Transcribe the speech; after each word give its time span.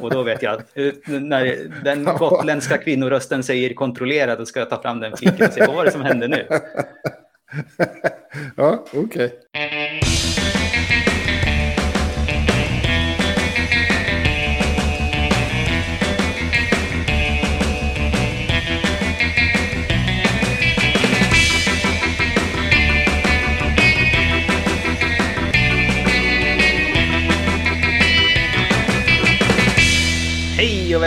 Och 0.00 0.10
då 0.10 0.22
vet 0.22 0.42
jag 0.42 0.54
att 0.54 0.78
eh, 0.78 1.20
när 1.20 1.70
den 1.84 2.04
gotländska 2.04 2.78
kvinnorösten 2.78 3.42
säger 3.42 3.74
kontrollera, 3.74 4.36
då 4.36 4.46
ska 4.46 4.60
jag 4.60 4.70
ta 4.70 4.82
fram 4.82 5.00
den 5.00 5.16
fliken 5.16 5.46
och 5.46 5.52
se 5.52 5.66
vad 5.66 5.76
var 5.76 5.84
det 5.84 5.90
som 5.90 6.02
hände 6.02 6.28
nu. 6.28 6.46
ja, 8.56 8.84
okej. 8.88 9.00
Okay. 9.00 9.30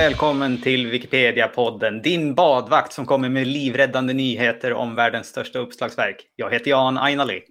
Välkommen 0.06 0.62
till 0.62 0.88
Wikipedia-podden, 0.88 2.02
din 2.02 2.36
badvakt 2.36 2.94
som 2.94 3.06
kommer 3.06 3.30
med 3.30 3.48
livräddande 3.48 4.14
nyheter 4.14 4.74
om 4.74 4.96
världens 4.96 5.28
största 5.28 5.60
uppslagsverk. 5.60 6.16
Jag 6.36 6.52
heter 6.54 6.70
Jan 6.70 6.98
Ainali. 6.98 7.42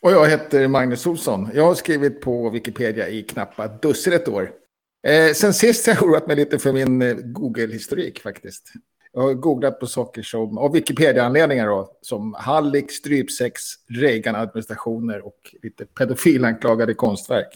Och 0.00 0.12
jag 0.12 0.28
heter 0.28 0.68
Magnus 0.68 1.06
Olsson. 1.06 1.48
Jag 1.54 1.64
har 1.64 1.74
skrivit 1.74 2.20
på 2.20 2.50
Wikipedia 2.50 3.08
i 3.08 3.22
knappt 3.22 3.82
dussinet 3.82 4.28
år. 4.28 4.50
Eh, 5.06 5.32
sen 5.32 5.54
sist 5.54 5.86
har 5.86 5.94
jag 5.94 6.02
oroat 6.02 6.26
mig 6.26 6.36
lite 6.36 6.58
för 6.58 6.72
min 6.72 7.02
eh, 7.02 7.14
Google-historik 7.14 8.22
faktiskt. 8.22 8.72
Jag 9.12 9.22
har 9.22 9.34
googlat 9.34 9.80
på 9.80 9.86
saker 9.86 10.22
som, 10.22 10.58
av 10.58 10.72
Wikipedia-anledningar 10.72 11.66
då, 11.66 11.98
som 12.02 12.34
Hallik, 12.38 12.92
strypsex, 12.92 13.62
Reagan-administrationer 13.88 15.26
och 15.26 15.54
lite 15.62 15.86
pedofilanklagade 15.86 16.94
konstverk. 16.94 17.48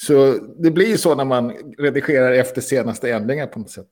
Så 0.00 0.38
det 0.56 0.70
blir 0.70 0.88
ju 0.88 0.98
så 0.98 1.14
när 1.14 1.24
man 1.24 1.50
redigerar 1.78 2.32
efter 2.32 2.60
senaste 2.60 3.10
ändringar 3.10 3.46
på 3.46 3.58
något 3.58 3.70
sätt. 3.70 3.88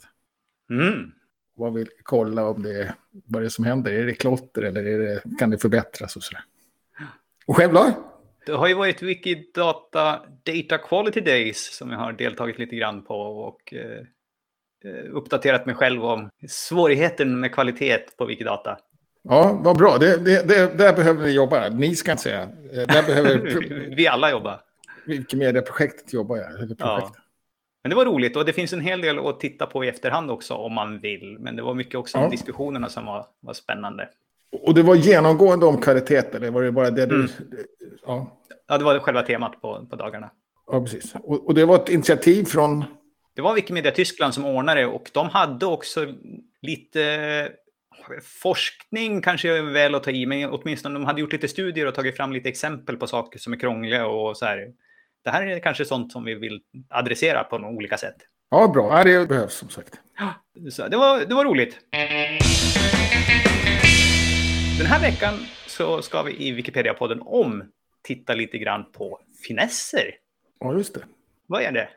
Mm. 0.71 1.13
Man 1.59 1.75
vill 1.75 1.89
kolla 2.03 2.49
om 2.49 2.63
det 2.63 2.95
vad 3.27 3.43
det 3.43 3.47
är 3.47 3.51
som 3.51 3.65
händer. 3.65 3.93
Är 3.93 4.07
det 4.07 4.15
klotter 4.15 4.63
eller 4.63 4.83
det, 4.83 5.23
kan 5.39 5.51
det 5.51 5.59
förbättras 5.59 6.17
och 6.17 6.23
sådär. 6.23 6.43
Och 7.47 7.57
själv 7.57 7.73
då? 7.73 7.93
Det 8.47 8.53
har 8.53 8.69
ju 8.69 8.75
varit 8.75 9.03
Wikidata 9.03 10.23
Data 10.43 10.79
Quality 10.79 11.21
Days 11.21 11.77
som 11.77 11.91
jag 11.91 11.99
har 11.99 12.13
deltagit 12.13 12.59
lite 12.59 12.77
grann 12.77 13.05
på 13.05 13.15
och 13.21 13.75
eh, 13.75 13.99
eh 14.85 15.11
uppdaterat 15.13 15.67
mig 15.67 15.75
själv 15.75 16.05
om 16.05 16.31
svårigheten 16.49 17.41
med 17.41 17.55
kvalitet 17.55 17.99
på 18.19 18.25
Wikidata. 18.27 18.79
Ja, 19.23 19.61
vad 19.65 19.77
bra. 19.77 19.99
Det, 19.99 20.17
det, 20.17 20.49
det, 20.49 20.79
där 20.79 20.93
behöver 20.93 21.23
ni 21.23 21.31
jobba. 21.31 21.69
Ni 21.69 21.97
ska 21.97 22.11
inte 22.11 22.23
säga. 22.23 22.47
Där 22.73 23.07
behöver... 23.07 23.39
vi 23.97 24.07
alla 24.07 24.31
jobbar. 24.31 24.61
Wikimedia-projektet 25.07 26.13
jobbar 26.13 26.37
jag. 26.37 26.59
Projekt. 26.59 26.81
Ja. 26.81 27.13
Men 27.83 27.91
det 27.91 27.97
var 27.97 28.05
roligt 28.05 28.37
och 28.37 28.45
det 28.45 28.53
finns 28.53 28.73
en 28.73 28.81
hel 28.81 29.01
del 29.01 29.19
att 29.19 29.41
titta 29.41 29.67
på 29.67 29.85
i 29.85 29.89
efterhand 29.89 30.31
också 30.31 30.55
om 30.55 30.73
man 30.73 30.99
vill. 30.99 31.37
Men 31.41 31.57
det 31.57 31.63
var 31.63 31.75
mycket 31.75 31.95
också 31.95 32.19
ja. 32.19 32.29
diskussionerna 32.29 32.89
som 32.89 33.07
var, 33.07 33.27
var 33.41 33.55
spännande. 33.55 34.09
Och 34.63 34.75
det 34.75 34.83
var 34.83 34.95
genomgående 34.95 35.67
om 35.67 35.81
kvalitet 35.81 36.23
eller 36.35 36.51
var 36.51 36.63
det 36.63 36.73
bara 36.73 36.91
det 36.91 37.07
du... 37.07 37.15
Mm. 37.15 37.29
Ja. 38.07 38.41
ja, 38.69 38.79
det 38.79 38.85
var 38.85 38.99
själva 38.99 39.23
temat 39.23 39.61
på, 39.61 39.87
på 39.91 39.97
dagarna. 39.97 40.31
Ja, 40.67 40.81
precis. 40.81 41.15
Och, 41.15 41.47
och 41.47 41.55
det 41.55 41.65
var 41.65 41.77
ett 41.77 41.89
initiativ 41.89 42.45
från... 42.45 42.85
Det 43.35 43.43
var 43.43 43.55
Wikimedia 43.55 43.93
Tyskland 43.93 44.35
som 44.35 44.45
ordnade 44.45 44.87
och 44.87 45.11
de 45.13 45.29
hade 45.29 45.67
också 45.67 46.07
lite 46.63 47.49
forskning 48.43 49.23
kanske 49.23 49.59
är 49.59 49.63
väl 49.63 49.95
att 49.95 50.03
ta 50.03 50.11
i, 50.11 50.27
men 50.27 50.51
åtminstone 50.51 50.95
de 50.95 51.05
hade 51.05 51.21
gjort 51.21 51.33
lite 51.33 51.49
studier 51.49 51.87
och 51.87 51.95
tagit 51.95 52.17
fram 52.17 52.33
lite 52.33 52.49
exempel 52.49 52.97
på 52.97 53.07
saker 53.07 53.39
som 53.39 53.53
är 53.53 53.57
krångliga 53.57 54.07
och 54.07 54.37
så 54.37 54.45
här 54.45 54.73
det 55.27 55.33
här 55.33 55.47
är 55.47 55.59
kanske 55.59 55.85
sånt 55.85 56.13
som 56.13 56.25
vi 56.25 56.35
vill 56.35 56.61
adressera 56.89 57.45
på 57.45 57.59
några 57.59 57.75
olika 57.75 57.97
sätt. 57.97 58.17
Ja, 58.51 58.69
bra. 58.69 59.05
Det 59.05 59.29
behövs 59.29 59.55
som 59.55 59.69
sagt. 59.69 60.01
Så 60.71 60.89
det, 60.89 60.97
var, 60.97 61.21
det 61.21 61.35
var 61.35 61.45
roligt. 61.45 61.79
Den 64.79 64.87
här 64.87 65.01
veckan 65.01 65.35
så 65.67 66.03
ska 66.03 66.23
vi 66.23 66.49
i 66.49 66.53
Wikipedia-podden 66.53 67.21
om 67.21 67.65
titta 68.05 68.35
lite 68.35 68.59
grann 68.59 68.93
på 68.93 69.21
finesser. 69.47 70.15
Ja, 70.61 70.75
just 70.75 70.95
det. 70.95 71.01
Vad 71.47 71.63
är 71.63 71.73
det? 71.73 71.89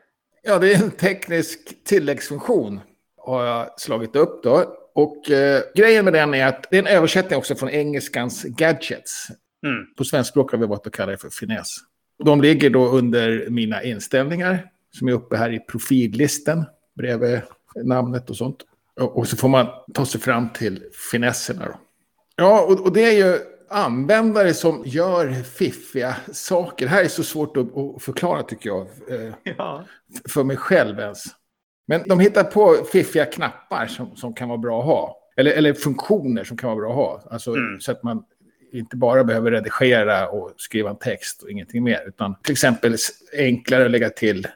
Ja, 0.42 0.58
det 0.58 0.72
är 0.72 0.82
en 0.82 0.90
teknisk 0.90 1.84
tilläggsfunktion 1.84 2.80
har 3.16 3.44
jag 3.44 3.80
slagit 3.80 4.16
upp 4.16 4.42
då. 4.42 4.76
Och 4.94 5.30
eh, 5.30 5.62
grejen 5.74 6.04
med 6.04 6.14
den 6.14 6.34
är 6.34 6.46
att 6.46 6.66
det 6.70 6.76
är 6.76 6.82
en 6.82 6.96
översättning 6.96 7.38
också 7.38 7.54
från 7.54 7.70
engelskans 7.70 8.44
gadgets. 8.44 9.28
Mm. 9.66 9.94
På 9.98 10.04
svenskspråk 10.04 10.52
har 10.52 10.58
vi 10.58 10.66
valt 10.66 10.86
att 10.86 10.92
kalla 10.92 11.12
det 11.12 11.18
för 11.18 11.30
finess. 11.30 11.76
De 12.24 12.40
ligger 12.40 12.70
då 12.70 12.88
under 12.88 13.50
mina 13.50 13.82
inställningar 13.82 14.70
som 14.98 15.08
är 15.08 15.12
uppe 15.12 15.36
här 15.36 15.52
i 15.52 15.58
profillistan 15.58 16.64
bredvid 16.94 17.40
namnet 17.84 18.30
och 18.30 18.36
sånt. 18.36 18.56
Och 19.00 19.28
så 19.28 19.36
får 19.36 19.48
man 19.48 19.66
ta 19.94 20.06
sig 20.06 20.20
fram 20.20 20.48
till 20.48 20.82
finesserna. 21.10 21.66
Då. 21.66 21.74
Ja, 22.36 22.76
och, 22.84 22.92
det 22.92 23.04
är 23.04 23.12
ju 23.12 23.38
användare 23.70 24.54
som 24.54 24.82
gör 24.86 25.32
fiffiga 25.42 26.16
saker. 26.32 26.86
Det 26.86 26.90
här 26.90 27.04
är 27.04 27.08
så 27.08 27.22
svårt 27.22 27.56
att, 27.56 27.66
förklara 28.02 28.42
tycker 28.42 28.68
jag. 28.68 28.80
Eh, 29.08 29.34
ja. 29.42 29.84
För 30.28 30.44
mig 30.44 30.56
själv 30.56 30.98
ens. 30.98 31.24
Men 31.86 32.02
de 32.06 32.20
hittar 32.20 32.44
på 32.44 32.76
fiffiga 32.92 33.24
knappar 33.24 33.86
som, 33.86 34.16
som 34.16 34.34
kan 34.34 34.48
vara 34.48 34.58
bra 34.58 34.80
att 34.80 34.86
ha. 34.86 35.16
Eller, 35.36 35.50
eller 35.50 35.74
funktioner 35.74 36.44
som 36.44 36.56
kan 36.56 36.68
vara 36.68 36.80
bra 36.80 36.90
att 36.90 36.96
ha. 36.96 37.32
Alltså 37.34 37.50
mm. 37.50 37.80
så 37.80 37.92
att 37.92 38.02
man 38.02 38.24
inte 38.72 38.96
bara 38.96 39.24
behöver 39.24 39.50
redigera 39.50 40.28
och 40.28 40.54
skriva 40.56 40.90
en 40.90 40.98
text 40.98 41.42
och 41.42 41.50
ingenting 41.50 41.84
mer. 41.84 42.08
Utan 42.08 42.34
till 42.42 42.52
exempel 42.52 42.96
enklare 43.38 43.84
att 43.84 43.90
lägga 43.90 44.10
till 44.10 44.46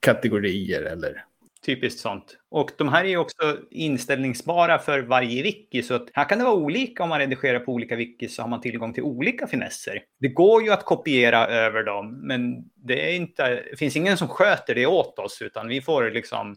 kategorier 0.00 0.82
eller... 0.82 1.24
Typiskt 1.66 2.00
sånt. 2.00 2.36
Och 2.50 2.70
de 2.78 2.88
här 2.88 3.04
är 3.04 3.16
också 3.16 3.58
inställningsbara 3.70 4.78
för 4.78 5.00
varje 5.00 5.42
wiki. 5.42 5.82
Så 5.82 5.94
att 5.94 6.08
här 6.12 6.28
kan 6.28 6.38
det 6.38 6.44
vara 6.44 6.54
olika 6.54 7.02
om 7.02 7.08
man 7.08 7.18
redigerar 7.18 7.60
på 7.60 7.72
olika 7.72 7.96
wikis 7.96 8.34
så 8.34 8.42
har 8.42 8.48
man 8.48 8.60
tillgång 8.60 8.92
till 8.92 9.02
olika 9.02 9.46
finesser. 9.46 10.02
Det 10.20 10.28
går 10.28 10.62
ju 10.62 10.70
att 10.70 10.84
kopiera 10.84 11.46
över 11.46 11.82
dem, 11.82 12.20
men 12.22 12.70
det, 12.74 13.10
är 13.10 13.16
inte, 13.16 13.62
det 13.70 13.76
finns 13.76 13.96
ingen 13.96 14.16
som 14.16 14.28
sköter 14.28 14.74
det 14.74 14.86
åt 14.86 15.18
oss, 15.18 15.42
utan 15.42 15.68
vi 15.68 15.80
får 15.80 16.10
liksom 16.10 16.56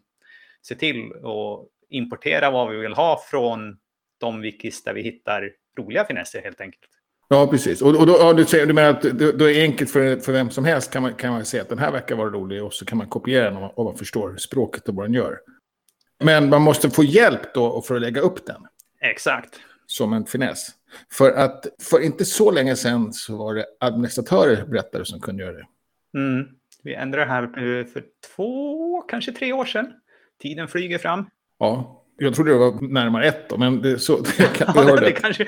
se 0.61 0.75
till 0.75 1.11
att 1.13 1.67
importera 1.89 2.51
vad 2.51 2.71
vi 2.71 2.77
vill 2.77 2.93
ha 2.93 3.21
från 3.29 3.77
de 4.17 4.41
wikis 4.41 4.83
där 4.83 4.93
vi 4.93 5.01
hittar 5.01 5.51
roliga 5.77 6.05
finesser 6.05 6.41
helt 6.41 6.61
enkelt. 6.61 6.98
Ja, 7.31 7.47
precis. 7.47 7.81
Och, 7.81 7.95
och 7.95 8.05
då, 8.05 8.17
ja, 8.19 8.33
du, 8.33 8.45
säger, 8.45 8.65
du 8.65 8.73
menar 8.73 8.89
att 8.89 9.01
det, 9.01 9.31
då 9.31 9.49
är 9.49 9.61
enkelt 9.61 9.91
för, 9.91 10.19
för 10.19 10.31
vem 10.31 10.49
som 10.49 10.65
helst 10.65 10.91
kan 10.91 11.01
man, 11.01 11.13
kan 11.13 11.33
man 11.33 11.45
säga 11.45 11.63
att 11.63 11.69
den 11.69 11.79
här 11.79 11.91
verkar 11.91 12.15
vara 12.15 12.29
rolig 12.29 12.63
och 12.63 12.73
så 12.73 12.85
kan 12.85 12.97
man 12.97 13.07
kopiera 13.07 13.49
den 13.49 13.57
om, 13.75 13.85
man 13.85 13.97
förstår 13.97 14.35
språket 14.37 14.89
och 14.89 14.95
vad 14.95 15.05
den 15.05 15.13
gör. 15.13 15.39
Men 16.23 16.49
man 16.49 16.61
måste 16.61 16.89
få 16.89 17.03
hjälp 17.03 17.53
då 17.53 17.81
för 17.81 17.95
att 17.95 18.01
lägga 18.01 18.21
upp 18.21 18.45
den. 18.45 18.67
Exakt. 19.01 19.59
Som 19.85 20.13
en 20.13 20.25
finess. 20.25 20.67
För 21.11 21.31
att 21.31 21.65
för 21.81 21.99
inte 21.99 22.25
så 22.25 22.51
länge 22.51 22.75
sedan 22.75 23.13
så 23.13 23.37
var 23.37 23.55
det 23.55 23.65
administratörer, 23.79 24.65
berättade, 24.65 25.05
som 25.05 25.19
kunde 25.19 25.43
göra 25.43 25.53
det. 25.53 25.65
Mm. 26.13 26.47
Vi 26.83 26.93
ändrade 26.93 27.25
det 27.25 27.31
här 27.31 27.83
för 27.83 28.03
två, 28.35 29.01
kanske 29.01 29.31
tre 29.31 29.53
år 29.53 29.65
sedan. 29.65 29.93
Tiden 30.41 30.67
flyger 30.67 30.97
fram. 30.97 31.29
Ja, 31.59 31.98
jag 32.19 32.35
trodde 32.35 32.51
det 32.51 32.57
var 32.57 32.87
närmare 32.93 33.27
ett 33.27 33.49
då, 33.49 33.57
men 33.57 33.81
det, 33.81 33.99
så, 33.99 34.17
det, 34.37 34.57
kan, 34.57 34.73
ja, 34.75 34.95
det 34.95 35.11
kanske, 35.11 35.47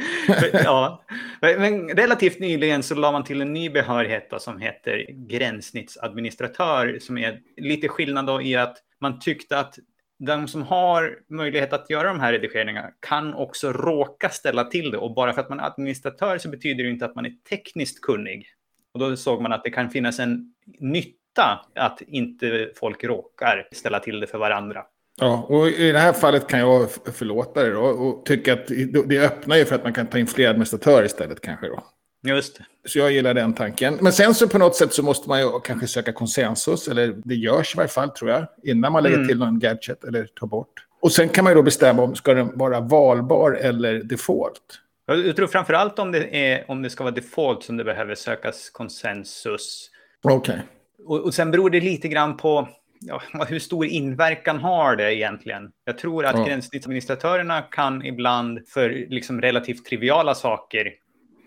ja. 0.53 1.03
Men 1.41 1.89
relativt 1.89 2.39
nyligen 2.39 2.83
så 2.83 2.95
la 2.95 3.11
man 3.11 3.23
till 3.23 3.41
en 3.41 3.53
ny 3.53 3.69
behörighet 3.69 4.29
då, 4.29 4.39
som 4.39 4.59
heter 4.59 5.05
gränssnittsadministratör, 5.11 6.97
som 7.01 7.17
är 7.17 7.39
lite 7.57 7.87
skillnad 7.87 8.25
då 8.25 8.41
i 8.41 8.55
att 8.55 8.77
man 8.99 9.19
tyckte 9.19 9.59
att 9.59 9.79
de 10.25 10.47
som 10.47 10.61
har 10.61 11.19
möjlighet 11.29 11.73
att 11.73 11.89
göra 11.89 12.07
de 12.07 12.19
här 12.19 12.31
redigeringarna 12.31 12.89
kan 12.99 13.33
också 13.33 13.71
råka 13.73 14.29
ställa 14.29 14.63
till 14.63 14.91
det. 14.91 14.97
Och 14.97 15.13
bara 15.13 15.33
för 15.33 15.41
att 15.41 15.49
man 15.49 15.59
är 15.59 15.63
administratör 15.63 16.37
så 16.37 16.49
betyder 16.49 16.83
det 16.83 16.89
inte 16.89 17.05
att 17.05 17.15
man 17.15 17.25
är 17.25 17.33
tekniskt 17.49 18.01
kunnig. 18.01 18.45
Och 18.93 18.99
då 18.99 19.17
såg 19.17 19.41
man 19.41 19.53
att 19.53 19.63
det 19.63 19.69
kan 19.69 19.89
finnas 19.89 20.19
en 20.19 20.53
nytta 20.79 21.65
att 21.75 22.01
inte 22.01 22.71
folk 22.75 23.03
råkar 23.03 23.67
ställa 23.71 23.99
till 23.99 24.19
det 24.19 24.27
för 24.27 24.37
varandra. 24.37 24.83
Ja, 25.19 25.45
och 25.49 25.67
i 25.67 25.91
det 25.91 25.99
här 25.99 26.13
fallet 26.13 26.47
kan 26.47 26.59
jag 26.59 26.91
förlåta 26.91 27.63
det 27.63 27.71
då 27.71 27.81
och 27.81 28.25
tycka 28.25 28.53
att 28.53 28.67
det 29.05 29.19
öppnar 29.19 29.57
ju 29.57 29.65
för 29.65 29.75
att 29.75 29.83
man 29.83 29.93
kan 29.93 30.07
ta 30.07 30.17
in 30.17 30.27
fler 30.27 30.49
administratörer 30.49 31.05
istället 31.05 31.41
kanske 31.41 31.67
då. 31.67 31.83
Just 32.23 32.59
Så 32.87 32.99
jag 32.99 33.11
gillar 33.11 33.33
den 33.33 33.53
tanken. 33.53 33.97
Men 34.01 34.13
sen 34.13 34.35
så 34.35 34.47
på 34.47 34.57
något 34.57 34.75
sätt 34.75 34.93
så 34.93 35.03
måste 35.03 35.29
man 35.29 35.39
ju 35.39 35.59
kanske 35.59 35.87
söka 35.87 36.13
konsensus, 36.13 36.87
eller 36.87 37.13
det 37.25 37.35
görs 37.35 37.75
i 37.75 37.77
varje 37.77 37.89
fall 37.89 38.09
tror 38.09 38.31
jag, 38.31 38.47
innan 38.63 38.91
man 38.91 39.03
lägger 39.03 39.15
mm. 39.15 39.27
till 39.27 39.39
någon 39.39 39.59
gadget 39.59 40.03
eller 40.03 40.25
tar 40.25 40.47
bort. 40.47 40.87
Och 41.01 41.11
sen 41.11 41.29
kan 41.29 41.43
man 41.43 41.51
ju 41.51 41.55
då 41.55 41.63
bestämma 41.63 42.03
om 42.03 42.15
ska 42.15 42.33
den 42.33 42.57
vara 42.57 42.79
valbar 42.79 43.51
eller 43.51 43.93
default. 44.03 44.61
Jag 45.05 45.35
tror 45.35 45.47
framför 45.47 45.73
allt 45.73 45.99
om 45.99 46.11
det, 46.11 46.51
är, 46.51 46.71
om 46.71 46.81
det 46.81 46.89
ska 46.89 47.03
vara 47.03 47.13
default 47.13 47.63
som 47.63 47.77
det 47.77 47.83
behöver 47.83 48.15
sökas 48.15 48.69
konsensus. 48.69 49.89
Okej. 50.23 50.37
Okay. 50.37 50.59
Och, 51.05 51.25
och 51.25 51.33
sen 51.33 51.51
beror 51.51 51.69
det 51.69 51.81
lite 51.81 52.07
grann 52.07 52.37
på 52.37 52.69
ja, 53.01 53.21
hur 53.49 53.59
stor 53.59 53.85
inverkan 53.85 54.59
har 54.59 54.95
det 54.95 55.15
egentligen? 55.15 55.71
Jag 55.85 55.97
tror 55.97 56.25
att 56.25 56.37
ja. 56.37 56.45
gränssnittsadministratörerna 56.45 57.61
kan 57.61 58.05
ibland 58.05 58.67
för 58.67 59.05
liksom 59.09 59.41
relativt 59.41 59.85
triviala 59.85 60.35
saker, 60.35 60.93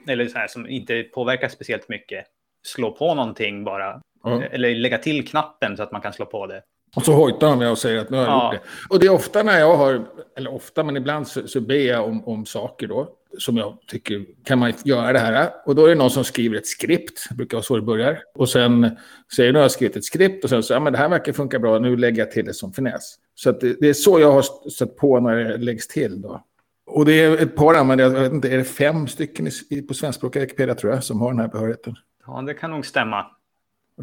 eller 0.08 0.28
så 0.28 0.38
här 0.38 0.48
som 0.48 0.68
inte 0.68 1.02
påverkar 1.02 1.48
speciellt 1.48 1.88
mycket, 1.88 2.24
slå 2.62 2.90
på 2.90 3.14
någonting 3.14 3.64
bara. 3.64 4.00
Ja. 4.24 4.42
Eller 4.42 4.74
lägga 4.74 4.98
till 4.98 5.28
knappen 5.28 5.76
så 5.76 5.82
att 5.82 5.92
man 5.92 6.00
kan 6.00 6.12
slå 6.12 6.26
på 6.26 6.46
det. 6.46 6.62
Och 6.96 7.02
så 7.02 7.12
hojtar 7.12 7.46
de 7.46 7.58
med 7.58 7.70
och 7.70 7.78
säger 7.78 8.00
att 8.00 8.10
nu 8.10 8.16
har 8.16 8.24
jag 8.24 8.32
ja. 8.32 8.54
gjort 8.54 8.62
det. 8.62 8.94
Och 8.94 9.00
det 9.00 9.06
är 9.06 9.12
ofta 9.12 9.42
när 9.42 9.58
jag 9.58 9.76
har, 9.76 10.06
eller 10.36 10.54
ofta, 10.54 10.84
men 10.84 10.96
ibland 10.96 11.28
så, 11.28 11.48
så 11.48 11.60
ber 11.60 11.74
jag 11.74 12.04
om, 12.04 12.28
om 12.28 12.46
saker 12.46 12.86
då. 12.86 13.08
Som 13.38 13.56
jag 13.56 13.78
tycker, 13.86 14.24
kan 14.44 14.58
man 14.58 14.72
göra 14.84 15.12
det 15.12 15.18
här? 15.18 15.50
Och 15.66 15.74
då 15.74 15.84
är 15.84 15.88
det 15.88 15.94
någon 15.94 16.10
som 16.10 16.24
skriver 16.24 16.56
ett 16.56 16.66
skript, 16.66 17.26
det 17.28 17.34
brukar 17.34 17.56
vara 17.56 17.62
så 17.62 17.76
det 17.76 17.82
börjar. 17.82 18.18
Och 18.34 18.48
sen 18.48 18.96
säger 19.36 19.52
nu 19.52 19.58
har 19.58 19.64
jag 19.64 19.70
skrivit 19.70 19.96
ett 19.96 20.04
skript 20.04 20.44
och 20.44 20.50
sen 20.50 20.62
så, 20.62 20.72
ja 20.72 20.80
men 20.80 20.92
det 20.92 20.98
här 20.98 21.08
verkar 21.08 21.32
funka 21.32 21.58
bra, 21.58 21.78
nu 21.78 21.96
lägger 21.96 22.18
jag 22.18 22.30
till 22.30 22.44
det 22.44 22.54
som 22.54 22.72
finess. 22.72 23.14
Så 23.34 23.52
det, 23.52 23.80
det, 23.80 23.88
är 23.88 23.92
så 23.92 24.20
jag 24.20 24.32
har 24.32 24.70
stött 24.70 24.96
på 24.96 25.20
när 25.20 25.36
det 25.36 25.56
läggs 25.56 25.88
till 25.88 26.20
då. 26.20 26.44
Och 26.86 27.04
det 27.04 27.12
är 27.12 27.42
ett 27.42 27.56
par 27.56 27.74
användare, 27.74 28.12
jag 28.12 28.20
vet 28.20 28.32
inte, 28.32 28.48
är 28.48 28.58
det 28.58 28.64
fem 28.64 29.06
stycken 29.06 29.48
i, 29.70 29.82
på 29.82 29.94
svenskspråkiga 29.94 30.42
Wikipedia 30.42 30.74
tror 30.74 30.92
jag, 30.92 31.04
som 31.04 31.20
har 31.20 31.30
den 31.30 31.40
här 31.40 31.48
behörigheten? 31.48 31.94
Ja, 32.26 32.42
det 32.42 32.54
kan 32.54 32.70
nog 32.70 32.86
stämma. 32.86 33.26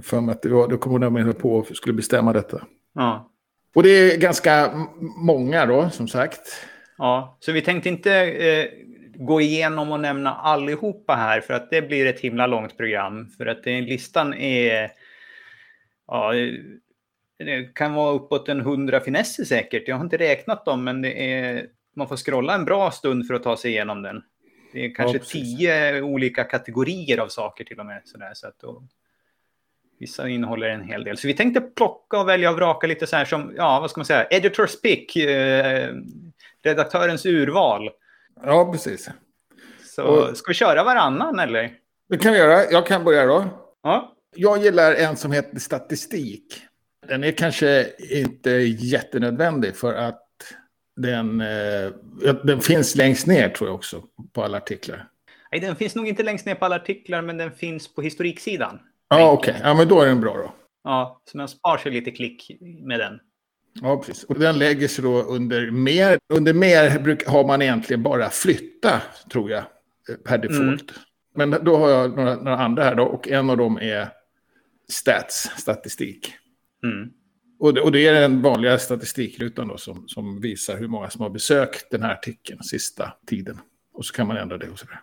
För 0.04 0.22
mig 0.22 0.34
att 0.34 0.42
det 0.42 0.50
var, 0.50 0.68
då 0.68 0.78
kommer 0.78 1.00
de 1.00 1.34
på 1.34 1.56
och 1.56 1.68
skulle 1.68 1.94
bestämma 1.94 2.34
detta. 2.34 2.62
Ja. 2.94 3.32
Och 3.76 3.84
det 3.84 3.90
är 3.90 4.18
ganska 4.18 4.72
många 5.18 5.66
då, 5.66 5.90
som 5.90 6.08
sagt. 6.08 6.40
Ja, 6.98 7.38
så 7.40 7.52
vi 7.52 7.62
tänkte 7.62 7.90
inte 7.90 8.14
eh, 8.24 8.66
gå 9.26 9.42
igenom 9.42 9.92
och 9.92 10.00
nämna 10.00 10.36
allihopa 10.36 11.16
här, 11.16 11.42
för 11.42 11.54
att 11.54 11.70
det 11.70 11.82
blir 11.82 12.06
ett 12.06 12.20
himla 12.20 12.48
långt 12.48 12.78
program. 12.78 13.28
För 13.38 13.46
att 13.46 13.64
det, 13.64 13.82
listan 13.82 14.34
är... 14.34 14.92
Ja, 16.08 16.34
det 17.38 17.76
kan 17.76 17.94
vara 17.94 18.14
uppåt 18.14 18.50
en 18.50 18.62
hundra 18.62 19.00
finesser 19.00 19.44
säkert. 19.44 19.88
Jag 19.88 19.96
har 19.96 20.04
inte 20.04 20.18
räknat 20.18 20.66
dem, 20.66 20.84
men 20.84 21.02
det 21.02 21.34
är, 21.34 21.68
man 21.96 22.08
får 22.08 22.18
scrolla 22.18 22.56
en 22.56 22.66
bra 22.66 22.92
stund 22.92 23.28
för 23.28 23.34
att 23.34 23.44
ta 23.44 23.58
sig 23.58 23.72
igenom 23.72 24.02
den. 24.02 24.24
Det 24.74 24.86
är 24.86 24.96
kanske 24.96 25.18
ja, 25.18 25.24
tio 25.24 26.02
olika 26.02 26.44
kategorier 26.44 27.18
av 27.18 27.28
saker 27.28 27.64
till 27.64 27.80
och 27.80 27.86
med. 27.86 28.02
Sådär, 28.06 28.32
så 28.34 28.48
att 28.48 28.60
då, 28.60 28.84
Vissa 30.02 30.30
innehåller 30.30 30.70
en 30.70 30.84
hel 30.84 31.04
del. 31.04 31.18
Så 31.18 31.28
vi 31.28 31.34
tänkte 31.34 31.62
plocka 31.62 32.20
och 32.20 32.28
välja 32.28 32.50
och 32.50 32.56
vraka 32.56 32.88
lite 32.88 33.08
så 33.08 33.16
här 33.16 33.26
som, 33.26 33.54
ja, 33.58 33.80
vad 33.80 33.90
ska 33.90 34.00
man 34.00 34.06
säga, 34.06 34.28
editors 34.30 34.82
pick, 34.82 35.16
eh, 35.16 35.90
redaktörens 36.64 37.26
urval. 37.26 37.90
Ja, 38.44 38.72
precis. 38.72 39.10
Så 39.96 40.04
och, 40.04 40.38
ska 40.38 40.48
vi 40.48 40.54
köra 40.54 40.84
varannan 40.84 41.40
eller? 41.40 41.72
Det 42.10 42.18
kan 42.18 42.32
vi 42.32 42.38
göra. 42.38 42.72
Jag 42.72 42.88
kan 42.88 43.04
börja 43.04 43.26
då. 43.26 43.46
Ja. 43.84 44.16
Jag 44.36 44.64
gillar 44.64 44.94
en 44.94 45.18
som 45.18 45.32
heter 45.32 45.60
statistik. 45.60 46.62
Den 47.08 47.24
är 47.24 47.32
kanske 47.32 47.88
inte 48.00 48.52
jättenödvändig 48.80 49.76
för 49.76 49.94
att 49.94 50.28
den, 50.96 51.42
eh, 51.42 51.92
den 52.44 52.62
finns 52.62 52.96
längst 52.96 53.28
ner 53.28 53.50
tror 53.50 53.70
jag 53.70 53.76
också 53.76 54.04
på 54.34 54.44
alla 54.44 54.58
artiklar. 54.58 55.08
Nej, 55.52 55.62
den 55.62 55.76
finns 55.76 55.96
nog 55.96 56.08
inte 56.08 56.24
längst 56.24 56.46
ner 56.46 56.56
på 56.56 56.66
alla 56.66 56.76
artiklar, 56.76 57.22
men 57.22 57.38
den 57.38 57.52
finns 57.52 57.96
på 57.96 58.02
historiksidan. 58.02 58.80
Ja, 59.10 59.32
okej. 59.32 59.52
Okay. 59.52 59.68
Ja, 59.70 59.74
men 59.74 59.88
då 59.88 60.02
är 60.02 60.06
den 60.06 60.22
bra 60.22 60.34
då. 60.38 60.54
Ja, 60.84 61.22
så 61.32 61.38
man 61.38 61.48
spar 61.48 61.78
sig 61.78 61.92
lite 61.92 62.12
klick 62.12 62.52
med 62.62 63.00
den. 63.00 63.20
Ja, 63.74 63.98
precis. 63.98 64.24
Och 64.24 64.40
den 64.40 64.58
lägger 64.58 64.88
sig 64.88 65.04
då 65.04 65.22
under 65.22 65.72
mer. 65.72 66.18
Under 66.34 66.54
mer 66.54 67.30
har 67.30 67.48
man 67.48 67.62
egentligen 67.62 68.04
bara 68.04 68.30
flytta, 68.30 69.02
tror 69.32 69.52
jag, 69.52 69.64
per 70.26 70.38
default. 70.38 70.92
Mm. 70.92 71.02
Men 71.36 71.64
då 71.66 71.78
har 71.78 71.90
jag 71.90 72.16
några, 72.18 72.36
några, 72.36 72.58
andra 72.58 72.84
här 72.84 72.96
då, 72.96 73.04
och 73.04 73.28
en 73.28 73.50
av 73.50 73.58
dem 73.58 73.78
är 73.78 74.08
stats, 74.90 75.52
statistik. 75.58 76.34
Mm. 76.84 77.10
Och, 77.60 77.74
det, 77.74 77.82
och 77.82 77.92
det 77.92 78.08
är 78.08 78.14
den 78.14 78.42
vanliga 78.42 78.78
statistikrutan 78.78 79.68
då 79.68 79.78
som, 79.78 80.08
som 80.08 80.42
visar 80.42 80.78
hur 80.78 80.88
många 80.88 81.10
som 81.10 81.22
har 81.22 81.30
besökt 81.30 81.92
den 81.92 82.04
här 82.04 82.12
artikeln 82.12 82.64
sista 82.64 83.14
tiden. 83.28 83.60
Och 83.94 84.06
så 84.06 84.14
kan 84.14 84.28
man 84.28 84.38
ändra 84.38 84.58
det 84.58 84.70
och 84.70 84.80
så 84.80 84.86
vidare. 84.86 85.00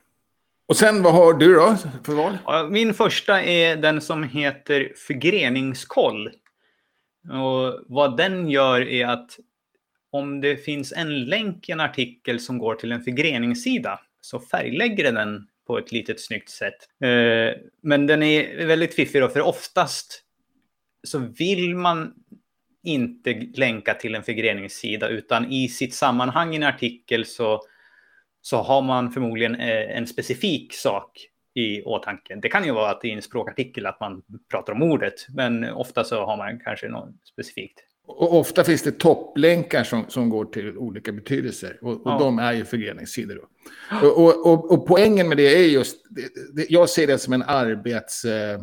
Och 0.69 0.77
sen, 0.77 1.03
vad 1.03 1.15
har 1.15 1.35
du 1.35 1.55
då 1.55 1.77
för 2.05 2.13
val? 2.13 2.71
Min 2.71 2.95
första 2.95 3.43
är 3.43 3.77
den 3.77 4.01
som 4.01 4.23
heter 4.23 4.93
förgreningskoll. 4.97 6.31
Och 7.31 7.85
vad 7.87 8.17
den 8.17 8.51
gör 8.51 8.81
är 8.81 9.07
att 9.07 9.39
om 10.11 10.41
det 10.41 10.57
finns 10.57 10.93
en 10.93 11.25
länk 11.25 11.69
i 11.69 11.73
en 11.73 11.81
artikel 11.81 12.41
som 12.41 12.59
går 12.59 12.75
till 12.75 12.93
en 12.93 13.03
förgreningssida 13.03 14.01
så 14.21 14.41
färglägger 14.41 15.13
den 15.13 15.49
på 15.67 15.79
ett 15.79 15.93
litet 15.93 16.21
snyggt 16.21 16.51
sätt. 16.51 16.89
Eh, 17.01 17.61
men 17.83 18.07
den 18.07 18.23
är 18.23 18.67
väldigt 18.67 18.95
fiffig 18.95 19.23
då, 19.23 19.29
för 19.29 19.41
oftast 19.41 20.25
så 21.03 21.19
vill 21.19 21.75
man 21.75 22.15
inte 22.83 23.33
länka 23.55 23.95
till 23.95 24.15
en 24.15 24.23
förgreningssida 24.23 25.09
utan 25.09 25.53
i 25.53 25.69
sitt 25.69 25.95
sammanhang 25.95 26.53
i 26.53 26.57
en 26.57 26.63
artikel 26.63 27.25
så 27.25 27.63
så 28.41 28.57
har 28.63 28.83
man 28.83 29.13
förmodligen 29.13 29.55
eh, 29.55 29.97
en 29.97 30.07
specifik 30.07 30.75
sak 30.75 31.29
i 31.59 31.83
åtanke. 31.83 32.35
Det 32.43 32.49
kan 32.49 32.65
ju 32.65 32.73
vara 32.73 32.91
att 32.91 33.05
i 33.05 33.11
en 33.11 33.23
språkartikel 33.23 33.87
att 33.87 34.01
man 34.01 34.23
pratar 34.51 34.73
om 34.73 34.83
ordet, 34.83 35.27
men 35.29 35.65
ofta 35.65 36.05
så 36.05 36.25
har 36.25 36.37
man 36.37 36.61
kanske 36.61 36.89
något 36.89 37.15
specifikt. 37.33 37.79
Och 38.07 38.35
ofta 38.35 38.65
finns 38.65 38.83
det 38.83 38.99
topplänkar 38.99 39.85
som, 39.85 40.05
som 40.09 40.31
går 40.31 40.45
till 40.45 40.79
olika 40.79 41.13
betydelser 41.13 41.79
och, 41.83 41.93
och 41.93 42.01
ja. 42.05 42.19
de 42.19 42.39
är 42.39 42.53
ju 42.53 42.65
förgreningssidor. 42.65 43.41
Och, 44.03 44.19
och, 44.19 44.47
och, 44.47 44.73
och, 44.73 44.87
poängen 44.87 45.29
med 45.29 45.37
det 45.37 45.57
är 45.57 45.69
just, 45.69 45.97
det, 46.11 46.23
det, 46.53 46.67
jag 46.71 46.89
ser 46.89 47.07
det 47.07 47.19
som 47.19 47.33
en 47.33 47.43
arbets... 47.43 48.25
Eh, 48.25 48.61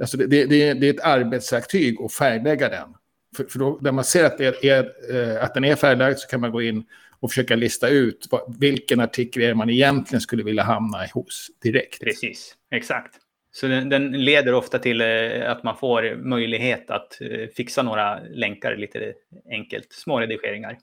alltså 0.00 0.16
det, 0.16 0.26
det, 0.26 0.74
det, 0.74 0.86
är 0.86 0.90
ett 0.90 1.04
arbetsverktyg 1.04 2.00
att 2.00 2.12
färglägga 2.12 2.68
den. 2.68 2.88
För, 3.36 3.44
för 3.44 3.58
då, 3.58 3.78
när 3.82 3.92
man 3.92 4.04
ser 4.04 4.24
att, 4.24 4.40
är, 4.40 4.92
eh, 5.10 5.44
att 5.44 5.54
den 5.54 5.64
är 5.64 5.76
färglagd 5.76 6.18
så 6.18 6.28
kan 6.28 6.40
man 6.40 6.50
gå 6.52 6.62
in 6.62 6.84
och 7.24 7.30
försöka 7.30 7.56
lista 7.56 7.88
ut 7.88 8.26
vad, 8.30 8.60
vilken 8.60 9.00
artikel 9.00 9.42
är 9.42 9.54
man 9.54 9.70
egentligen 9.70 10.20
skulle 10.20 10.42
vilja 10.42 10.62
hamna 10.62 10.98
hos 11.14 11.46
direkt. 11.62 12.00
Precis, 12.00 12.54
exakt. 12.70 13.14
Så 13.52 13.66
den, 13.66 13.88
den 13.88 14.24
leder 14.24 14.54
ofta 14.54 14.78
till 14.78 15.00
eh, 15.00 15.50
att 15.50 15.62
man 15.62 15.76
får 15.76 16.16
möjlighet 16.16 16.90
att 16.90 17.20
eh, 17.20 17.48
fixa 17.56 17.82
några 17.82 18.20
länkar 18.20 18.76
lite 18.76 19.12
enkelt, 19.50 19.92
små 19.92 20.20
redigeringar. 20.20 20.78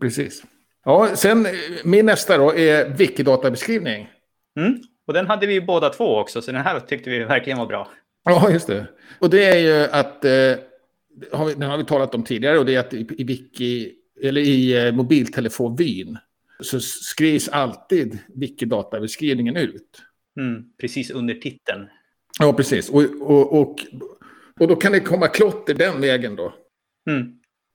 Precis. 0.00 0.42
Ja, 0.84 1.16
sen 1.16 1.46
min 1.84 2.06
nästa 2.06 2.38
då 2.38 2.54
är 2.54 2.88
Wikidata-beskrivning. 2.88 4.08
Mm. 4.56 4.80
Och 5.06 5.12
den 5.14 5.26
hade 5.26 5.46
vi 5.46 5.60
båda 5.60 5.90
två 5.90 6.18
också, 6.18 6.42
så 6.42 6.52
den 6.52 6.62
här 6.62 6.80
tyckte 6.80 7.10
vi 7.10 7.24
verkligen 7.24 7.58
var 7.58 7.66
bra. 7.66 7.88
Ja, 8.24 8.50
just 8.50 8.66
det. 8.66 8.86
Och 9.18 9.30
det 9.30 9.44
är 9.44 9.58
ju 9.58 9.84
att, 9.90 10.24
eh, 10.24 10.30
har 11.32 11.46
vi, 11.46 11.54
den 11.54 11.70
har 11.70 11.78
vi 11.78 11.84
talat 11.84 12.14
om 12.14 12.24
tidigare, 12.24 12.58
och 12.58 12.66
det 12.66 12.74
är 12.74 12.80
att 12.80 12.94
i, 12.94 13.06
i 13.18 13.24
Wiki 13.24 13.92
eller 14.22 14.40
i 14.40 14.86
eh, 14.86 14.94
mobiltelefonvyn 14.94 16.18
så 16.60 16.80
skrivs 16.80 17.48
alltid 17.48 18.18
Wikidata-beskrivningen 18.34 19.56
ut. 19.56 20.02
Mm, 20.40 20.64
precis 20.80 21.10
under 21.10 21.34
titeln. 21.34 21.86
Ja, 22.38 22.52
precis. 22.52 22.90
Och, 22.90 23.02
och, 23.20 23.60
och, 23.60 23.76
och 24.60 24.68
då 24.68 24.76
kan 24.76 24.92
det 24.92 25.00
komma 25.00 25.28
klotter 25.28 25.74
den 25.74 26.00
vägen 26.00 26.36
då. 26.36 26.54
Mm. 27.10 27.32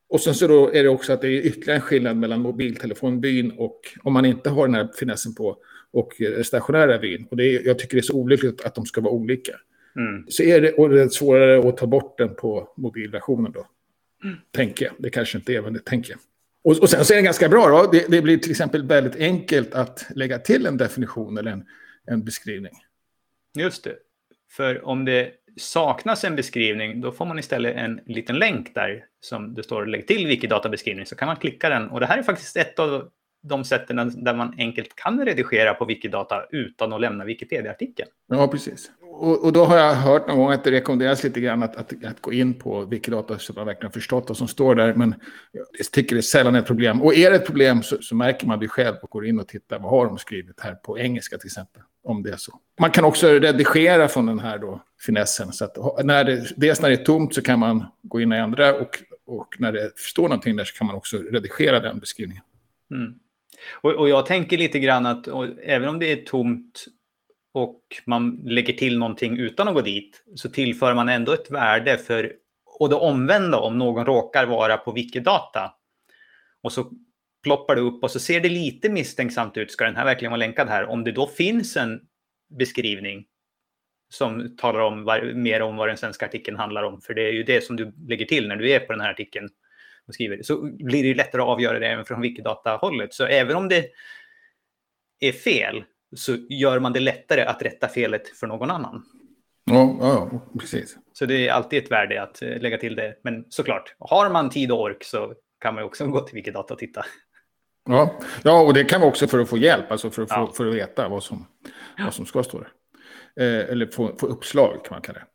Och 0.09 0.21
sen 0.21 0.35
så 0.35 0.47
då 0.47 0.73
är 0.73 0.83
det 0.83 0.89
också 0.89 1.13
att 1.13 1.21
det 1.21 1.27
är 1.27 1.45
ytterligare 1.45 1.75
en 1.75 1.81
skillnad 1.81 2.17
mellan 2.17 2.41
mobiltelefonvyn 2.41 3.51
och 3.51 3.79
om 4.03 4.13
man 4.13 4.25
inte 4.25 4.49
har 4.49 4.67
den 4.67 4.75
här 4.75 4.89
finessen 4.99 5.35
på 5.35 5.57
och 5.91 6.13
stationära 6.43 6.97
vyn. 6.97 7.27
Och 7.31 7.37
det 7.37 7.43
är, 7.43 7.65
jag 7.65 7.79
tycker 7.79 7.95
det 7.95 7.99
är 7.99 8.01
så 8.01 8.17
olyckligt 8.17 8.61
att 8.61 8.75
de 8.75 8.85
ska 8.85 9.01
vara 9.01 9.13
olika. 9.13 9.51
Mm. 9.95 10.25
Så 10.27 10.43
är 10.43 10.61
det, 10.61 10.73
och 10.73 10.89
det 10.89 11.01
är 11.01 11.09
svårare 11.09 11.69
att 11.69 11.77
ta 11.77 11.87
bort 11.87 12.17
den 12.17 12.35
på 12.35 12.73
mobilversionen 12.77 13.51
då. 13.51 13.67
Mm. 14.23 14.35
Tänker 14.51 14.85
jag. 14.85 14.93
Det 14.97 15.09
kanske 15.09 15.37
inte 15.37 15.53
är, 15.53 15.61
men 15.61 15.73
det 15.73 15.85
tänker 15.85 16.11
jag. 16.11 16.19
Och, 16.63 16.77
och 16.81 16.89
sen 16.89 17.05
så 17.05 17.13
är 17.13 17.17
det 17.17 17.23
ganska 17.23 17.49
bra 17.49 17.67
då. 17.67 17.91
Det, 17.91 18.11
det, 18.11 18.21
blir 18.21 18.37
till 18.37 18.51
exempel 18.51 18.87
väldigt 18.87 19.15
enkelt 19.15 19.73
att 19.73 20.05
lägga 20.15 20.39
till 20.39 20.65
en 20.65 20.77
definition 20.77 21.37
eller 21.37 21.51
en, 21.51 21.65
en 22.07 22.23
beskrivning. 22.23 22.73
Just 23.57 23.83
det. 23.83 23.95
För 24.51 24.85
om 24.85 25.05
det 25.05 25.31
saknas 25.57 26.23
en 26.23 26.35
beskrivning, 26.35 27.01
då 27.01 27.11
får 27.11 27.25
man 27.25 27.39
istället 27.39 27.75
en 27.75 27.99
liten 28.05 28.35
länk 28.35 28.75
där 28.75 29.05
som 29.19 29.53
det 29.53 29.63
står 29.63 29.85
lägg 29.85 30.07
till 30.07 30.27
Wikidata-beskrivning, 30.27 31.05
så 31.05 31.15
kan 31.15 31.27
man 31.27 31.35
klicka 31.35 31.69
den. 31.69 31.89
Och 31.89 31.99
det 31.99 32.05
här 32.05 32.17
är 32.17 32.23
faktiskt 32.23 32.57
ett 32.57 32.79
av 32.79 33.11
de 33.41 33.63
sätten 33.63 34.23
där 34.23 34.33
man 34.33 34.55
enkelt 34.57 34.95
kan 34.95 35.25
redigera 35.25 35.73
på 35.73 35.85
Wikidata 35.85 36.45
utan 36.49 36.93
att 36.93 37.01
lämna 37.01 37.25
Wikipedia-artikeln. 37.25 38.09
Ja, 38.27 38.47
precis. 38.47 38.91
Och, 39.01 39.45
och, 39.45 39.53
då 39.53 39.65
har 39.65 39.77
jag 39.77 39.93
hört 39.93 40.27
någon 40.27 40.37
gång 40.37 40.51
att 40.51 40.63
det 40.63 40.71
rekommenderas 40.71 41.23
lite 41.23 41.41
grann 41.41 41.63
att, 41.63 41.75
att, 41.75 42.05
att 42.05 42.21
gå 42.21 42.33
in 42.33 42.53
på 42.53 42.85
Wikidata 42.85 43.39
så 43.39 43.51
att 43.51 43.57
man 43.57 43.65
verkligen 43.65 43.87
har 43.87 43.91
förstått 43.91 44.25
vad 44.27 44.37
som 44.37 44.47
står 44.47 44.75
där. 44.75 44.93
Men 44.93 45.15
jag 45.51 45.91
tycker 45.91 46.15
det 46.15 46.19
är 46.19 46.21
sällan 46.21 46.55
ett 46.55 46.65
problem. 46.65 47.01
Och 47.01 47.15
är 47.15 47.31
det 47.31 47.35
ett 47.35 47.45
problem 47.45 47.83
så, 47.83 47.97
så 48.01 48.15
märker 48.15 48.47
man 48.47 48.59
det 48.59 48.67
själv 48.67 48.95
och 49.01 49.09
går 49.09 49.27
in 49.27 49.39
och 49.39 49.47
tittar 49.47 49.79
vad 49.79 49.91
har 49.91 50.05
de 50.05 50.17
skrivit 50.17 50.59
här 50.59 50.73
på 50.75 50.99
engelska 50.99 51.37
till 51.37 51.47
exempel. 51.47 51.81
Om 52.03 52.23
det 52.23 52.31
är 52.31 52.37
så. 52.37 52.59
Man 52.79 52.91
kan 52.91 53.05
också 53.05 53.27
redigera 53.27 54.07
från 54.07 54.25
den 54.25 54.39
här 54.39 54.57
då, 54.57 54.81
finessen. 55.05 55.51
Så 55.51 55.65
att 55.65 56.05
när 56.05 56.23
det, 56.23 56.53
dels 56.55 56.81
när 56.81 56.89
det 56.89 56.95
är 56.95 57.05
tomt 57.05 57.35
så 57.35 57.41
kan 57.41 57.59
man 57.59 57.85
gå 58.01 58.21
in 58.21 58.31
och 58.31 58.37
ändra 58.37 58.73
och, 58.73 58.99
och 59.25 59.55
när 59.59 59.71
det 59.71 59.91
står 59.95 60.23
någonting 60.23 60.55
där 60.55 60.63
så 60.63 60.77
kan 60.77 60.87
man 60.87 60.95
också 60.95 61.17
redigera 61.17 61.79
den 61.79 61.99
beskrivningen. 61.99 62.43
Mm. 62.91 63.13
Och, 63.71 63.91
och, 63.91 64.09
jag 64.09 64.25
tänker 64.25 64.57
lite 64.57 64.79
grann 64.79 65.05
att 65.05 65.27
och, 65.27 65.47
även 65.63 65.89
om 65.89 65.99
det 65.99 66.11
är 66.11 66.25
tomt 66.25 66.85
och 67.53 67.81
man 68.05 68.41
lägger 68.45 68.73
till 68.73 68.97
någonting 68.97 69.37
utan 69.37 69.67
att 69.67 69.73
gå 69.73 69.81
dit 69.81 70.23
så 70.35 70.49
tillför 70.49 70.93
man 70.93 71.09
ändå 71.09 71.31
ett 71.31 71.51
värde 71.51 71.97
för 71.97 72.33
och 72.79 72.89
det 72.89 72.95
omvända 72.95 73.59
om 73.59 73.77
någon 73.77 74.05
råkar 74.05 74.45
vara 74.45 74.77
på 74.77 74.91
Wikidata 74.91 75.73
och 76.63 76.71
så 76.71 76.91
ploppar 77.43 77.75
det 77.75 77.81
upp 77.81 78.03
och 78.03 78.11
så 78.11 78.19
ser 78.19 78.41
det 78.41 78.49
lite 78.49 78.89
misstänksamt 78.89 79.57
ut. 79.57 79.71
Ska 79.71 79.85
den 79.85 79.95
här 79.95 80.05
verkligen 80.05 80.31
vara 80.31 80.39
länkad 80.39 80.69
här? 80.69 80.85
Om 80.85 81.03
det 81.03 81.11
då 81.11 81.27
finns 81.27 81.77
en 81.77 82.01
beskrivning 82.57 83.25
som 84.09 84.55
talar 84.57 84.79
om 84.79 85.03
var, 85.03 85.33
mer 85.33 85.61
om 85.61 85.75
vad 85.75 85.87
den 85.87 85.97
svenska 85.97 86.25
artikeln 86.25 86.57
handlar 86.57 86.83
om. 86.83 87.01
För 87.01 87.13
det 87.13 87.27
är 87.27 87.31
ju 87.31 87.43
det 87.43 87.61
som 87.63 87.75
du 87.75 87.93
lägger 88.07 88.25
till 88.25 88.47
när 88.47 88.55
du 88.55 88.71
är 88.71 88.79
på 88.79 88.93
den 88.93 89.01
här 89.01 89.11
artikeln 89.11 89.49
och 90.07 90.13
skriver. 90.13 90.43
Så 90.43 90.61
blir 90.61 91.01
det 91.01 91.07
ju 91.07 91.13
lättare 91.13 91.41
att 91.41 91.47
avgöra 91.47 91.79
det 91.79 91.87
även 91.87 92.05
från 92.05 92.21
Wikidata-hållet. 92.21 93.13
Så 93.13 93.25
även 93.25 93.55
om 93.55 93.69
det 93.69 93.89
är 95.19 95.31
fel 95.31 95.83
så 96.15 96.37
gör 96.49 96.79
man 96.79 96.93
det 96.93 96.99
lättare 96.99 97.41
att 97.41 97.61
rätta 97.61 97.87
felet 97.87 98.37
för 98.37 98.47
någon 98.47 98.71
annan. 98.71 99.03
Ja, 99.65 99.97
ja, 99.99 100.41
precis. 100.59 100.97
Så 101.13 101.25
det 101.25 101.47
är 101.47 101.51
alltid 101.51 101.83
ett 101.83 101.91
värde 101.91 102.23
att 102.23 102.41
eh, 102.41 102.59
lägga 102.61 102.77
till 102.77 102.95
det. 102.95 103.15
Men 103.23 103.45
såklart, 103.49 103.95
har 103.99 104.29
man 104.29 104.49
tid 104.49 104.71
och 104.71 104.81
ork 104.81 105.03
så 105.03 105.33
kan 105.59 105.75
man 105.75 105.83
också 105.83 106.05
gå 106.07 106.19
till 106.19 106.35
Wikidata 106.35 106.73
och 106.73 106.79
titta. 106.79 107.05
Ja, 107.89 108.19
ja 108.43 108.61
och 108.61 108.73
det 108.73 108.83
kan 108.83 109.01
vara 109.01 109.09
också 109.09 109.27
för 109.27 109.39
att 109.39 109.49
få 109.49 109.57
hjälp, 109.57 109.91
alltså 109.91 110.09
för 110.11 110.21
att, 110.21 110.29
ja. 110.29 110.47
få, 110.47 110.53
för 110.53 110.67
att 110.67 110.75
veta 110.75 111.09
vad 111.09 111.23
som, 111.23 111.47
vad 111.97 112.13
som 112.13 112.25
ska 112.25 112.43
stå 112.43 112.59
där. 112.59 112.71
Eh, 113.39 113.69
eller 113.69 113.87
få, 113.87 114.15
få 114.17 114.27
uppslag 114.27 114.85
kan 114.85 114.95
man 114.95 115.01
kalla 115.01 115.19
det. 115.19 115.25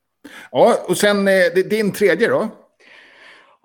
Ja, 0.51 0.85
och 0.89 0.97
sen 0.97 1.29
eh, 1.29 1.53
din 1.71 1.93
tredje 1.93 2.29
då? 2.29 2.49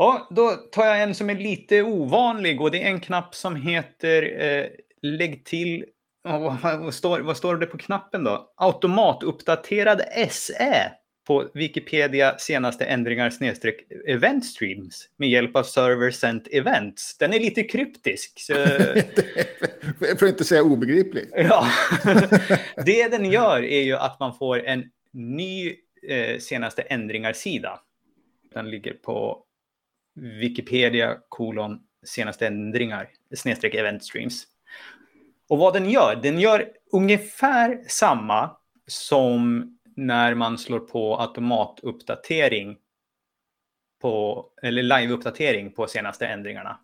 Ja, 0.02 0.28
då 0.30 0.52
tar 0.52 0.86
jag 0.86 1.02
en 1.02 1.16
som 1.16 1.30
är 1.30 1.36
lite 1.36 1.82
ovanlig 1.82 2.62
och 2.62 2.72
det 2.72 2.84
är 2.84 2.88
en 2.88 3.00
knapp 3.00 3.36
som 3.36 3.56
heter 3.56 4.42
eh, 4.42 4.66
Lägg 5.02 5.46
till 5.46 5.86
vad, 6.24 6.94
står, 6.94 7.20
vad 7.20 7.38
står 7.38 7.56
det 7.56 7.66
på 7.66 7.78
knappen 7.78 8.24
då? 8.24 8.54
Automatuppdaterad 8.58 10.02
SE 10.30 10.92
på 11.28 11.50
Wikipedia 11.54 12.38
senaste 12.38 12.86
ändringar 12.86 13.30
snedstreck 13.30 13.92
event 14.08 14.46
streams 14.46 15.10
med 15.18 15.30
hjälp 15.30 15.56
av 15.56 15.64
server 15.64 16.12
sent 16.12 16.48
events. 16.52 17.18
Den 17.18 17.34
är 17.34 17.40
lite 17.40 17.64
kryptisk. 17.64 18.40
Så... 18.40 18.54
För 20.00 20.14
att 20.16 20.22
inte 20.22 20.44
säga 20.44 20.64
obegriplig. 20.64 21.30
ja. 21.36 21.68
det 22.86 23.08
den 23.08 23.32
gör 23.32 23.64
är 23.64 23.82
ju 23.82 23.96
att 23.96 24.20
man 24.20 24.36
får 24.38 24.66
en 24.66 24.84
ny 25.12 25.76
eh, 26.08 26.40
senaste 26.40 26.82
ändringar-sida. 26.82 27.80
Den 28.54 28.70
ligger 28.70 28.94
på 28.94 29.46
Wikipedia 30.22 31.18
kolon 31.30 31.80
senaste 32.06 32.48
ändringar 32.48 33.10
snedstreck 33.36 33.76
event 33.76 34.04
streams. 34.04 34.44
Och 35.50 35.58
vad 35.58 35.74
den 35.74 35.90
gör, 35.90 36.16
den 36.16 36.40
gör 36.40 36.70
ungefär 36.92 37.84
samma 37.88 38.58
som 38.88 39.72
när 39.96 40.34
man 40.34 40.58
slår 40.58 40.80
på 40.80 41.22
automatuppdatering 41.22 42.78
på, 44.02 44.46
eller 44.62 44.84
live-uppdatering 44.84 45.70
på 45.70 45.88
senaste 45.88 46.28
ändringarna. 46.28 46.80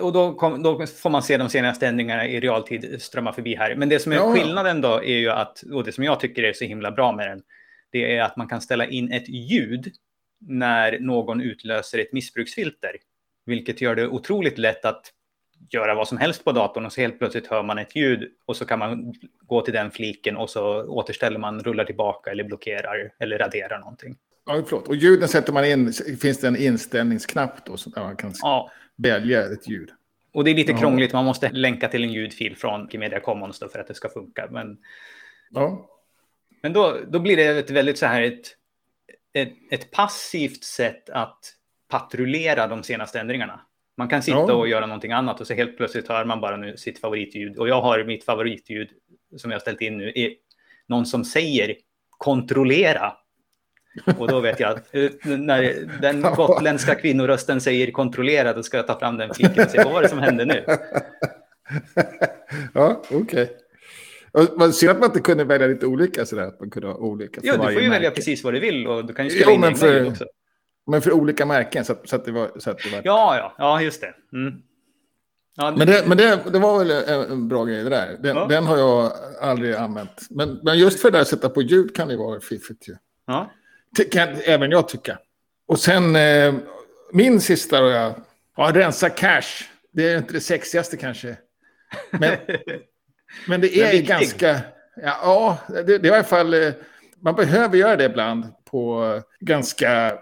Och 0.00 0.12
då, 0.12 0.34
kom, 0.34 0.62
då, 0.62 0.86
får 0.86 1.10
man 1.10 1.22
se 1.22 1.36
de 1.36 1.48
senaste 1.48 1.86
ändringarna 1.86 2.26
i 2.26 2.40
realtid 2.40 3.02
strömma 3.02 3.32
förbi 3.32 3.54
här. 3.54 3.74
Men 3.74 3.88
det 3.88 3.98
som 3.98 4.12
är 4.12 4.16
ja. 4.16 4.32
skillnaden 4.32 4.80
då 4.80 5.02
är 5.02 5.16
ju 5.16 5.30
att, 5.30 5.62
och 5.72 5.84
det 5.84 5.92
som 5.92 6.04
jag 6.04 6.20
tycker 6.20 6.42
är 6.42 6.52
så 6.52 6.64
himla 6.64 6.90
bra 6.90 7.12
med 7.12 7.28
den, 7.28 7.42
det 7.90 8.16
är 8.16 8.22
att 8.22 8.36
man 8.36 8.48
kan 8.48 8.60
ställa 8.60 8.86
in 8.86 9.12
ett 9.12 9.28
ljud 9.28 9.92
när 10.40 11.00
någon 11.00 11.40
utlöser 11.40 11.98
ett 11.98 12.12
missbruksfilter. 12.12 12.96
Vilket 13.46 13.80
gör 13.80 13.94
det 13.94 14.08
otroligt 14.08 14.58
lätt 14.58 14.84
att 14.84 15.12
göra 15.70 15.94
vad 15.94 16.08
som 16.08 16.18
helst 16.18 16.44
på 16.44 16.52
datorn 16.52 16.86
och 16.86 16.92
så 16.92 17.00
helt 17.00 17.18
plötsligt 17.18 17.46
hör 17.46 17.62
man 17.62 17.78
ett 17.78 17.96
ljud 17.96 18.32
och 18.46 18.56
så 18.56 18.64
kan 18.64 18.78
man 18.78 19.14
gå 19.40 19.60
till 19.60 19.74
den 19.74 19.90
fliken 19.90 20.36
och 20.36 20.50
så 20.50 20.82
återställer 20.82 21.38
man, 21.38 21.60
rullar 21.60 21.84
tillbaka 21.84 22.30
eller 22.30 22.44
blockerar 22.44 23.12
eller 23.18 23.38
raderar 23.38 23.78
någonting. 23.78 24.16
Ja, 24.46 24.62
förlåt. 24.66 24.88
Och 24.88 24.96
ljuden 24.96 25.28
sätter 25.28 25.52
man 25.52 25.64
in, 25.64 25.92
finns 25.92 26.40
det 26.40 26.48
en 26.48 26.56
inställningsknapp 26.56 27.66
då 27.66 27.76
så 27.76 27.90
man 27.96 28.16
kan 28.16 28.32
ja. 28.42 28.70
välja 28.96 29.42
ett 29.44 29.68
ljud? 29.68 29.90
Och 30.32 30.44
det 30.44 30.50
är 30.50 30.54
lite 30.54 30.72
ja. 30.72 30.78
krångligt, 30.78 31.12
man 31.12 31.24
måste 31.24 31.50
länka 31.52 31.88
till 31.88 32.04
en 32.04 32.12
ljudfil 32.12 32.56
från 32.56 32.86
Wikimedia 32.86 33.20
Commons 33.20 33.58
för 33.58 33.78
att 33.78 33.86
det 33.86 33.94
ska 33.94 34.08
funka. 34.08 34.48
Men, 34.50 34.78
ja. 35.50 35.90
men 36.62 36.72
då, 36.72 36.96
då 37.08 37.18
blir 37.18 37.36
det 37.36 37.44
ett 37.44 37.70
väldigt 37.70 37.98
så 37.98 38.06
här 38.06 38.22
ett, 38.22 38.56
ett, 39.36 39.52
ett 39.70 39.90
passivt 39.90 40.64
sätt 40.64 41.10
att 41.10 41.38
patrullera 41.88 42.66
de 42.66 42.82
senaste 42.82 43.20
ändringarna. 43.20 43.60
Man 43.96 44.08
kan 44.08 44.22
sitta 44.22 44.38
ja. 44.38 44.54
och 44.54 44.68
göra 44.68 44.86
någonting 44.86 45.12
annat 45.12 45.40
och 45.40 45.46
så 45.46 45.54
helt 45.54 45.76
plötsligt 45.76 46.08
hör 46.08 46.24
man 46.24 46.40
bara 46.40 46.56
nu 46.56 46.76
sitt 46.76 47.00
favoritljud. 47.00 47.58
Och 47.58 47.68
jag 47.68 47.82
har 47.82 48.04
mitt 48.04 48.24
favoritljud 48.24 48.88
som 49.36 49.50
jag 49.50 49.60
ställt 49.60 49.80
in 49.80 49.98
nu 49.98 50.12
är 50.14 50.30
någon 50.86 51.06
som 51.06 51.24
säger 51.24 51.76
kontrollera. 52.10 53.12
Och 54.18 54.28
då 54.28 54.40
vet 54.40 54.60
jag 54.60 54.70
att 54.70 54.94
eh, 54.94 55.10
när 55.24 55.88
den 56.00 56.22
gotländska 56.36 56.94
kvinnorösten 56.94 57.60
säger 57.60 57.90
kontrollera, 57.90 58.52
då 58.52 58.62
ska 58.62 58.76
jag 58.76 58.86
ta 58.86 58.98
fram 58.98 59.16
den 59.16 59.34
fliken 59.34 59.64
och 59.64 59.70
se 59.70 59.84
vad 59.84 59.92
var 59.92 60.02
det 60.02 60.08
som 60.08 60.18
hände 60.18 60.44
nu. 60.44 60.64
Ja, 62.74 63.02
okej. 63.04 63.18
Okay. 63.18 63.48
Man 64.56 64.72
ser 64.72 64.90
att 64.90 64.98
man 64.98 65.08
inte 65.08 65.20
kunde 65.20 65.44
välja 65.44 65.66
lite 65.66 65.86
olika 65.86 66.26
sådär, 66.26 66.42
att 66.42 66.60
man 66.60 66.70
kunde 66.70 66.88
ha 66.88 66.94
olika. 66.94 67.40
Ja, 67.44 67.52
du 67.52 67.58
får 67.58 67.70
ju 67.70 67.76
märke. 67.76 67.90
välja 67.90 68.10
precis 68.10 68.44
vad 68.44 68.54
du 68.54 68.60
vill 68.60 68.86
och 68.86 69.06
du 69.06 69.14
kan 69.14 69.24
ju 69.24 69.30
skriva 69.30 69.50
jo, 69.50 69.56
in 69.56 69.64
egna 69.64 69.76
för... 69.76 70.08
också. 70.08 70.24
Men 70.86 71.02
för 71.02 71.12
olika 71.12 71.46
märken 71.46 71.84
så 71.84 71.92
att, 71.92 72.08
så 72.08 72.16
att, 72.16 72.24
det, 72.24 72.32
var, 72.32 72.50
så 72.58 72.70
att 72.70 72.78
det 72.78 72.90
var... 72.90 73.00
Ja, 73.04 73.36
ja, 73.36 73.54
ja, 73.58 73.82
just 73.82 74.00
det. 74.00 74.14
Mm. 74.32 74.54
Ja, 75.56 75.70
det... 75.70 75.76
Men, 75.76 75.86
det, 75.86 76.04
men 76.06 76.18
det, 76.18 76.40
det 76.52 76.58
var 76.58 76.84
väl 76.84 76.90
en 77.30 77.48
bra 77.48 77.64
grej 77.64 77.84
det 77.84 77.90
där. 77.90 78.18
Den, 78.20 78.36
ja. 78.36 78.46
den 78.46 78.64
har 78.64 78.78
jag 78.78 79.12
aldrig 79.40 79.74
använt. 79.74 80.26
Men, 80.30 80.60
men 80.62 80.78
just 80.78 81.00
för 81.00 81.10
det 81.10 81.18
där 81.18 81.22
att 81.22 81.28
sätta 81.28 81.48
på 81.48 81.62
ljud 81.62 81.96
kan 81.96 82.08
det 82.08 82.16
vara 82.16 82.40
fiffigt 82.40 82.88
ju. 82.88 82.96
Ja. 83.26 83.50
Kan 84.12 84.28
även 84.44 84.70
jag 84.70 84.88
tycka. 84.88 85.18
Och 85.66 85.78
sen 85.78 86.16
eh, 86.16 86.54
min 87.12 87.40
sista 87.40 87.80
då, 87.80 87.88
ja, 87.88 88.14
ja, 88.56 88.70
rensa 88.74 89.10
cash. 89.10 89.64
Det 89.92 90.08
är 90.08 90.18
inte 90.18 90.32
det 90.32 90.40
sexigaste 90.40 90.96
kanske. 90.96 91.36
Men, 92.10 92.36
men 93.48 93.60
det 93.60 93.78
är 93.80 94.02
ganska... 94.02 94.60
Ja, 95.02 95.58
ja 95.68 95.82
det, 95.82 95.98
det 95.98 96.08
är 96.08 96.12
i 96.12 96.14
alla 96.14 96.24
fall... 96.24 96.54
Eh, 96.54 96.72
man 97.20 97.34
behöver 97.34 97.76
göra 97.76 97.96
det 97.96 98.04
ibland 98.04 98.44
på 98.64 99.04
ganska 99.40 100.18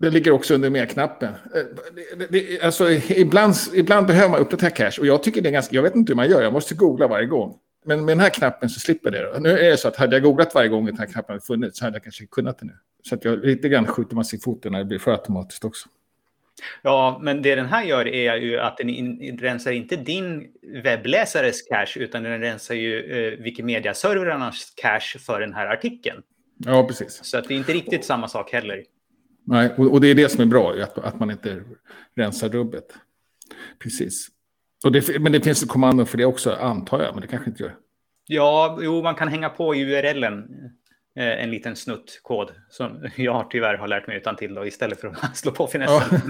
det 0.00 0.10
ligger 0.10 0.30
också 0.30 0.54
under 0.54 0.70
mer-knappen. 0.70 1.34
Eh, 1.54 2.66
alltså, 2.66 2.90
ibland, 3.08 3.54
ibland 3.74 4.06
behöver 4.06 4.28
man 4.28 4.40
uppdatera 4.40 4.70
cache 4.70 5.00
och 5.00 5.06
jag 5.06 5.22
tycker 5.22 5.42
det 5.42 5.48
är 5.48 5.52
ganska, 5.52 5.76
jag 5.76 5.82
vet 5.82 5.94
inte 5.94 6.10
hur 6.10 6.16
man 6.16 6.30
gör, 6.30 6.42
jag 6.42 6.52
måste 6.52 6.74
googla 6.74 7.08
varje 7.08 7.26
gång. 7.26 7.56
Men 7.84 8.04
med 8.04 8.16
den 8.16 8.20
här 8.20 8.30
knappen 8.30 8.70
så 8.70 8.80
slipper 8.80 9.10
det. 9.10 9.40
Nu 9.40 9.58
är 9.58 9.70
det 9.70 9.76
så 9.76 9.88
att 9.88 9.96
hade 9.96 10.16
jag 10.16 10.22
googlat 10.22 10.54
varje 10.54 10.68
gång 10.68 10.86
den 10.86 10.98
här 10.98 11.06
knappen 11.06 11.32
hade 11.32 11.44
funnits 11.44 11.78
så 11.78 11.84
hade 11.84 11.94
jag 11.94 12.02
kanske 12.02 12.26
kunnat 12.26 12.58
det 12.58 12.66
nu. 12.66 12.72
Så 13.02 13.14
att 13.14 13.24
jag 13.24 13.44
lite 13.44 13.68
grann 13.68 13.86
skjuter 13.86 14.14
man 14.14 14.24
sig 14.24 14.38
i 14.38 14.42
foten 14.42 14.72
när 14.72 14.78
det 14.78 14.84
blir 14.84 14.98
för 14.98 15.10
automatiskt 15.10 15.64
också. 15.64 15.88
Ja, 16.82 17.20
men 17.22 17.42
det 17.42 17.54
den 17.54 17.66
här 17.66 17.84
gör 17.84 18.08
är 18.08 18.36
ju 18.36 18.58
att 18.58 18.76
den 18.76 18.88
in, 18.88 19.38
rensar 19.38 19.72
inte 19.72 19.96
din 19.96 20.46
webbläsares 20.84 21.62
cache 21.62 22.00
utan 22.00 22.22
den 22.22 22.40
rensar 22.40 22.74
ju 22.74 23.12
eh, 23.12 23.38
Wikimedia-servrarnas 23.38 24.72
cache 24.76 25.18
för 25.18 25.40
den 25.40 25.54
här 25.54 25.66
artikeln. 25.66 26.22
Ja, 26.56 26.86
precis. 26.86 27.20
Så 27.24 27.38
att 27.38 27.48
det 27.48 27.54
är 27.54 27.58
inte 27.58 27.72
riktigt 27.72 28.04
samma 28.04 28.28
sak 28.28 28.52
heller. 28.52 28.84
Nej, 29.46 29.70
och, 29.76 29.92
och, 29.92 30.00
det 30.00 30.08
är 30.08 30.14
det 30.14 30.28
som 30.28 30.40
är 30.40 30.46
bra, 30.46 30.74
att, 30.82 30.98
att 30.98 31.20
man 31.20 31.30
inte 31.30 31.62
rensar 32.16 32.48
rubbet. 32.48 32.84
Precis. 33.82 34.28
Och 34.84 34.92
det, 34.92 35.20
men 35.20 35.32
det 35.32 35.40
finns 35.40 35.62
ett 35.62 35.68
kommando 35.68 36.04
för 36.04 36.18
det 36.18 36.24
också, 36.24 36.52
antar 36.52 37.02
jag, 37.02 37.14
men 37.14 37.20
det 37.20 37.26
kanske 37.26 37.50
inte 37.50 37.62
gör. 37.62 37.74
Ja, 38.26 38.78
jo, 38.82 39.02
man 39.02 39.14
kan 39.14 39.28
hänga 39.28 39.48
på 39.48 39.74
URLen 39.74 40.59
en 41.16 41.50
liten 41.50 41.76
snutt 41.76 42.20
kod 42.22 42.52
som 42.68 43.08
jag 43.16 43.50
tyvärr 43.50 43.74
har 43.74 43.88
lärt 43.88 44.06
mig 44.06 44.16
utan 44.16 44.36
till 44.36 44.54
då, 44.54 44.66
istället 44.66 45.00
för 45.00 45.08
att 45.08 45.36
slå 45.36 45.52
på 45.52 45.66
finessen. 45.66 46.20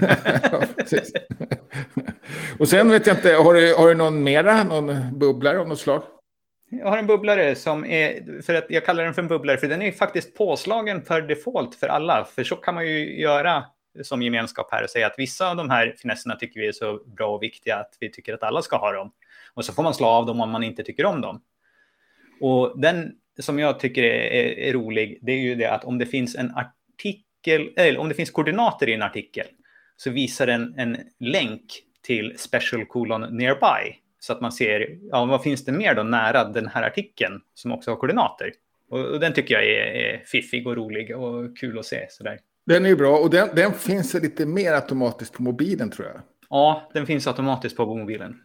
Ja, 0.51 0.63
och 2.59 2.67
sen 2.67 2.89
vet 2.89 3.07
jag 3.07 3.17
inte, 3.17 3.33
har 3.33 3.53
du, 3.53 3.75
har 3.75 3.87
du 3.87 3.95
någon 3.95 4.23
mera, 4.23 4.63
någon 4.63 5.19
bubblare 5.19 5.59
av 5.59 5.67
något 5.67 5.79
slag? 5.79 6.03
Jag 6.73 6.87
har 6.87 6.97
en 6.97 7.07
bubblare 7.07 7.55
som 7.55 7.85
är, 7.85 8.41
för 8.41 8.53
att 8.53 8.65
jag 8.69 8.85
kallar 8.85 9.03
den 9.03 9.13
för 9.13 9.21
en 9.21 9.27
bubblare, 9.27 9.57
för 9.57 9.67
den 9.67 9.81
är 9.81 9.91
faktiskt 9.91 10.37
påslagen 10.37 11.01
för 11.01 11.21
default 11.21 11.75
för 11.75 11.87
alla. 11.87 12.25
För 12.25 12.43
så 12.43 12.55
kan 12.55 12.75
man 12.75 12.87
ju 12.87 13.21
göra 13.21 13.63
som 14.03 14.21
gemenskap 14.21 14.67
här 14.71 14.83
och 14.83 14.89
säga 14.89 15.07
att 15.07 15.13
vissa 15.17 15.49
av 15.49 15.55
de 15.55 15.69
här 15.69 15.95
finesserna 15.97 16.35
tycker 16.35 16.59
vi 16.59 16.67
är 16.67 16.71
så 16.71 16.99
bra 17.05 17.35
och 17.35 17.43
viktiga 17.43 17.77
att 17.77 17.97
vi 17.99 18.11
tycker 18.11 18.33
att 18.33 18.43
alla 18.43 18.61
ska 18.61 18.77
ha 18.77 18.91
dem. 18.91 19.11
Och 19.53 19.65
så 19.65 19.73
får 19.73 19.83
man 19.83 19.93
slå 19.93 20.07
av 20.07 20.25
dem 20.25 20.41
om 20.41 20.49
man 20.49 20.63
inte 20.63 20.83
tycker 20.83 21.05
om 21.05 21.21
dem. 21.21 21.41
Och 22.41 22.79
den 22.81 23.11
som 23.41 23.59
jag 23.59 23.79
tycker 23.79 24.03
är, 24.03 24.31
är, 24.31 24.59
är 24.59 24.73
rolig, 24.73 25.19
det 25.21 25.31
är 25.31 25.39
ju 25.39 25.55
det 25.55 25.71
att 25.71 25.83
om 25.83 25.97
det 25.97 26.05
finns 26.05 26.35
en 26.35 26.51
artikel, 26.55 27.69
eller 27.75 27.99
om 27.99 28.09
det 28.09 28.15
finns 28.15 28.31
koordinater 28.31 28.89
i 28.89 28.93
en 28.93 29.01
artikel, 29.01 29.45
så 29.97 30.09
visar 30.09 30.47
den 30.47 30.73
en 30.77 30.97
länk 31.19 31.63
till 32.01 32.33
special 32.37 32.85
colon 32.85 33.37
nearby. 33.37 33.95
Så 34.19 34.33
att 34.33 34.41
man 34.41 34.51
ser, 34.51 34.97
ja, 35.11 35.25
vad 35.25 35.43
finns 35.43 35.65
det 35.65 35.71
mer 35.71 35.95
då 35.95 36.03
nära 36.03 36.43
den 36.43 36.67
här 36.67 36.83
artikeln 36.83 37.41
som 37.53 37.71
också 37.71 37.91
har 37.91 37.95
koordinater? 37.95 38.51
Och, 38.89 38.99
och 38.99 39.19
den 39.19 39.33
tycker 39.33 39.53
jag 39.53 39.63
är, 39.63 39.93
är, 39.95 40.23
fiffig 40.25 40.67
och 40.67 40.75
rolig 40.75 41.17
och 41.17 41.57
kul 41.57 41.79
att 41.79 41.85
se. 41.85 42.05
Sådär. 42.09 42.39
Den 42.65 42.85
är 42.85 42.95
bra 42.95 43.17
och 43.17 43.29
den, 43.29 43.49
den 43.55 43.73
finns 43.73 44.13
lite 44.13 44.45
mer 44.45 44.73
automatiskt 44.73 45.33
på 45.33 45.43
mobilen 45.43 45.89
tror 45.89 46.07
jag. 46.07 46.21
Ja, 46.49 46.89
den 46.93 47.05
finns 47.05 47.27
automatiskt 47.27 47.77
på 47.77 47.95
mobilen. 47.95 48.41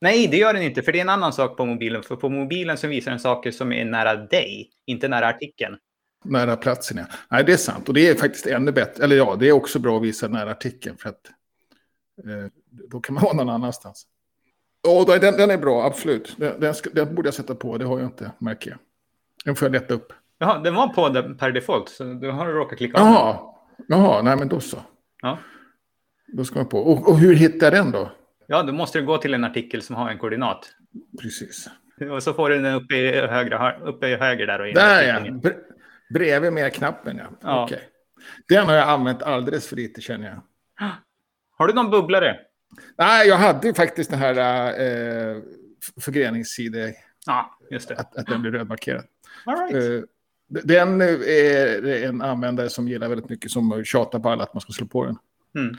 Nej, 0.00 0.28
det 0.28 0.36
gör 0.36 0.54
den 0.54 0.62
inte, 0.62 0.82
för 0.82 0.92
det 0.92 0.98
är 0.98 1.02
en 1.02 1.08
annan 1.08 1.32
sak 1.32 1.56
på 1.56 1.66
mobilen. 1.66 2.02
För 2.02 2.16
på 2.16 2.28
mobilen 2.28 2.78
så 2.78 2.86
visar 2.86 3.10
den 3.10 3.20
saker 3.20 3.50
som 3.50 3.72
är 3.72 3.84
nära 3.84 4.16
dig, 4.16 4.70
inte 4.86 5.08
nära 5.08 5.28
artikeln. 5.28 5.76
Nära 6.24 6.56
platsen, 6.56 6.98
ja. 6.98 7.04
Nej, 7.30 7.44
det 7.44 7.52
är 7.52 7.56
sant. 7.56 7.88
Och 7.88 7.94
det 7.94 8.08
är 8.08 8.14
faktiskt 8.14 8.46
ännu 8.46 8.72
bättre. 8.72 9.04
Eller 9.04 9.16
ja, 9.16 9.36
det 9.40 9.48
är 9.48 9.52
också 9.52 9.78
bra 9.78 9.96
att 9.96 10.02
visa 10.02 10.28
nära 10.28 10.50
artikeln. 10.50 10.96
För 10.96 11.08
att 11.08 11.26
eh, 12.24 12.52
då 12.70 13.00
kan 13.00 13.14
man 13.14 13.24
vara 13.24 13.34
någon 13.34 13.48
annanstans. 13.48 14.06
Ja, 14.82 15.18
den, 15.18 15.36
den 15.36 15.50
är 15.50 15.58
bra, 15.58 15.84
absolut. 15.84 16.34
Den, 16.36 16.60
den, 16.60 16.74
den, 16.92 17.14
borde 17.14 17.26
jag 17.26 17.34
sätta 17.34 17.54
på, 17.54 17.78
det 17.78 17.84
har 17.84 17.98
jag 17.98 18.08
inte, 18.08 18.30
märker 18.38 18.70
jag. 18.70 18.78
Den 19.44 19.56
får 19.56 19.66
jag 19.66 19.72
leta 19.72 19.94
upp. 19.94 20.12
Jaha, 20.38 20.58
den 20.58 20.74
var 20.74 20.88
på 20.88 21.34
per 21.38 21.52
default, 21.52 21.88
så 21.88 22.04
du 22.04 22.30
har 22.30 22.46
råkat 22.46 22.78
klicka 22.78 23.00
av 23.00 23.06
Jaha, 23.06 23.38
Jaha 23.88 24.22
nej 24.22 24.36
men 24.36 24.48
då 24.48 24.60
så. 24.60 24.78
Ja. 25.22 25.38
Då 26.32 26.44
ska 26.44 26.58
man 26.58 26.68
på. 26.68 26.78
Och, 26.78 27.08
och 27.08 27.18
hur 27.18 27.34
hittar 27.34 27.66
jag 27.66 27.84
den 27.84 27.90
då? 27.90 28.10
Ja, 28.52 28.62
då 28.62 28.72
måste 28.72 28.98
du 28.98 29.06
gå 29.06 29.18
till 29.18 29.34
en 29.34 29.44
artikel 29.44 29.82
som 29.82 29.96
har 29.96 30.10
en 30.10 30.18
koordinat. 30.18 30.70
Precis. 31.20 31.70
Och 32.12 32.22
så 32.22 32.34
får 32.34 32.50
du 32.50 32.62
den 32.62 32.74
uppe 32.74 32.96
i 32.96 33.26
högra, 33.26 33.78
uppe 33.80 34.08
i 34.08 34.16
höger 34.16 34.46
där. 34.46 34.60
Och 34.60 34.74
där 34.74 35.02
ja, 35.02 35.30
Bre 35.30 35.54
bredvid 36.10 36.52
med 36.52 36.74
knappen 36.74 37.16
ja. 37.16 37.24
ja. 37.42 37.64
Okay. 37.64 37.78
Den 38.48 38.66
har 38.66 38.74
jag 38.74 38.88
använt 38.88 39.22
alldeles 39.22 39.68
för 39.68 39.76
lite 39.76 40.00
känner 40.00 40.28
jag. 40.28 40.42
Har 41.56 41.66
du 41.66 41.74
någon 41.74 41.90
bubblare? 41.90 42.36
Nej, 42.98 43.28
jag 43.28 43.36
hade 43.36 43.66
ju 43.66 43.74
faktiskt 43.74 44.10
den 44.10 44.18
här 44.18 44.36
äh, 44.36 45.42
förgreningssida. 46.00 46.78
Ja, 47.26 47.58
just 47.70 47.88
det. 47.88 47.96
Att, 47.96 48.16
att 48.16 48.26
den 48.26 48.42
blir 48.42 48.52
rödmarkerad. 48.52 49.04
All 49.44 49.56
right. 49.56 49.74
Äh, 49.74 50.62
den 50.64 51.00
är 51.00 52.04
en 52.04 52.22
användare 52.22 52.68
som 52.68 52.88
gillar 52.88 53.08
väldigt 53.08 53.28
mycket, 53.28 53.50
som 53.50 53.84
tjatar 53.84 54.18
på 54.18 54.28
alla 54.28 54.42
att 54.42 54.54
man 54.54 54.60
ska 54.60 54.72
slå 54.72 54.86
på 54.86 55.04
den. 55.04 55.16
Mm. 55.54 55.76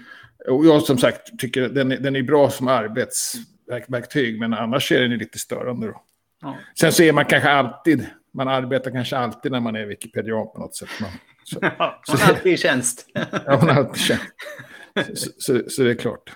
Och 0.48 0.66
jag 0.66 0.82
som 0.82 0.98
sagt 0.98 1.40
tycker 1.40 1.70
den 1.70 1.90
den 1.90 2.16
är 2.16 2.24
bra 2.24 2.50
som 2.50 2.68
arbetsverktyg, 2.68 4.40
men 4.40 4.54
annars 4.54 4.92
är 4.92 5.02
den 5.02 5.18
lite 5.18 5.40
störande. 5.40 5.88
Då. 5.88 6.02
Ja. 6.42 6.58
Sen 6.80 6.92
så 6.92 7.04
är 7.04 7.14
man 7.14 7.26
kanske 7.26 7.50
alltid, 7.50 8.08
man 8.34 8.48
arbetar 8.48 8.92
kanske 8.92 9.18
alltid 9.18 9.52
när 9.52 9.60
man 9.60 9.76
är 9.76 9.86
Wikipedia 9.86 10.46
på 10.46 10.60
något 10.60 10.76
sätt. 10.76 10.90
Man, 11.02 11.12
så, 11.44 11.60
ja, 11.62 12.02
man 12.08 12.18
är 12.22 12.30
alltid 12.30 12.54
i 12.54 12.58
tjänst. 12.58 13.08
ja, 13.14 13.42
man 13.46 13.70
är 13.70 13.74
alltid 13.74 14.02
i 14.02 14.06
tjänst. 14.06 14.24
Så, 15.14 15.30
så, 15.38 15.70
så, 15.70 15.84
det 15.84 15.90
är 15.90 15.96
klart. 15.96 16.32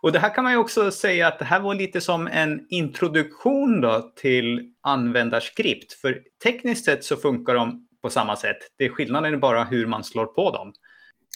Och 0.00 0.12
det 0.12 0.18
här 0.18 0.34
kan 0.34 0.44
man 0.44 0.52
ju 0.52 0.58
också 0.58 0.90
säga 0.90 1.28
att 1.28 1.38
det 1.38 1.44
här 1.44 1.60
var 1.60 1.74
lite 1.74 2.00
som 2.00 2.26
en 2.26 2.66
introduktion 2.68 3.80
då 3.80 4.12
till 4.16 4.72
användarskript. 4.80 5.92
För 5.92 6.22
tekniskt 6.42 6.84
sett 6.84 7.04
så 7.04 7.16
funkar 7.16 7.54
de 7.54 7.88
på 8.02 8.10
samma 8.10 8.36
sätt. 8.36 8.56
Det 8.78 8.84
är 8.84 8.88
skillnaden 8.88 9.34
är 9.34 9.38
bara 9.38 9.64
hur 9.64 9.86
man 9.86 10.04
slår 10.04 10.26
på 10.26 10.50
dem. 10.50 10.72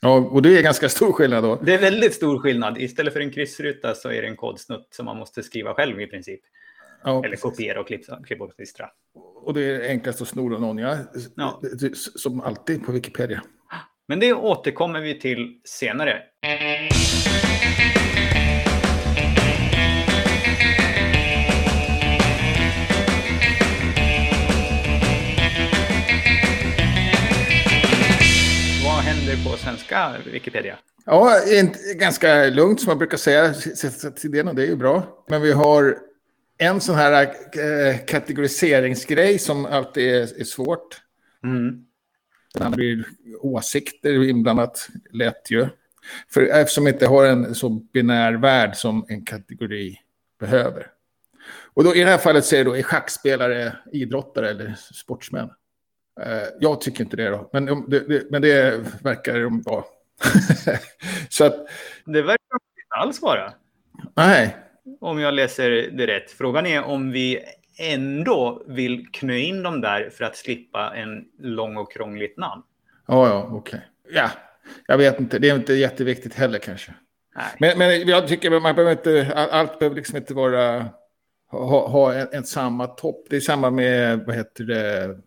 Ja, 0.02 0.17
och 0.17 0.43
det 0.43 0.59
är 0.59 0.62
ganska 0.62 0.88
stor 0.88 1.12
skillnad 1.12 1.45
då. 1.45 1.59
Det 1.62 1.75
är 1.75 1.78
väldigt 1.78 2.14
stor 2.14 2.38
skillnad. 2.38 2.78
Istället 2.78 3.12
för 3.12 3.21
en 3.21 3.31
kryssruta 3.31 3.95
så 3.95 4.09
är 4.09 4.23
det 4.23 4.28
en 4.28 4.37
kodsnutt 4.37 4.88
som 4.90 5.07
man 5.07 5.17
måste 5.17 5.43
skriva 5.43 5.75
själv 5.75 6.00
i 6.00 6.07
princip. 6.07 6.40
Ja, 7.05 7.25
Eller 7.25 7.37
kopiera 7.37 7.81
och 7.81 7.87
klippa, 7.87 8.23
klippa 8.26 8.45
och 8.45 8.57
klistra. 8.57 8.90
Och 9.45 9.55
det 9.55 9.62
är 9.62 9.88
enklast 9.88 10.23
att 10.23 10.28
sno 10.28 10.49
någon, 10.49 10.78
ja. 10.78 10.99
ja. 11.37 11.61
Som 11.95 12.40
alltid 12.40 12.87
på 12.87 12.93
Wikipedia. 12.93 13.43
Men 14.09 14.21
det 14.21 14.33
återkommer 14.33 15.00
vi 15.00 15.21
till 15.21 15.61
senare. 15.64 16.23
På 29.45 29.57
svenska 29.57 30.14
Wikipedia? 30.33 30.78
Ja, 31.04 31.33
ganska 31.95 32.45
lugnt 32.45 32.80
som 32.80 32.88
man 32.88 32.99
brukar 32.99 33.16
säga 33.16 33.54
det, 34.23 34.42
och 34.42 34.54
det 34.54 34.62
är 34.62 34.66
ju 34.66 34.76
bra. 34.76 35.25
Men 35.28 35.42
vi 35.42 35.52
har 35.52 35.99
en 36.59 36.80
sån 36.80 36.95
här 36.95 37.23
äh, 37.23 37.99
kategoriseringsgrej 38.07 39.38
som 39.38 39.66
alltid 39.66 40.14
är, 40.14 40.40
är 40.40 40.45
svårt. 40.45 41.00
Mm. 41.45 41.85
Det 42.54 42.76
blir 42.76 43.04
åsikter 43.40 44.25
inblandat 44.25 44.88
lätt 45.12 45.50
ju. 45.50 45.66
För 46.28 46.42
eftersom 46.42 46.85
vi 46.85 46.90
inte 46.90 47.07
har 47.07 47.25
en 47.25 47.54
så 47.54 47.68
binär 47.68 48.33
värld 48.33 48.76
som 48.76 49.07
en 49.09 49.25
kategori 49.25 49.99
behöver. 50.40 50.87
Och 51.75 51.85
då, 51.85 51.95
i 51.95 52.00
det 52.00 52.11
här 52.11 52.18
fallet 52.18 52.45
så 52.45 52.57
är, 52.57 52.64
då, 52.64 52.76
är 52.76 52.83
schackspelare 52.83 53.76
idrottare 53.92 54.50
eller 54.50 54.75
sportsmän. 54.95 55.50
Eh, 56.27 56.49
jag 56.61 56.81
tycker 56.81 57.05
inte 57.05 57.17
det 57.17 57.29
då, 57.29 57.51
men 57.53 57.91
det, 57.91 58.01
det 58.09 58.31
men 58.31 58.43
det 58.43 58.85
verkar 59.03 59.41
de 59.41 59.63
vara. 59.63 59.85
så 61.29 61.45
att... 61.45 61.55
Det 62.05 62.23
verkar 62.23 62.55
inte 62.55 62.97
alls 63.01 63.23
vara. 63.23 63.53
Nej. 64.17 64.57
Om 65.01 65.21
jag 65.21 65.35
läser 65.35 65.71
det 65.71 66.07
rätt. 66.07 66.31
Frågan 66.31 66.67
är 66.67 66.85
om 66.85 67.11
vi 67.11 67.41
ändå 67.78 68.63
vill 68.67 69.07
knö 69.13 69.37
in 69.37 69.63
dem 69.63 69.81
där 69.81 70.11
för 70.11 70.25
att 70.25 70.37
slippa 70.37 70.93
en 70.97 71.25
lång 71.39 71.76
och 71.76 71.93
krångligt 71.93 72.37
namn. 72.37 72.63
Ja, 73.07 73.28
ja, 73.28 73.49
okej. 73.52 73.59
Okay. 73.59 74.17
Ja, 74.17 74.31
jag 74.87 74.99
vet 74.99 75.21
inte. 75.21 75.39
Det 75.39 75.50
är 75.50 75.54
inte 75.54 75.75
jätteviktigt 75.75 76.35
heller 76.35 76.59
kanske. 76.59 76.95
Nej. 77.37 77.47
Men, 77.59 77.78
men 77.78 78.09
jag 78.09 78.28
tycker 78.28 78.61
man 78.61 78.75
behöver 78.75 78.93
inte, 78.93 79.33
allt 79.35 79.78
behöver 79.78 79.97
liksom 79.97 80.17
inte 80.17 80.35
vara, 80.35 80.87
ha, 81.50 81.89
ha 81.89 82.15
en, 82.15 82.28
en 82.33 82.45
samma 82.45 82.87
topp. 82.87 83.26
Det 83.31 83.37
är 83.37 83.41
samma 83.41 83.71
med, 83.71 84.21
vad 84.26 84.37
heter 84.37 84.65
det, 84.65 85.19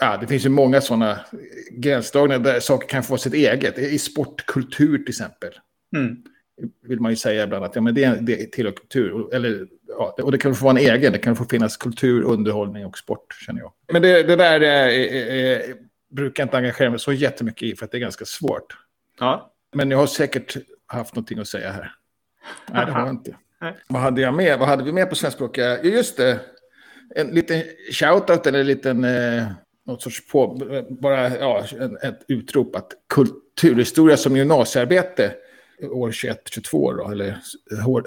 ja, 0.00 0.16
det 0.20 0.26
finns 0.26 0.46
ju 0.46 0.48
många 0.48 0.80
sådana 0.80 1.20
gränsdragningar 1.70 2.38
där 2.38 2.60
saker 2.60 2.88
kan 2.88 3.02
få 3.02 3.18
sitt 3.18 3.34
eget. 3.34 3.78
I 3.78 3.98
sportkultur 3.98 4.98
till 4.98 5.08
exempel. 5.08 5.50
Mm. 5.96 6.16
Vill 6.82 7.00
man 7.00 7.12
ju 7.12 7.16
säga 7.16 7.44
ibland 7.44 7.64
att 7.64 7.74
ja, 7.74 7.80
men 7.80 7.94
det, 7.94 8.18
det 8.20 8.52
tillhör 8.52 8.72
kultur. 8.72 9.34
Eller, 9.34 9.66
ja, 9.88 10.16
och 10.22 10.32
det 10.32 10.38
kan 10.38 10.54
få 10.54 10.64
vara 10.64 10.78
en 10.78 10.86
egen. 10.86 11.12
Det 11.12 11.18
kan 11.18 11.36
få 11.36 11.44
finnas 11.44 11.76
kultur, 11.76 12.22
underhållning 12.22 12.86
och 12.86 12.98
sport 12.98 13.36
känner 13.46 13.60
jag. 13.60 13.72
Men 13.92 14.02
det, 14.02 14.22
det 14.22 14.36
där 14.36 14.60
är, 14.60 14.88
är, 14.88 15.34
är, 15.34 15.74
brukar 16.10 16.42
jag 16.42 16.46
inte 16.46 16.56
engagera 16.56 16.90
mig 16.90 16.98
så 16.98 17.12
jättemycket 17.12 17.62
i 17.62 17.76
för 17.76 17.84
att 17.84 17.90
det 17.90 17.98
är 17.98 18.00
ganska 18.00 18.24
svårt. 18.24 18.76
Ja. 19.18 19.52
Men 19.72 19.90
jag 19.90 19.98
har 19.98 20.06
säkert 20.06 20.56
haft 20.86 21.14
någonting 21.14 21.38
att 21.38 21.48
säga 21.48 21.72
här. 21.72 21.94
Nej, 22.72 22.86
det 22.86 22.92
har 22.92 23.00
jag 23.00 23.10
inte. 23.10 23.36
Vad 23.88 24.02
hade 24.02 24.20
jag 24.20 24.34
med? 24.34 24.58
Vad 24.58 24.68
hade 24.68 24.84
vi 24.84 24.92
med 24.92 25.08
på 25.08 25.14
svenskspråkiga? 25.14 25.82
Just 25.82 26.16
det. 26.16 26.40
En 27.14 27.26
liten 27.26 27.62
shout-out 27.92 28.48
eller 28.48 28.60
en 28.60 28.66
liten 28.66 29.04
eh, 29.04 29.44
något 29.86 30.02
sorts 30.02 30.26
på, 30.26 30.60
bara 31.00 31.38
ja, 31.38 31.64
ett 32.02 32.20
utrop 32.28 32.76
att 32.76 32.92
kulturhistoria 33.14 34.16
som 34.16 34.36
gymnasiearbete 34.36 35.34
år 35.82 36.10
21-22 36.10 36.96
då, 36.96 37.10
eller 37.10 37.38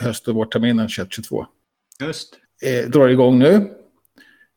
höst 0.02 0.28
och 0.28 0.36
vårterminen 0.36 0.88
21-22. 0.88 1.46
Just. 2.00 2.36
Eh, 2.62 2.90
drar 2.90 3.10
igång 3.10 3.40
nu. 3.40 3.74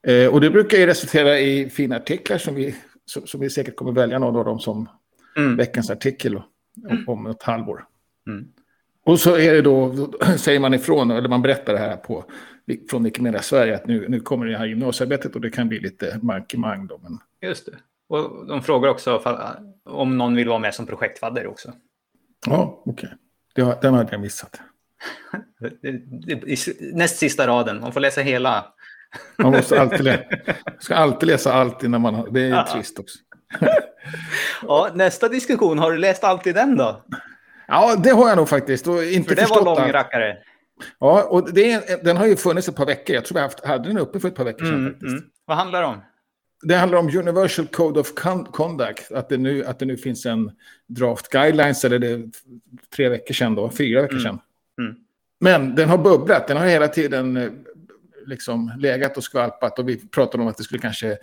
Eh, 0.07 0.29
och 0.35 0.41
det 0.41 0.51
brukar 0.51 0.79
ju 0.79 0.87
resultera 0.87 1.41
i 1.41 1.71
fina 1.71 1.97
artiklar 1.97 2.39
som 2.39 2.55
vi, 2.55 2.75
som, 3.05 3.27
som 3.27 3.41
vi 3.41 3.51
säkert 3.51 3.77
kommer 3.77 3.93
välja 3.93 4.19
någon 4.19 4.37
av 4.37 4.45
dem 4.45 4.61
som 4.61 4.89
mm. 5.37 5.57
veckans 5.57 5.91
artikel 5.91 6.37
om, 6.37 7.05
om 7.07 7.27
ett 7.27 7.43
halvår. 7.43 7.85
Mm. 8.27 8.49
Och 9.07 9.21
så 9.21 9.37
är 9.37 9.53
det 9.53 9.63
då, 9.63 10.09
säger 10.37 10.61
man 10.61 10.75
ifrån, 10.75 11.11
eller 11.11 11.29
man 11.29 11.43
berättar 11.43 11.73
det 11.73 11.79
här 11.79 11.97
på 11.97 12.25
från 12.91 13.05
Wikimedia 13.05 13.43
Sverige 13.43 13.75
att 13.75 13.87
nu, 13.87 14.09
nu 14.09 14.21
kommer 14.21 14.47
det 14.47 14.59
här 14.59 14.67
gymnasiearbetet 14.67 15.35
och 15.35 15.41
det 15.41 15.51
kan 15.51 15.69
bli 15.69 15.81
lite 15.81 16.19
mankemang 16.23 16.87
då. 16.87 16.99
Men... 17.03 17.19
Just 17.49 17.67
det. 17.67 17.73
Och 18.09 18.47
de 18.47 18.63
frågar 18.63 18.89
också 18.89 19.23
om 19.85 20.19
någon 20.19 20.37
vill 20.37 20.49
vara 20.49 20.59
med 20.59 20.75
som 20.75 20.87
projektfadder 20.87 21.47
också. 21.47 21.73
Ja, 22.47 22.83
okej. 22.87 23.11
Okay. 23.57 23.75
Den 23.83 23.95
hade 23.95 24.13
jag 24.13 24.21
missat. 24.21 24.61
Näst 26.93 27.19
sista 27.19 27.47
raden, 27.47 27.81
man 27.81 27.93
får 27.93 28.01
läsa 28.01 28.21
hela. 28.21 28.65
Man 29.37 29.53
måste 29.53 29.81
alltid 29.81 30.05
läsa, 30.05 30.25
ska 30.79 30.95
alltid 30.95 31.27
läsa 31.27 31.53
allt 31.53 31.83
innan 31.83 32.01
man 32.01 32.15
har, 32.15 32.31
det 32.31 32.41
är 32.41 32.49
ja. 32.49 32.69
trist 32.73 32.99
också. 32.99 33.19
ja, 34.63 34.91
nästa 34.95 35.29
diskussion, 35.29 35.79
har 35.79 35.93
du 35.93 35.99
läst 35.99 36.25
allt 36.25 36.47
i 36.47 36.53
den 36.53 36.77
då? 36.77 37.05
Ja, 37.69 37.97
det 37.97 38.11
har 38.11 38.29
jag 38.29 38.37
nog 38.37 38.49
faktiskt. 38.49 38.87
Och 38.87 39.05
inte 39.05 39.29
För 39.29 39.43
det 39.43 39.47
var 39.51 39.65
lång 39.65 39.93
rackare. 39.93 40.37
Ja, 41.01 41.23
och 41.23 41.55
det, 41.55 42.05
den 42.05 42.17
har 42.17 42.27
ju 42.27 42.37
funnits 42.37 42.69
ett 42.69 42.77
par 42.77 42.87
veckor. 42.87 43.15
Jag 43.15 43.25
tror 43.25 43.35
vi 43.35 43.41
haft, 43.41 43.67
hade 43.67 43.89
den 43.89 43.99
uppe 43.99 44.21
för 44.21 44.29
ett 44.29 44.35
par 44.35 44.45
veckor 44.45 44.65
sedan. 44.65 44.75
Mm, 44.75 44.93
faktiskt. 44.93 45.13
Mm. 45.13 45.25
Vad 45.45 45.57
handlar 45.57 45.81
det 45.81 45.87
om? 45.87 46.01
Det 46.63 46.75
handlar 46.75 46.99
om 46.99 47.07
Universal 47.19 47.67
Code 47.67 48.01
of 48.01 48.15
Conduct. 48.53 49.13
Att 49.13 49.29
det 49.29 49.37
nu, 49.37 49.65
att 49.65 49.79
det 49.79 49.87
nu 49.87 49.97
finns 49.97 50.27
en 50.27 50.51
draft 50.87 51.29
guidelines, 51.29 51.85
eller 51.85 51.99
det 51.99 52.23
tre 52.97 53.09
veckor 53.09 53.35
sedan 53.35 53.55
då, 53.55 53.71
fyra 53.71 54.03
veckor 54.03 54.19
mm. 54.19 54.25
sedan. 54.25 54.39
Mm. 54.81 54.97
Men 55.41 55.75
den 55.75 55.89
har 55.89 55.99
bubblat. 55.99 56.49
Den 56.49 56.57
har 56.57 56.67
hela 56.67 56.89
tiden 56.89 57.37
eh, 57.37 57.51
liksom 58.27 58.73
legat 58.79 59.17
och 59.17 59.25
skvalpat. 59.25 59.79
Och 59.79 59.89
vi 59.89 59.97
pratade 59.97 60.43
om 60.43 60.49
att 60.49 60.57
det 60.57 60.63
skulle 60.63 60.81
kanske 60.81 61.11
eh, 61.11 61.17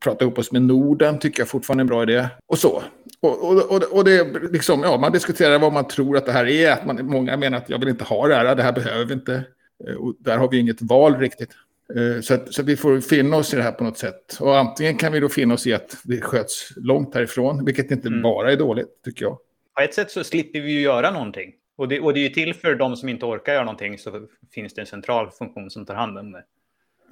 prata 0.00 0.24
ihop 0.24 0.38
oss 0.38 0.52
med 0.52 0.62
Norden, 0.62 1.18
tycker 1.18 1.40
jag 1.40 1.48
fortfarande 1.48 1.80
är 1.80 1.84
en 1.84 1.88
bra 1.88 2.02
idé. 2.02 2.28
Och 2.46 2.58
så. 2.58 2.82
Och, 3.20 3.48
och, 3.48 3.72
och, 3.72 3.82
och 3.82 4.04
det 4.04 4.50
liksom, 4.52 4.82
ja, 4.82 4.96
man 4.96 5.12
diskuterar 5.12 5.58
vad 5.58 5.72
man 5.72 5.88
tror 5.88 6.16
att 6.16 6.26
det 6.26 6.32
här 6.32 6.46
är. 6.46 6.72
Att 6.72 6.86
man, 6.86 7.06
många 7.06 7.36
menar 7.36 7.58
att 7.58 7.70
jag 7.70 7.78
vill 7.78 7.88
inte 7.88 8.04
ha 8.04 8.28
det 8.28 8.34
här, 8.34 8.54
det 8.54 8.62
här 8.62 8.72
behöver 8.72 9.04
vi 9.04 9.14
inte. 9.14 9.44
Eh, 9.88 9.94
och 9.94 10.14
där 10.18 10.38
har 10.38 10.50
vi 10.50 10.58
inget 10.58 10.82
val 10.82 11.16
riktigt. 11.16 11.50
Eh, 11.96 12.20
så, 12.20 12.34
att, 12.34 12.54
så 12.54 12.62
att 12.62 12.68
vi 12.68 12.76
får 12.76 13.00
finna 13.00 13.36
oss 13.36 13.54
i 13.54 13.56
det 13.56 13.62
här 13.62 13.72
på 13.72 13.84
något 13.84 13.98
sätt. 13.98 14.36
Och 14.40 14.58
antingen 14.58 14.96
kan 14.96 15.12
vi 15.12 15.20
då 15.20 15.28
finna 15.28 15.54
oss 15.54 15.66
i 15.66 15.74
att 15.74 15.96
det 16.04 16.20
sköts 16.20 16.72
långt 16.76 17.14
härifrån, 17.14 17.64
vilket 17.64 17.90
inte 17.90 18.08
mm. 18.08 18.22
bara 18.22 18.52
är 18.52 18.56
dåligt, 18.56 19.02
tycker 19.04 19.24
jag. 19.24 19.38
På 19.74 19.82
ett 19.82 19.94
sätt 19.94 20.10
så 20.10 20.24
slipper 20.24 20.60
vi 20.60 20.72
ju 20.72 20.80
göra 20.80 21.10
någonting. 21.10 21.52
Och 21.76 21.88
det, 21.88 22.00
och 22.00 22.14
det 22.14 22.20
är 22.20 22.22
ju 22.22 22.28
till 22.28 22.54
för 22.54 22.74
de 22.74 22.96
som 22.96 23.08
inte 23.08 23.26
orkar 23.26 23.52
göra 23.52 23.64
någonting 23.64 23.98
så 23.98 24.26
finns 24.54 24.74
det 24.74 24.80
en 24.80 24.86
central 24.86 25.30
funktion 25.30 25.70
som 25.70 25.86
tar 25.86 25.94
hand 25.94 26.18
om 26.18 26.32
det. 26.32 26.44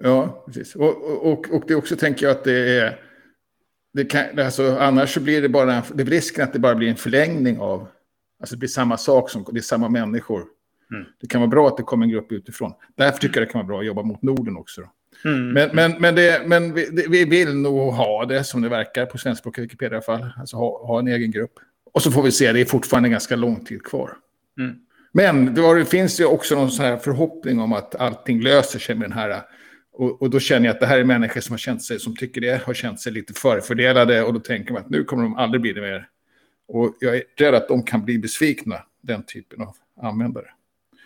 Ja, 0.02 0.44
precis. 0.46 0.76
Och, 0.76 1.26
och, 1.32 1.50
och 1.50 1.64
det 1.66 1.74
också 1.74 1.96
tänker 1.96 2.26
jag 2.26 2.36
att 2.36 2.44
det 2.44 2.78
är... 2.78 3.00
Det 3.92 4.04
kan, 4.04 4.38
alltså, 4.38 4.76
annars 4.76 5.14
så 5.14 5.20
blir 5.20 5.42
det 5.42 5.48
bara 5.48 5.74
en, 5.74 5.82
det 5.94 6.04
risken 6.04 6.44
att 6.44 6.52
det 6.52 6.58
bara 6.58 6.74
blir 6.74 6.88
en 6.88 6.96
förlängning 6.96 7.58
av... 7.58 7.88
Alltså 8.40 8.54
det 8.54 8.58
blir 8.58 8.68
samma 8.68 8.96
sak, 8.96 9.30
som, 9.30 9.44
det 9.52 9.58
är 9.58 9.62
samma 9.62 9.88
människor. 9.88 10.44
Mm. 10.90 11.04
Det 11.20 11.26
kan 11.26 11.40
vara 11.40 11.48
bra 11.48 11.68
att 11.68 11.76
det 11.76 11.82
kommer 11.82 12.04
en 12.04 12.10
grupp 12.10 12.32
utifrån. 12.32 12.72
Därför 12.96 13.18
tycker 13.18 13.40
jag 13.40 13.48
det 13.48 13.52
kan 13.52 13.58
vara 13.58 13.66
bra 13.66 13.78
att 13.78 13.86
jobba 13.86 14.02
mot 14.02 14.22
Norden 14.22 14.56
också. 14.56 14.82
Mm. 15.24 15.52
Men, 15.52 15.70
men, 15.72 16.00
men, 16.00 16.14
det, 16.14 16.42
men 16.46 16.74
vi, 16.74 17.06
vi, 17.08 17.24
vill 17.24 17.56
nog 17.56 17.92
ha 17.92 18.24
det 18.24 18.44
som 18.44 18.62
det 18.62 18.68
verkar 18.68 19.06
på 19.06 19.18
svenskspråkiga 19.18 19.62
Wikipedia 19.62 19.92
i 19.92 19.94
alla 19.94 20.02
fall. 20.02 20.32
Alltså 20.36 20.56
ha, 20.56 20.86
ha, 20.86 20.98
en 20.98 21.08
egen 21.08 21.30
grupp. 21.30 21.52
Och 21.92 22.02
så 22.02 22.10
får 22.10 22.22
vi 22.22 22.32
se, 22.32 22.52
det 22.52 22.60
är 22.60 22.64
fortfarande 22.64 23.08
ganska 23.08 23.36
lång 23.36 23.64
tid 23.64 23.82
kvar. 23.82 24.16
Mm. 24.60 24.76
Men 25.12 25.54
det, 25.54 25.60
var, 25.60 25.76
det, 25.76 25.84
finns 25.84 26.20
ju 26.20 26.24
också 26.24 26.54
någon 26.54 26.70
sån 26.70 26.84
här 26.84 26.96
förhoppning 26.96 27.60
om 27.60 27.72
att 27.72 27.94
allting 27.94 28.40
löser 28.40 28.78
sig 28.78 28.94
med 28.94 29.10
den 29.10 29.18
här. 29.18 29.42
Och, 29.92 30.22
och, 30.22 30.30
då 30.30 30.40
känner 30.40 30.66
jag 30.66 30.74
att 30.74 30.80
det 30.80 30.86
här 30.86 30.98
är 30.98 31.04
människor 31.04 31.40
som 31.40 31.52
har 31.52 31.58
känt 31.58 31.82
sig, 31.82 32.00
som 32.00 32.16
tycker 32.16 32.40
det, 32.40 32.62
har 32.64 32.74
känt 32.74 33.00
sig 33.00 33.12
lite 33.12 33.32
förfördelade. 33.32 34.22
Och 34.22 34.34
då 34.34 34.40
tänker 34.40 34.72
man 34.72 34.82
att 34.82 34.90
nu 34.90 35.04
kommer 35.04 35.22
de 35.22 35.36
aldrig 35.36 35.60
bli 35.60 35.72
det 35.72 35.80
mer. 35.80 36.08
Och 36.68 36.96
jag 37.00 37.16
är 37.16 37.22
rädd 37.36 37.54
att 37.54 37.68
de 37.68 37.82
kan 37.82 38.04
bli 38.04 38.18
besvikna, 38.18 38.82
den 39.00 39.22
typen 39.22 39.62
av 39.62 39.76
användare. 40.02 40.46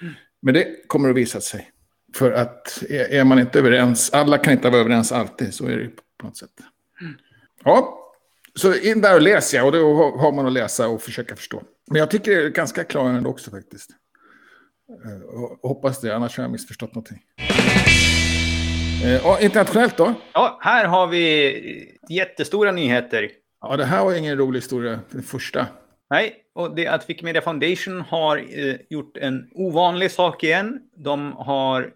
Mm. 0.02 0.14
Men 0.40 0.54
det 0.54 0.88
kommer 0.88 1.10
att 1.10 1.16
visa 1.16 1.40
sig. 1.40 1.70
För 2.14 2.32
att 2.32 2.82
är 2.88 3.24
man 3.24 3.38
inte 3.38 3.58
överens, 3.58 4.10
alla 4.12 4.38
kan 4.38 4.52
inte 4.52 4.70
vara 4.70 4.80
överens 4.80 5.12
alltid, 5.12 5.54
så 5.54 5.66
är 5.66 5.76
det 5.76 5.90
på 6.18 6.26
något 6.26 6.36
sätt. 6.36 6.50
Mm. 7.00 7.14
Ja, 7.64 8.03
så 8.58 8.74
in 8.74 9.00
där 9.00 9.14
och 9.14 9.22
läs 9.22 9.54
ja, 9.54 9.64
och 9.64 9.72
då 9.72 9.94
har 10.18 10.32
man 10.32 10.46
att 10.46 10.52
läsa 10.52 10.88
och 10.88 11.02
försöka 11.02 11.36
förstå. 11.36 11.62
Men 11.90 11.98
jag 11.98 12.10
tycker 12.10 12.30
det 12.30 12.44
är 12.44 12.48
ganska 12.48 12.84
klargörande 12.84 13.28
också 13.28 13.50
faktiskt. 13.50 13.90
Eh, 15.04 15.22
och 15.22 15.68
hoppas 15.68 16.00
det, 16.00 16.16
annars 16.16 16.36
har 16.36 16.44
jag 16.44 16.50
missförstått 16.50 16.94
någonting. 16.94 17.18
Ja, 19.02 19.38
eh, 19.38 19.44
internationellt 19.44 19.96
då? 19.96 20.14
Ja, 20.32 20.58
här 20.62 20.84
har 20.86 21.06
vi 21.06 21.98
jättestora 22.08 22.72
nyheter. 22.72 23.30
Ja, 23.60 23.76
det 23.76 23.84
här 23.84 24.04
var 24.04 24.14
ingen 24.14 24.38
rolig 24.38 24.60
historia, 24.60 25.00
den 25.10 25.22
första. 25.22 25.66
Nej, 26.10 26.34
och 26.54 26.74
det 26.74 26.86
är 26.86 26.92
att 26.92 27.10
Wikimedia 27.10 27.42
Foundation 27.42 28.00
har 28.00 28.36
eh, 28.36 28.76
gjort 28.90 29.16
en 29.16 29.50
ovanlig 29.54 30.10
sak 30.10 30.44
igen. 30.44 30.80
De 30.96 31.32
har 31.32 31.90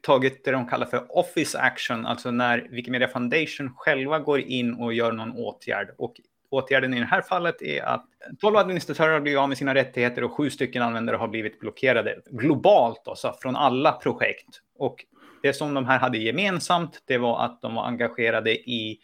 tagit 0.00 0.44
det 0.44 0.50
de 0.50 0.68
kallar 0.68 0.86
för 0.86 1.18
office 1.18 1.58
action, 1.58 2.06
alltså 2.06 2.30
när 2.30 2.68
Wikimedia 2.70 3.08
Foundation 3.08 3.74
själva 3.76 4.18
går 4.18 4.40
in 4.40 4.74
och 4.74 4.94
gör 4.94 5.12
någon 5.12 5.32
åtgärd. 5.32 5.94
Och 5.98 6.20
åtgärden 6.50 6.94
i 6.94 7.00
det 7.00 7.06
här 7.06 7.22
fallet 7.22 7.62
är 7.62 7.82
att 7.82 8.06
12 8.40 8.56
administratörer 8.56 9.12
har 9.12 9.20
blivit 9.20 9.38
av 9.38 9.48
med 9.48 9.58
sina 9.58 9.74
rättigheter 9.74 10.24
och 10.24 10.32
sju 10.32 10.50
stycken 10.50 10.82
användare 10.82 11.16
har 11.16 11.28
blivit 11.28 11.60
blockerade 11.60 12.20
globalt, 12.30 13.08
alltså 13.08 13.36
från 13.42 13.56
alla 13.56 13.92
projekt. 13.92 14.60
Och 14.78 15.04
det 15.42 15.52
som 15.52 15.74
de 15.74 15.84
här 15.84 15.98
hade 15.98 16.18
gemensamt, 16.18 17.02
det 17.06 17.18
var 17.18 17.44
att 17.44 17.62
de 17.62 17.74
var 17.74 17.84
engagerade 17.84 18.52
i 18.52 18.98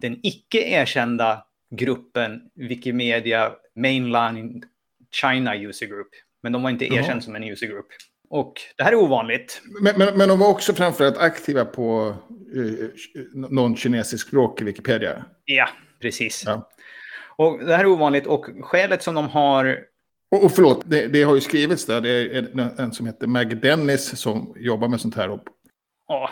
den 0.00 0.20
icke 0.22 0.58
erkända 0.58 1.46
gruppen 1.70 2.50
Wikimedia 2.54 3.52
Mainline 3.74 4.62
China 5.10 5.56
User 5.56 5.86
Group. 5.86 6.08
Men 6.42 6.52
de 6.52 6.62
var 6.62 6.70
inte 6.70 6.84
erkända 6.84 7.20
som 7.20 7.36
en 7.36 7.44
user 7.44 7.66
group. 7.66 7.86
Och 8.30 8.52
det 8.76 8.84
här 8.84 8.92
är 8.92 8.96
ovanligt. 8.96 9.62
Men, 9.80 9.98
men, 9.98 10.18
men 10.18 10.28
de 10.28 10.38
var 10.38 10.48
också 10.48 10.74
framförallt 10.74 11.18
aktiva 11.18 11.64
på 11.64 12.14
uh, 12.56 12.88
någon 13.34 13.76
kinesisk 13.76 14.28
språk 14.28 14.60
i 14.60 14.64
Wikipedia? 14.64 15.24
Ja, 15.44 15.68
precis. 16.00 16.42
Ja. 16.46 16.68
Och 17.36 17.64
det 17.64 17.76
här 17.76 17.84
är 17.84 17.88
ovanligt 17.88 18.26
och 18.26 18.46
skälet 18.60 19.02
som 19.02 19.14
de 19.14 19.28
har... 19.28 19.78
Och, 20.30 20.44
och 20.44 20.52
förlåt, 20.52 20.82
det, 20.86 21.06
det, 21.06 21.22
har 21.22 21.34
ju 21.34 21.40
skrivits 21.40 21.86
där. 21.86 22.00
Det 22.00 22.10
är 22.10 22.80
en 22.80 22.92
som 22.92 23.06
heter 23.06 23.26
Mag 23.26 23.60
Dennis 23.60 24.18
som 24.18 24.54
jobbar 24.56 24.88
med 24.88 25.00
sånt 25.00 25.14
här. 25.14 25.30
Och, 25.30 25.42
ja. 26.08 26.30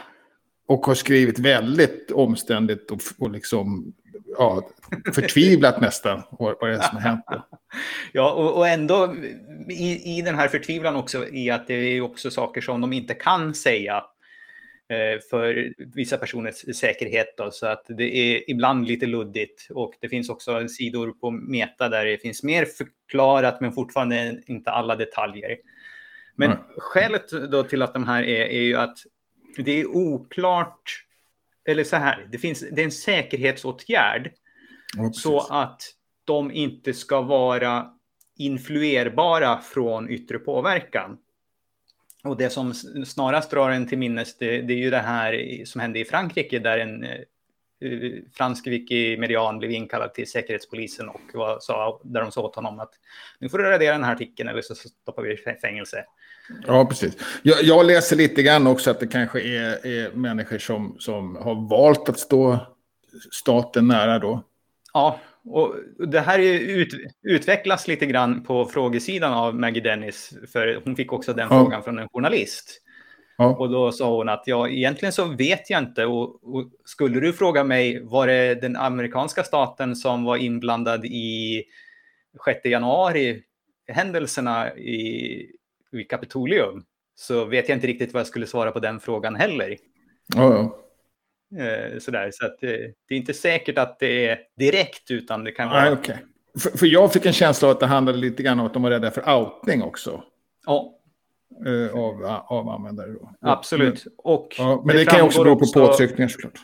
och 0.68 0.87
har 0.87 0.94
skrivit 0.94 1.38
väldigt 1.38 2.11
omständigt 2.11 2.90
och, 2.90 3.00
och 3.18 3.30
liksom 3.30 3.94
ja, 4.38 4.68
förtvivlat 5.14 5.80
nästan 5.80 6.22
vad, 6.30 6.57
vad 6.61 6.70
det 6.70 6.76
är 6.76 6.80
som 6.80 6.96
har 6.96 7.02
hänt. 7.02 7.24
Ja, 8.12 8.33
och, 8.33 8.57
och 8.57 8.68
ändå 8.68 9.14
i, 9.68 10.18
i 10.18 10.22
den 10.22 10.35
här 10.35 10.48
förtvivlan 10.48 10.96
också 10.96 11.29
i 11.29 11.50
att 11.50 11.66
det 11.66 11.74
är 11.74 12.00
också 12.00 12.31
saker 12.31 12.61
som 12.61 12.81
de 12.81 12.92
inte 12.92 13.14
kan 13.14 13.55
säga 13.55 14.05
eh, 14.88 15.20
för 15.31 15.74
vissa 15.94 16.16
personers 16.16 16.77
säkerhet. 16.77 17.37
Då, 17.37 17.50
så 17.50 17.66
att 17.66 17.85
det 17.88 18.16
är 18.16 18.50
ibland 18.50 18.88
lite 18.88 19.07
luddigt. 19.07 19.66
Och 19.70 19.94
det 20.00 20.09
finns 20.09 20.29
också 20.29 20.68
sidor 20.68 21.12
på 21.12 21.31
Meta 21.31 21.88
där 21.88 22.05
det 22.05 22.18
finns 22.18 22.42
mer 22.42 22.64
förklarat 22.64 23.61
men 23.61 23.72
fortfarande 23.72 24.42
inte 24.46 24.70
alla 24.70 24.96
detaljer. 24.96 25.57
Men 26.37 26.50
mm. 26.50 26.62
skälet 26.79 27.31
då 27.50 27.62
till 27.62 27.83
att 27.83 27.92
de 27.92 28.07
här 28.07 28.22
är, 28.22 28.46
är 28.46 28.62
ju 28.62 28.77
att 28.77 28.98
det 29.57 29.81
är 29.81 29.87
oklart 29.87 31.05
eller 31.68 31.85
så 31.85 31.96
här, 31.96 32.29
det, 32.33 32.38
finns, 32.38 32.64
det 32.72 32.81
är 32.81 32.85
en 32.85 32.90
säkerhetsåtgärd 32.90 34.31
ja, 34.96 35.12
så 35.12 35.40
att 35.40 35.83
de 36.24 36.50
inte 36.50 36.94
ska 36.94 37.20
vara 37.20 37.93
influerbara 38.37 39.61
från 39.61 40.11
yttre 40.11 40.38
påverkan. 40.38 41.18
Och 42.25 42.37
det 42.37 42.51
som 42.51 42.75
snarast 43.07 43.51
drar 43.51 43.70
en 43.70 43.87
till 43.87 43.99
minnes, 43.99 44.38
det, 44.38 44.62
det 44.62 44.73
är 44.73 44.79
ju 44.79 44.90
det 44.90 44.99
här 44.99 45.64
som 45.64 45.81
hände 45.81 45.99
i 45.99 46.05
Frankrike 46.05 46.59
där 46.59 46.79
en 46.79 47.05
uh, 47.05 48.12
fransk 48.33 48.66
wikimedian 48.66 49.59
blev 49.59 49.70
inkallad 49.70 50.14
till 50.14 50.31
säkerhetspolisen 50.31 51.09
och 51.09 51.20
var, 51.35 51.59
sa, 51.61 52.01
där 52.05 52.20
de 52.20 52.33
sa 52.33 52.42
åt 52.42 52.55
honom 52.55 52.81
att 52.81 52.90
nu 53.38 53.49
får 53.49 53.59
du 53.59 53.64
radera 53.64 53.92
den 53.92 54.05
här 54.05 54.12
artikeln 54.12 54.49
eller 54.49 54.62
så 54.62 54.75
stoppar 54.75 55.23
vi 55.23 55.33
i 55.33 55.57
fängelse. 55.61 56.05
Ja, 56.66 56.87
precis. 56.87 57.16
Jag, 57.42 57.62
jag, 57.62 57.87
läser 57.87 58.16
lite 58.16 58.42
grann 58.42 58.66
också 58.66 58.90
att 58.90 59.01
det 59.01 59.07
kanske 59.07 59.40
är, 59.40 59.87
är 59.87 60.11
människor 60.11 60.59
som, 60.59 60.97
som 60.99 61.37
har 61.37 61.68
valt 61.68 62.09
att 62.09 62.18
stå 62.18 62.59
staten 63.33 63.88
nära 63.88 64.18
då. 64.18 64.42
Ja, 64.92 65.20
och 65.46 65.74
det 65.98 66.20
här 66.20 66.38
är 66.38 66.61
ut, 66.61 66.94
utvecklas 67.22 67.88
lite 67.88 68.07
grann 68.07 68.44
på 68.44 68.64
frågesidan 68.64 69.33
av 69.33 69.54
Maggie 69.54 69.83
Dennis, 69.83 70.35
för 70.52 70.80
hon 70.85 70.96
fick 70.96 71.12
också 71.12 71.33
den 71.33 71.48
ja. 71.50 71.61
frågan 71.61 71.83
från 71.83 71.98
en 71.98 72.09
journalist. 72.09 72.80
Ja. 73.37 73.57
Och 73.57 73.70
då 73.70 73.92
sa 73.92 74.16
hon 74.16 74.28
att 74.28 74.42
ja, 74.46 74.68
egentligen 74.68 75.12
så 75.12 75.24
vet 75.24 75.70
jag 75.70 75.83
inte. 75.83 76.07
Och, 76.07 76.54
och, 76.54 76.70
skulle 76.85 77.20
du 77.20 77.33
fråga 77.33 77.64
mig, 77.64 78.02
var 78.02 78.26
det 78.26 78.54
den 78.54 78.76
amerikanska 78.76 79.42
staten 79.42 79.96
som 79.96 80.24
var 80.24 80.37
inblandad 80.37 81.04
i 81.04 81.64
6 82.44 82.64
januari 82.64 83.42
händelserna 83.88 84.76
i 84.76 85.46
i 86.00 86.04
Kapitolium 86.04 86.85
så 87.14 87.44
vet 87.44 87.68
jag 87.68 87.76
inte 87.76 87.87
riktigt 87.87 88.12
vad 88.12 88.20
jag 88.20 88.26
skulle 88.26 88.46
svara 88.46 88.72
på 88.72 88.80
den 88.80 89.00
frågan 89.00 89.35
heller. 89.35 89.76
Ja, 90.35 90.76
ja. 91.57 92.01
sådär, 92.01 92.31
så 92.33 92.47
att, 92.47 92.62
eh, 92.62 92.71
det 93.09 93.14
är 93.14 93.17
inte 93.17 93.35
säkert 93.35 93.79
att 93.79 93.99
det 93.99 94.29
är 94.29 94.38
direkt, 94.59 95.11
utan 95.11 95.45
det 95.45 95.53
kan 95.53 95.69
vara... 95.69 95.81
Nej, 95.81 95.93
okay. 95.93 96.17
för, 96.62 96.79
för 96.79 96.87
jag 96.87 97.12
fick 97.12 97.27
en 97.27 97.33
känsla 97.33 97.69
av 97.69 97.73
att 97.73 97.81
det 97.81 97.87
handlade 97.87 98.19
lite 98.19 98.43
grann 98.43 98.61
om 98.61 98.67
att 98.67 98.75
de 98.75 98.83
var 98.83 98.90
rädda 98.90 99.11
för 99.11 99.35
outning 99.35 99.83
också. 99.83 100.23
Ja. 100.67 101.01
Eh, 101.67 101.95
av, 101.99 102.25
av 102.47 102.69
användare. 102.69 103.11
Då. 103.11 103.31
Absolut. 103.40 104.05
Och 104.19 104.55
ja, 104.59 104.83
men 104.87 104.97
det, 104.97 105.05
det 105.05 105.11
kan 105.11 105.19
ju 105.19 105.25
också 105.25 105.45
bero 105.45 105.59
på 105.59 105.67
påtryckningar 105.75 106.29
såklart. 106.29 106.61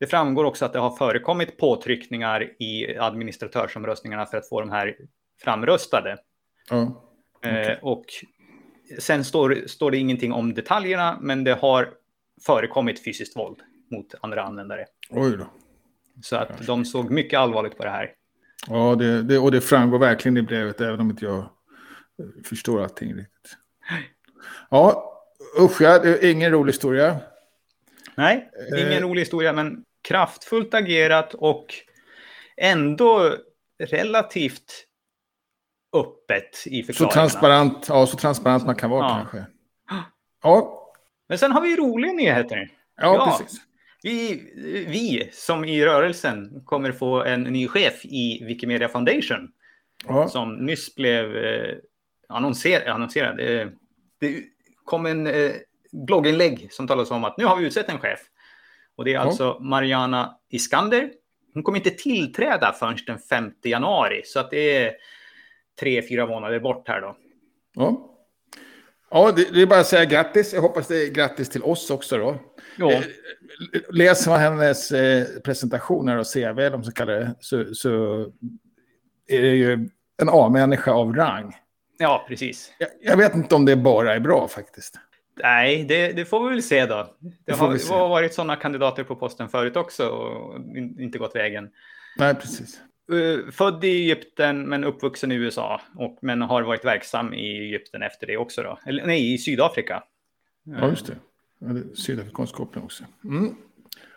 Det 0.00 0.06
framgår 0.06 0.44
också 0.44 0.64
att 0.64 0.72
det 0.72 0.78
har 0.78 0.96
förekommit 0.96 1.58
påtryckningar 1.58 2.62
i 2.62 2.96
administratörsomröstningarna 2.98 4.26
för 4.26 4.36
att 4.36 4.48
få 4.48 4.60
de 4.60 4.70
här 4.70 4.96
framröstade. 5.42 6.16
Ja. 6.70 7.02
Okay. 7.38 7.76
och 7.82 8.04
Sen 8.98 9.24
står, 9.24 9.62
står 9.66 9.90
det 9.90 9.98
ingenting 9.98 10.32
om 10.32 10.54
detaljerna, 10.54 11.18
men 11.20 11.44
det 11.44 11.54
har 11.54 11.88
förekommit 12.46 13.04
fysiskt 13.04 13.36
våld 13.36 13.56
mot 13.94 14.14
andra 14.20 14.42
användare. 14.42 14.84
Oj 15.10 15.36
då. 15.36 15.46
Så 16.22 16.36
att 16.36 16.66
de 16.66 16.84
såg 16.84 17.10
mycket 17.10 17.38
allvarligt 17.38 17.76
på 17.76 17.84
det 17.84 17.90
här. 17.90 18.12
Ja, 18.68 18.94
det, 18.94 19.22
det, 19.22 19.38
och 19.38 19.50
det 19.50 19.60
framgår 19.60 19.98
verkligen 19.98 20.36
i 20.36 20.42
brevet, 20.42 20.80
även 20.80 21.00
om 21.00 21.10
inte 21.10 21.24
jag 21.24 21.50
förstår 22.44 22.82
allting 22.82 23.14
riktigt. 23.14 23.56
Ja, 24.70 25.12
usch 25.60 25.80
ja, 25.80 25.98
det 25.98 26.24
är 26.24 26.30
ingen 26.30 26.50
rolig 26.50 26.72
historia. 26.72 27.16
Nej, 28.14 28.50
ingen 28.76 28.92
eh. 28.92 29.00
rolig 29.00 29.22
historia, 29.22 29.52
men 29.52 29.84
kraftfullt 30.08 30.74
agerat 30.74 31.34
och 31.34 31.74
ändå 32.56 33.34
relativt 33.78 34.86
öppet 35.96 36.66
i 36.66 36.82
förklaringarna. 36.82 37.10
Så 37.10 37.14
transparent, 37.14 37.86
ja, 37.88 38.06
så 38.06 38.16
transparent 38.16 38.66
man 38.66 38.76
kan 38.76 38.90
vara 38.90 39.08
ja. 39.08 39.14
kanske. 39.14 39.46
Ja. 40.42 40.80
Men 41.28 41.38
sen 41.38 41.52
har 41.52 41.60
vi 41.60 41.76
roliga 41.76 42.12
nyheter. 42.12 42.68
Ja, 42.96 43.14
ja, 43.14 43.36
precis. 43.38 43.60
Vi, 44.04 44.52
vi 44.88 45.30
som 45.32 45.64
i 45.64 45.84
rörelsen 45.84 46.62
kommer 46.64 46.92
få 46.92 47.22
en 47.22 47.42
ny 47.42 47.68
chef 47.68 48.04
i 48.04 48.44
Wikimedia 48.44 48.88
Foundation. 48.88 49.48
Ja. 50.08 50.28
Som 50.28 50.54
nyss 50.54 50.94
blev 50.94 51.36
eh, 51.36 51.74
annonser, 52.28 52.88
annonserad. 52.88 53.40
Eh, 53.40 53.68
det 54.20 54.42
kom 54.84 55.06
en 55.06 55.26
eh, 55.26 55.52
blogginlägg 56.06 56.68
som 56.72 56.88
talar 56.88 57.12
om 57.12 57.24
att 57.24 57.38
nu 57.38 57.44
har 57.44 57.56
vi 57.56 57.66
utsett 57.66 57.88
en 57.88 57.98
chef. 57.98 58.20
Och 58.96 59.04
det 59.04 59.10
är 59.10 59.14
ja. 59.14 59.20
alltså 59.20 59.58
Mariana 59.60 60.36
Iskander. 60.50 61.10
Hon 61.54 61.62
kommer 61.62 61.78
inte 61.78 61.90
tillträda 61.90 62.72
förrän 62.78 62.98
den 63.06 63.18
5 63.18 63.50
januari. 63.64 64.22
Så 64.24 64.40
att 64.40 64.50
det 64.50 64.76
är 64.76 64.92
tre, 65.80 66.02
fyra 66.08 66.26
månader 66.26 66.60
bort 66.60 66.88
här 66.88 67.00
då. 67.00 67.16
Ja. 67.74 68.13
Ja, 69.14 69.32
det, 69.32 69.54
det, 69.54 69.62
är 69.62 69.66
bara 69.66 69.80
att 69.80 69.86
säga 69.86 70.04
grattis. 70.04 70.52
Jag 70.52 70.62
hoppas 70.62 70.88
det 70.88 71.06
är 71.06 71.10
grattis 71.10 71.48
till 71.48 71.62
oss 71.62 71.90
också 71.90 72.18
då. 72.18 72.36
Ja. 72.76 72.92
Eh, 72.92 73.02
läser 73.90 74.30
man 74.30 74.40
hennes 74.40 74.92
eh, 74.92 75.26
presentationer 75.44 76.16
och 76.16 76.26
CV, 76.32 76.70
de 76.70 76.84
så 76.84 76.92
kallade, 76.92 77.34
så, 77.40 77.74
så 77.74 78.20
är 79.26 79.42
det 79.42 79.48
ju 79.48 79.72
en 80.22 80.28
A-människa 80.28 80.92
av 80.92 81.14
rang. 81.14 81.56
Ja, 81.98 82.24
precis. 82.28 82.72
Jag, 82.78 82.88
jag, 83.00 83.16
vet 83.16 83.34
inte 83.34 83.54
om 83.54 83.64
det 83.64 83.76
bara 83.76 84.14
är 84.14 84.20
bra 84.20 84.48
faktiskt. 84.48 84.94
Nej, 85.42 85.84
det, 85.84 86.12
det, 86.12 86.24
får 86.24 86.44
vi 86.44 86.50
väl 86.50 86.62
se 86.62 86.86
då. 86.86 87.16
Det, 87.18 87.32
det 87.44 87.52
har, 87.52 87.98
har 87.98 88.08
varit 88.08 88.34
sådana 88.34 88.56
kandidater 88.56 89.04
på 89.04 89.16
posten 89.16 89.48
förut 89.48 89.76
också 89.76 90.08
och 90.08 90.76
inte 90.76 91.18
gått 91.18 91.36
vägen. 91.36 91.70
Nej, 92.18 92.34
precis. 92.34 92.80
Uh, 93.12 93.50
född 93.50 93.84
i 93.84 93.88
Egypten 93.88 94.68
men 94.68 94.84
uppvuxen 94.84 95.32
i 95.32 95.34
USA. 95.34 95.80
Och, 95.96 96.18
men 96.22 96.42
har 96.42 96.62
varit 96.62 96.84
verksam 96.84 97.34
i 97.34 97.58
Egypten 97.58 98.02
efter 98.02 98.26
det 98.26 98.36
också 98.36 98.62
då. 98.62 98.78
Eller 98.86 99.06
nej, 99.06 99.34
i 99.34 99.38
Sydafrika. 99.38 100.02
Ja, 100.64 100.88
just 100.88 101.06
det. 101.06 101.16
Sydafrikansk 101.94 102.54
koppling 102.54 102.84
också. 102.84 103.04
Mm. 103.24 103.54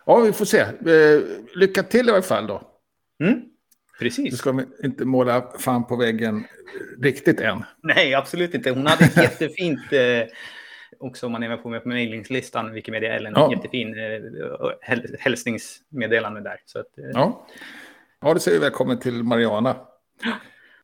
Ja, 0.06 0.20
vi 0.20 0.34
får 0.34 0.46
se. 0.46 0.64
Uh, 0.64 1.24
lycka 1.56 1.84
till 1.84 2.08
i 2.08 2.12
alla 2.12 2.22
fall 2.22 2.48
då. 2.48 2.62
Mm. 3.24 3.42
Precis. 4.00 4.32
Du 4.32 4.38
ska 4.38 4.66
inte 4.84 5.06
måla 5.06 5.52
fan 5.60 5.88
på 5.88 5.96
väggen 5.96 6.44
riktigt 7.02 7.40
än. 7.40 7.64
Nej, 7.84 8.14
absolut 8.14 8.54
inte. 8.54 8.70
Hon 8.70 8.88
hade 8.88 9.06
ett 9.06 9.18
jättefint, 9.24 9.94
eh, 9.94 10.24
också 11.00 11.26
om 11.26 11.32
man 11.32 11.44
är 11.44 11.50
med 11.50 11.64
på, 11.64 11.70
med 11.70 11.84
på 11.84 11.90
mejlingslistan, 11.90 12.74
Wikimedia 12.74 13.16
Ellen, 13.16 13.34
ja. 13.36 13.52
jättefin 13.52 13.96
eh, 14.00 15.12
hälsningsmeddelande 15.20 16.42
där. 16.42 16.62
Så 16.66 16.80
att, 16.80 16.98
eh. 16.98 17.06
ja. 17.14 17.48
Ja, 18.22 18.34
det 18.34 18.40
säger 18.40 18.60
välkommen 18.60 19.00
till 19.00 19.24
Mariana. 19.24 19.76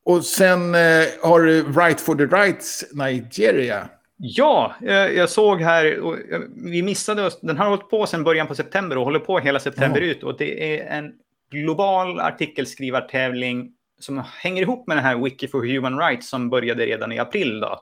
Och 0.06 0.26
sen 0.26 0.76
eh, 0.76 1.06
har 1.22 1.40
du 1.40 1.64
Right 1.64 2.02
for 2.02 2.16
the 2.16 2.26
Rights 2.26 2.86
Nigeria. 2.94 3.90
Ja, 4.18 4.76
jag 5.16 5.30
såg 5.30 5.62
här, 5.62 6.00
och 6.00 6.18
vi 6.66 6.84
missade 6.84 7.26
oss, 7.26 7.40
den 7.42 7.58
har 7.58 7.70
hållit 7.70 7.90
på 7.90 8.06
sedan 8.06 8.24
början 8.24 8.48
på 8.48 8.56
september 8.56 8.98
och 8.98 9.06
håller 9.06 9.20
på 9.20 9.40
hela 9.40 9.60
september 9.60 10.02
ja. 10.02 10.08
ut. 10.08 10.24
Och 10.24 10.38
det 10.38 10.80
är 10.80 10.98
en 10.98 11.14
global 11.52 12.20
artikelskrivartävling 12.20 13.72
som 14.00 14.24
hänger 14.42 14.62
ihop 14.62 14.88
med 14.88 14.98
den 14.98 15.04
här 15.04 15.18
Wiki 15.18 15.48
for 15.48 15.66
Human 15.66 16.00
Rights 16.00 16.30
som 16.30 16.50
började 16.50 16.86
redan 16.86 17.12
i 17.12 17.20
april. 17.20 17.60
Då. 17.60 17.80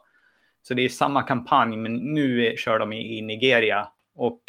Så 0.61 0.73
det 0.73 0.85
är 0.85 0.89
samma 0.89 1.23
kampanj, 1.23 1.77
men 1.77 1.95
nu 1.95 2.55
kör 2.57 2.79
de 2.79 2.93
i, 2.93 3.17
i 3.17 3.21
Nigeria. 3.21 3.87
Och 4.15 4.41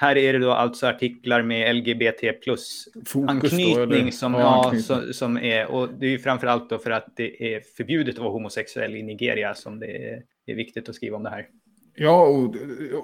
här 0.00 0.16
är 0.16 0.32
det 0.32 0.38
då 0.38 0.52
alltså 0.52 0.86
artiklar 0.86 1.42
med 1.42 1.76
LGBT 1.76 2.42
plus 2.42 2.88
anknytning 3.28 4.12
som, 4.12 4.34
ja, 4.34 4.74
som, 4.84 5.12
som 5.12 5.36
är, 5.36 5.66
och 5.66 5.88
det 5.88 6.06
är 6.06 6.10
ju 6.10 6.18
framförallt 6.18 6.70
då 6.70 6.78
för 6.78 6.90
att 6.90 7.06
det 7.16 7.54
är 7.54 7.60
förbjudet 7.76 8.14
att 8.14 8.20
vara 8.20 8.32
homosexuell 8.32 8.96
i 8.96 9.02
Nigeria 9.02 9.54
som 9.54 9.80
det 9.80 9.86
är, 9.86 10.22
är 10.46 10.54
viktigt 10.54 10.88
att 10.88 10.94
skriva 10.94 11.16
om 11.16 11.22
det 11.22 11.30
här. 11.30 11.46
Ja, 11.94 12.22
och, 12.22 12.54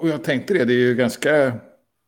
och 0.01 0.09
jag 0.09 0.23
tänkte 0.23 0.53
det, 0.53 0.65
det 0.65 0.73
är 0.73 0.87
ju 0.87 0.95
ganska 0.95 1.53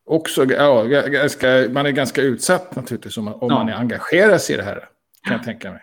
också, 0.05 0.45
ja, 0.45 0.83
ganska, 0.83 1.65
man 1.69 1.85
är 1.85 1.91
ganska 1.91 2.21
utsatt 2.21 2.75
naturligtvis 2.75 3.17
om, 3.17 3.27
om 3.27 3.37
ja. 3.41 3.47
man 3.47 3.69
är 3.69 3.73
engagerad 3.73 4.41
sig 4.41 4.53
i 4.53 4.57
det 4.57 4.63
här. 4.63 4.89
Kan 5.23 5.33
jag 5.33 5.43
tänka 5.43 5.71
mig. 5.71 5.81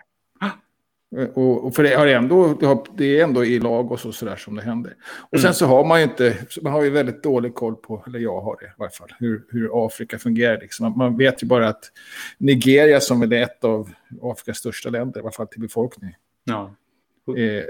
Och, 1.11 1.65
och, 1.65 1.75
för 1.75 1.83
det, 1.83 1.95
har 1.95 2.07
ändå, 2.07 2.53
det, 2.59 2.65
har, 2.65 2.85
det 2.97 3.19
är 3.19 3.23
ändå 3.23 3.45
i 3.45 3.59
lag 3.59 3.91
och 3.91 3.99
så 3.99 4.11
sådär 4.11 4.35
som 4.35 4.55
det 4.55 4.61
händer. 4.61 4.93
Och 5.19 5.37
mm. 5.37 5.43
sen 5.43 5.53
så 5.53 5.65
har 5.65 5.85
man 5.85 5.99
ju 5.99 6.03
inte, 6.03 6.37
man 6.61 6.73
har 6.73 6.83
ju 6.83 6.89
väldigt 6.89 7.23
dålig 7.23 7.55
koll 7.55 7.75
på, 7.75 8.03
eller 8.07 8.19
jag 8.19 8.41
har 8.41 8.57
det 8.59 8.65
i 8.65 8.69
varje 8.77 8.91
fall, 8.91 9.13
hur, 9.19 9.45
hur 9.49 9.85
Afrika 9.85 10.19
fungerar. 10.19 10.61
Liksom. 10.61 10.93
Man, 10.97 11.17
vet 11.17 11.43
ju 11.43 11.47
bara 11.47 11.67
att 11.67 11.91
Nigeria 12.37 12.99
som 12.99 13.21
är 13.21 13.33
ett 13.33 13.63
av 13.63 13.89
Afrikas 14.21 14.57
största 14.57 14.89
länder, 14.89 15.19
i 15.19 15.23
varje 15.23 15.35
fall 15.35 15.47
till 15.47 15.61
befolkning. 15.61 16.15
Ja. 16.43 16.75
Eh, 17.37 17.63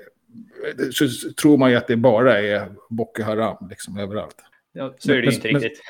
så 0.92 1.08
tror 1.42 1.58
man 1.58 1.72
ju 1.72 1.78
att 1.78 1.88
det 1.88 1.98
bara 1.98 2.42
är 2.42 2.72
Boko 2.90 3.24
Haram 3.24 3.68
liksom, 3.70 3.98
överallt. 3.98 4.36
Ja, 4.74 4.96
så 4.98 5.12
är 5.12 5.16
det 5.16 5.26
men, 5.26 5.34
inte 5.34 5.52
men, 5.52 5.62
riktigt. 5.62 5.84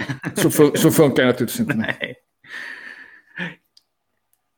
Så, 0.54 0.72
så, 0.76 0.92
funkar 0.92 1.24
det 1.24 1.30
naturligtvis 1.30 1.60
inte. 1.60 1.76
Nej. 2.00 2.16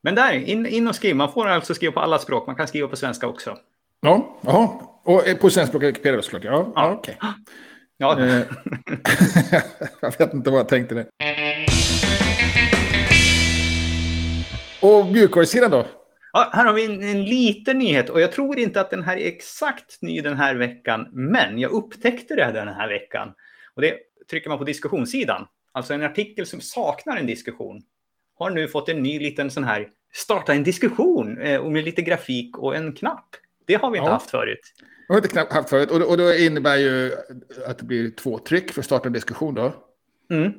Men 0.03 0.15
där, 0.15 0.33
in, 0.33 0.65
in 0.65 0.87
och 0.87 0.95
skriv. 0.95 1.15
Man 1.15 1.31
får 1.31 1.47
alltså 1.47 1.73
skriva 1.73 1.93
på 1.93 1.99
alla 1.99 2.19
språk. 2.19 2.47
Man 2.47 2.55
kan 2.55 2.67
skriva 2.67 2.87
på 2.87 2.95
svenska 2.95 3.27
också. 3.27 3.57
Ja, 4.01 4.37
jaha. 4.41 4.69
och 5.03 5.39
på 5.41 5.49
svenska 5.49 5.77
Wikipedia 5.77 6.21
såklart. 6.21 6.43
Ja, 6.43 6.71
ja. 6.75 6.91
okej. 6.91 7.17
Okay. 7.19 7.29
Ja. 7.99 8.19
Eh, 8.19 8.41
jag 10.01 10.17
vet 10.17 10.33
inte 10.33 10.49
vad 10.49 10.59
jag 10.59 10.69
tänkte 10.69 10.95
det. 10.95 11.05
Och 14.81 15.05
mjukvarusidan 15.05 15.71
då? 15.71 15.85
Ja, 16.33 16.49
här 16.53 16.65
har 16.65 16.73
vi 16.73 16.85
en, 16.85 17.03
en, 17.03 17.25
liten 17.25 17.79
nyhet 17.79 18.09
och 18.09 18.21
jag 18.21 18.31
tror 18.31 18.59
inte 18.59 18.81
att 18.81 18.89
den 18.89 19.03
här 19.03 19.17
är 19.17 19.27
exakt 19.27 20.01
ny 20.01 20.21
den 20.21 20.37
här 20.37 20.55
veckan, 20.55 21.07
men 21.11 21.59
jag 21.59 21.71
upptäckte 21.71 22.35
det 22.35 22.51
den 22.51 22.67
här 22.67 22.87
veckan. 22.87 23.33
Och 23.75 23.81
det 23.81 23.97
trycker 24.29 24.49
man 24.49 24.57
på 24.57 24.63
diskussionssidan, 24.63 25.47
alltså 25.71 25.93
en 25.93 26.03
artikel 26.03 26.45
som 26.45 26.61
saknar 26.61 27.17
en 27.17 27.25
diskussion, 27.25 27.81
har 28.37 28.49
nu 28.49 28.67
fått 28.67 28.89
en 28.89 29.03
ny 29.03 29.19
liten 29.19 29.51
sån 29.51 29.63
här 29.63 29.87
starta 30.13 30.53
en 30.53 30.63
diskussion 30.63 31.41
eh, 31.41 31.69
med 31.69 31.83
lite 31.83 32.01
grafik 32.01 32.57
och 32.57 32.75
en 32.75 32.93
knapp. 32.93 33.27
Det 33.67 33.75
har 33.75 33.91
vi 33.91 33.97
inte 33.97 34.09
ja. 34.09 34.13
haft 34.13 34.29
förut. 34.29 34.73
Det 35.07 35.13
har 35.13 35.21
inte 35.21 35.55
haft 35.55 35.69
förut 35.69 35.91
och, 35.91 36.01
och 36.01 36.17
det 36.17 36.45
innebär 36.45 36.77
ju 36.77 37.11
att 37.67 37.77
det 37.77 37.85
blir 37.85 38.11
två 38.11 38.39
tryck 38.39 38.71
för 38.71 38.81
att 38.81 38.85
starta 38.85 39.07
en 39.07 39.13
diskussion 39.13 39.53
då. 39.55 39.73
Mm. 40.31 40.53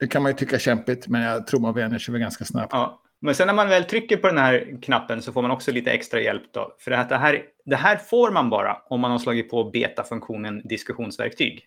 Det 0.00 0.06
kan 0.06 0.22
man 0.22 0.32
ju 0.32 0.36
tycka 0.36 0.56
är 0.56 0.60
kämpigt, 0.60 1.08
men 1.08 1.22
jag 1.22 1.46
tror 1.46 1.60
man 1.60 1.74
vänjer 1.74 1.98
sig 1.98 2.18
ganska 2.20 2.44
snabbt. 2.44 2.72
Ja. 2.72 3.00
Men 3.20 3.34
sen 3.34 3.46
när 3.46 3.54
man 3.54 3.68
väl 3.68 3.84
trycker 3.84 4.16
på 4.16 4.26
den 4.26 4.38
här 4.38 4.78
knappen 4.82 5.22
så 5.22 5.32
får 5.32 5.42
man 5.42 5.50
också 5.50 5.72
lite 5.72 5.90
extra 5.90 6.20
hjälp. 6.20 6.42
Då. 6.52 6.76
För 6.78 6.90
det 6.90 7.16
här, 7.16 7.42
det 7.64 7.76
här 7.76 7.96
får 7.96 8.30
man 8.30 8.50
bara 8.50 8.76
om 8.88 9.00
man 9.00 9.10
har 9.10 9.18
slagit 9.18 9.50
på 9.50 9.70
beta-funktionen 9.70 10.62
diskussionsverktyg. 10.64 11.66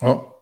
Ja, 0.00 0.38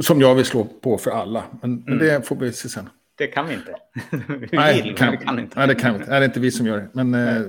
som 0.00 0.20
jag 0.20 0.34
vill 0.34 0.44
slå 0.44 0.64
på 0.64 0.98
för 0.98 1.10
alla. 1.10 1.44
Men, 1.60 1.70
mm. 1.70 1.84
men 1.86 1.98
det 1.98 2.26
får 2.26 2.36
vi 2.36 2.52
se 2.52 2.68
sen. 2.68 2.88
Det 3.22 3.28
kan 3.28 3.48
vi 3.48 3.54
inte. 3.54 3.74
vi 4.28 4.48
nej, 4.52 4.82
vill, 4.82 4.94
kan, 4.94 5.10
vi 5.10 5.16
kan 5.16 5.38
inte. 5.38 5.58
Nej, 5.58 5.68
det 5.68 5.74
kan 5.74 5.92
vi 5.92 5.98
inte. 5.98 6.10
Nej, 6.10 6.20
det 6.20 6.24
är 6.24 6.28
inte 6.28 6.40
vi 6.40 6.50
som 6.50 6.66
gör 6.66 6.76
det. 6.76 6.88
Men 6.92 7.14
eh, 7.14 7.42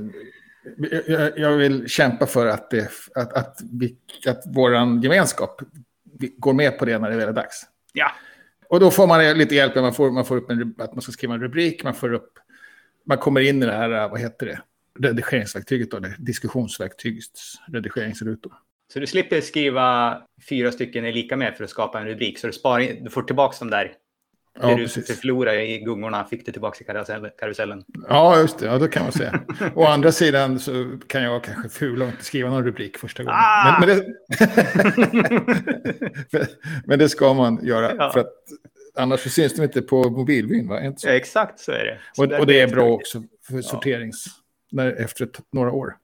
jag, 1.07 1.39
jag, 1.39 1.57
vill 1.57 1.88
kämpa 1.88 2.25
för 2.25 2.47
att, 2.47 2.69
det, 2.69 2.91
att, 3.15 3.33
att, 3.33 3.59
vi, 3.71 3.95
att 4.27 4.43
vår 4.45 5.03
gemenskap 5.03 5.62
går 6.38 6.53
med 6.53 6.79
på 6.79 6.86
det 6.86 6.99
när 6.99 7.09
det 7.09 7.15
väl 7.15 7.29
är 7.29 7.33
dags. 7.33 7.62
Ja. 7.93 8.12
Och 8.69 8.79
då 8.79 8.91
får 8.91 9.07
man 9.07 9.38
lite 9.38 9.55
hjälp. 9.55 9.75
Man 9.75 9.93
får, 9.93 10.12
man 10.12 10.25
får 10.25 10.38
upp 10.38 10.49
en, 10.49 10.75
att 10.77 10.93
man 10.93 11.01
ska 11.01 11.12
skriva 11.12 11.33
en 11.33 11.41
rubrik. 11.41 11.83
Man, 11.83 11.93
får 11.93 12.13
upp, 12.13 12.39
man 13.05 13.17
kommer 13.17 13.41
in 13.41 13.63
i 13.63 13.65
det 13.65 13.71
här, 13.71 14.09
vad 14.09 14.19
heter 14.19 14.45
det? 14.45 14.62
Redigeringsverktyget, 14.99 15.91
då, 15.91 15.99
diskussionsverktygets 16.17 17.55
redigeringsrutor. 17.67 18.53
Så 18.93 18.99
du 18.99 19.07
slipper 19.07 19.41
skriva 19.41 20.21
fyra 20.49 20.71
stycken 20.71 21.05
är 21.05 21.13
lika 21.13 21.38
med 21.38 21.57
för 21.57 21.63
att 21.63 21.69
skapa 21.69 21.99
en 21.99 22.07
rubrik. 22.07 22.39
Så 22.39 22.47
du, 22.47 22.53
sparar, 22.53 23.03
du 23.03 23.09
får 23.09 23.23
tillbaka 23.23 23.55
de 23.59 23.69
där 23.69 23.93
Ja, 24.61 24.67
det 24.67 24.75
du 24.75 25.15
förlorade 25.15 25.67
i 25.67 25.79
gungorna 25.79 26.25
fick 26.25 26.45
du 26.45 26.51
tillbaka 26.51 26.83
i 26.83 26.87
karusellen. 27.39 27.83
Ja, 28.09 28.39
just 28.39 28.59
det. 28.59 28.65
Ja, 28.65 28.77
då 28.77 28.87
kan 28.87 29.03
man 29.03 29.11
säga. 29.11 29.39
Å 29.75 29.85
andra 29.85 30.11
sidan 30.11 30.59
så 30.59 30.99
kan 31.07 31.23
jag 31.23 31.43
kanske 31.43 31.69
fula 31.69 32.05
och 32.05 32.11
inte 32.11 32.23
skriva 32.23 32.49
någon 32.49 32.63
rubrik 32.63 32.97
första 32.97 33.23
gången. 33.23 33.39
Ah! 33.39 33.79
Men, 33.79 33.89
men, 33.89 33.97
det... 33.97 34.05
men, 36.85 36.99
det... 36.99 37.09
ska 37.09 37.33
man 37.33 37.65
göra. 37.65 37.95
Ja. 37.97 38.11
För 38.11 38.19
att 38.19 38.33
annars 38.95 39.19
syns 39.19 39.55
de 39.55 39.63
inte 39.63 39.81
på 39.81 40.09
mobilvyn. 40.09 40.67
Va? 40.67 40.83
Inte 40.83 41.01
så? 41.01 41.07
Ja, 41.07 41.13
exakt 41.13 41.59
så 41.59 41.71
är 41.71 41.85
det. 41.85 41.99
Så 42.13 42.25
och, 42.25 42.39
och 42.39 42.47
det 42.47 42.61
är 42.61 42.67
bra 42.67 42.85
också 42.85 43.23
för 43.47 43.61
sorterings... 43.61 44.25
När, 44.71 44.91
efter 44.91 45.25
ett, 45.25 45.39
några 45.51 45.71
år. 45.71 45.95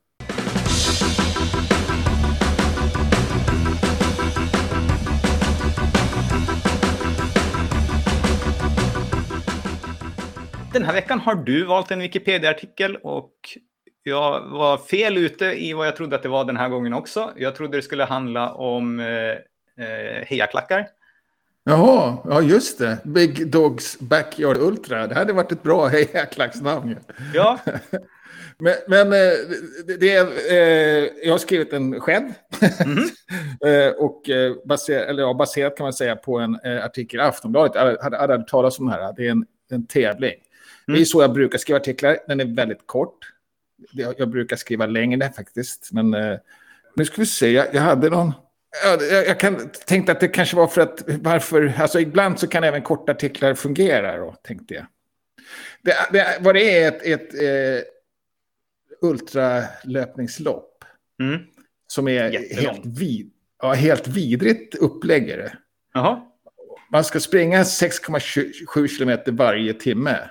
Den 10.73 10.84
här 10.84 10.93
veckan 10.93 11.19
har 11.19 11.36
du 11.36 11.65
valt 11.65 11.91
en 11.91 11.99
Wikipedia-artikel 11.99 12.95
och 12.95 13.34
jag 14.03 14.41
var 14.41 14.77
fel 14.77 15.17
ute 15.17 15.45
i 15.45 15.73
vad 15.73 15.88
jag 15.88 15.95
trodde 15.95 16.15
att 16.15 16.23
det 16.23 16.29
var 16.29 16.45
den 16.45 16.58
här 16.58 16.69
gången 16.69 16.93
också. 16.93 17.32
Jag 17.36 17.55
trodde 17.55 17.77
det 17.77 17.82
skulle 17.82 18.03
handla 18.03 18.53
om 18.53 18.99
eh, 18.99 19.05
eh 19.86 20.25
hejaklackar. 20.25 20.88
Jaha, 21.63 22.17
ja 22.25 22.41
just 22.41 22.79
det. 22.79 22.97
Big 23.03 23.51
Dogs 23.51 23.99
Backyard 23.99 24.58
Ultra. 24.58 25.08
Det 25.08 25.15
hade 25.15 25.34
varit 25.34 25.51
ett 25.51 25.63
bra 25.63 25.88
hejaklacksnamn. 26.13 26.95
Ja. 27.34 27.60
men, 28.58 28.73
men 28.88 29.13
eh, 29.13 29.38
det, 29.99 30.15
är, 30.15 30.25
eh, 30.51 31.10
jag 31.23 31.32
har 31.32 31.38
skrivit 31.38 31.73
en 31.73 31.99
själv. 31.99 32.29
Mm 32.86 33.03
och 33.97 34.21
baser, 34.65 34.99
eller 34.99 35.23
ja, 35.23 35.34
baserat 35.34 35.77
kan 35.77 35.84
man 35.84 35.93
säga 35.93 36.15
på 36.15 36.39
en 36.39 36.55
artikel 36.84 37.19
i 37.19 37.23
Aftonbladet. 37.23 37.75
Jag 37.75 37.97
hade, 38.03 38.17
hade 38.17 38.38
hört 38.38 38.47
talas 38.47 38.79
om 38.79 38.86
det 38.86 38.91
här. 38.91 39.13
Det 39.17 39.27
är 39.27 39.32
en, 39.32 39.45
en 39.71 39.88
tävling. 39.88 40.36
Mm. 40.89 40.97
Det 40.97 41.04
är 41.04 41.06
så 41.06 41.21
jag 41.21 41.34
brukar 41.34 41.58
skriva 41.58 41.80
artiklar. 41.80 42.17
Den 42.28 42.39
är 42.39 42.56
väldigt 42.56 42.88
kort. 42.88 43.34
Jag 43.91 44.30
brukar 44.30 44.56
skriva 44.56 44.86
längre 44.86 45.32
faktiskt. 45.36 45.89
Men 45.91 46.13
eh, 46.13 46.38
nu 46.95 47.06
ska 47.06 47.15
vi 47.21 47.25
se. 47.25 47.52
Jag, 47.52 47.67
jag 47.73 47.82
hade 47.82 48.10
någon... 48.10 48.34
Jag, 48.84 49.28
jag 49.28 49.39
kan, 49.39 49.69
tänkte 49.86 50.12
att 50.12 50.19
det 50.19 50.28
kanske 50.28 50.56
var 50.56 50.67
för 50.67 50.82
att 50.82 51.04
varför... 51.08 51.73
Alltså 51.78 51.99
ibland 51.99 52.39
så 52.39 52.47
kan 52.47 52.63
även 52.63 52.82
korta 52.82 53.12
artiklar 53.12 53.54
fungera 53.54 54.17
då, 54.17 54.36
tänkte 54.43 54.73
jag. 54.73 54.86
Det, 55.82 55.95
det, 56.12 56.38
vad 56.41 56.56
det 56.56 56.80
är 56.80 56.88
ett, 56.88 57.02
ett 57.06 57.34
eh, 57.34 57.84
ultralöpningslopp. 59.02 60.86
Mm. 61.19 61.39
Som 61.88 62.08
är 62.08 62.56
helt, 62.62 62.86
vid, 62.86 63.32
ja, 63.62 63.73
helt 63.73 64.08
vidrigt 64.08 64.75
upplägg. 64.75 65.45
Man 66.91 67.04
ska 67.04 67.19
springa 67.19 67.63
6,7 67.63 68.88
kilometer 68.88 69.32
varje 69.32 69.73
timme. 69.73 70.30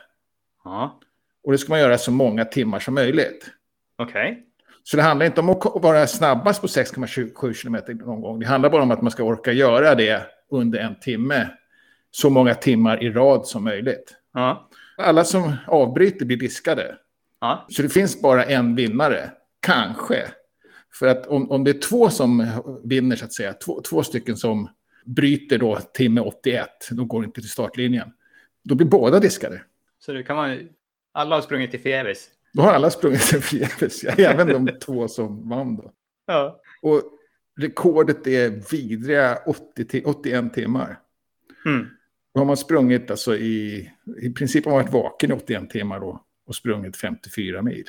Ja. 0.69 1.01
Och 1.45 1.53
det 1.53 1.59
ska 1.59 1.73
man 1.73 1.81
göra 1.81 1.99
så 1.99 2.11
många 2.11 2.45
timmar 2.45 2.81
som 2.81 2.95
möjligt. 2.95 3.51
Okej. 3.99 4.33
Okay. 4.33 4.43
Så 4.83 4.97
det 4.97 5.03
handlar 5.03 5.27
inte 5.27 5.41
om 5.41 5.51
att 5.51 5.83
vara 5.83 6.07
snabbast 6.07 6.61
på 6.61 6.67
6,7 6.67 7.53
kilometer 7.53 7.95
någon 7.95 8.21
gång. 8.21 8.41
Det 8.41 8.47
handlar 8.47 8.71
bara 8.71 8.83
om 8.83 8.91
att 8.91 9.03
man 9.03 9.11
ska 9.11 9.23
orka 9.23 9.53
göra 9.53 9.95
det 9.95 10.27
under 10.51 10.79
en 10.79 11.01
timme. 11.01 11.49
Så 12.11 12.31
många 12.31 12.55
timmar 12.55 13.03
i 13.03 13.11
rad 13.11 13.47
som 13.47 13.65
möjligt. 13.65 14.15
Ja. 14.35 14.69
Alla 14.97 15.25
som 15.25 15.53
avbryter 15.67 16.27
blir 16.27 16.37
diskade. 16.37 16.97
Ja. 17.41 17.67
Så 17.69 17.83
det 17.83 17.89
finns 17.89 18.23
bara 18.23 18.45
en 18.45 18.75
vinnare. 18.75 19.31
Kanske. 19.61 20.29
För 20.99 21.07
att 21.07 21.27
om, 21.27 21.51
om 21.51 21.65
det 21.65 21.71
är 21.71 21.81
två 21.81 22.11
som 22.11 22.47
vinner, 22.85 23.17
så 23.17 23.25
att 23.25 23.33
säga, 23.33 23.53
två, 23.53 23.81
två 23.81 24.03
stycken 24.03 24.37
som 24.37 24.69
bryter 25.05 25.59
då 25.59 25.79
timme 25.95 26.21
81, 26.21 26.69
då 26.91 27.05
går 27.05 27.25
inte 27.25 27.41
till 27.41 27.51
startlinjen. 27.51 28.09
Då 28.65 28.75
blir 28.75 28.87
båda 28.87 29.21
diskade. 29.21 29.61
Så 30.09 30.13
det 30.13 30.23
kan 30.23 30.37
man... 30.37 30.69
Alla 31.13 31.35
har 31.35 31.43
sprungit 31.43 31.71
till 31.71 31.81
förgäves. 31.81 32.29
Då 32.53 32.63
har 32.63 32.73
alla 32.73 32.91
sprungit 32.91 33.21
till 33.21 33.41
förgäves, 33.43 34.05
även 34.05 34.65
de 34.67 34.73
två 34.73 35.09
som 35.09 35.49
vann 35.49 35.77
då. 35.77 35.93
Ja. 36.27 36.61
Och 36.83 37.03
rekordet 37.61 38.27
är 38.27 38.51
vidriga 38.71 39.39
80 39.47 39.85
till 39.85 40.07
81 40.07 40.55
timmar. 40.55 41.01
Mm. 41.67 41.87
Då 42.35 42.41
har 42.41 42.45
man 42.45 42.57
sprungit, 42.57 43.11
alltså 43.11 43.37
i, 43.37 43.91
i 44.23 44.31
princip 44.31 44.65
har 44.65 44.73
man 44.73 44.83
varit 44.83 44.93
vaken 44.93 45.31
i 45.31 45.35
81 45.35 45.71
timmar 45.71 46.01
då 46.01 46.25
och 46.47 46.55
sprungit 46.55 46.97
54 46.97 47.63
mil. 47.63 47.87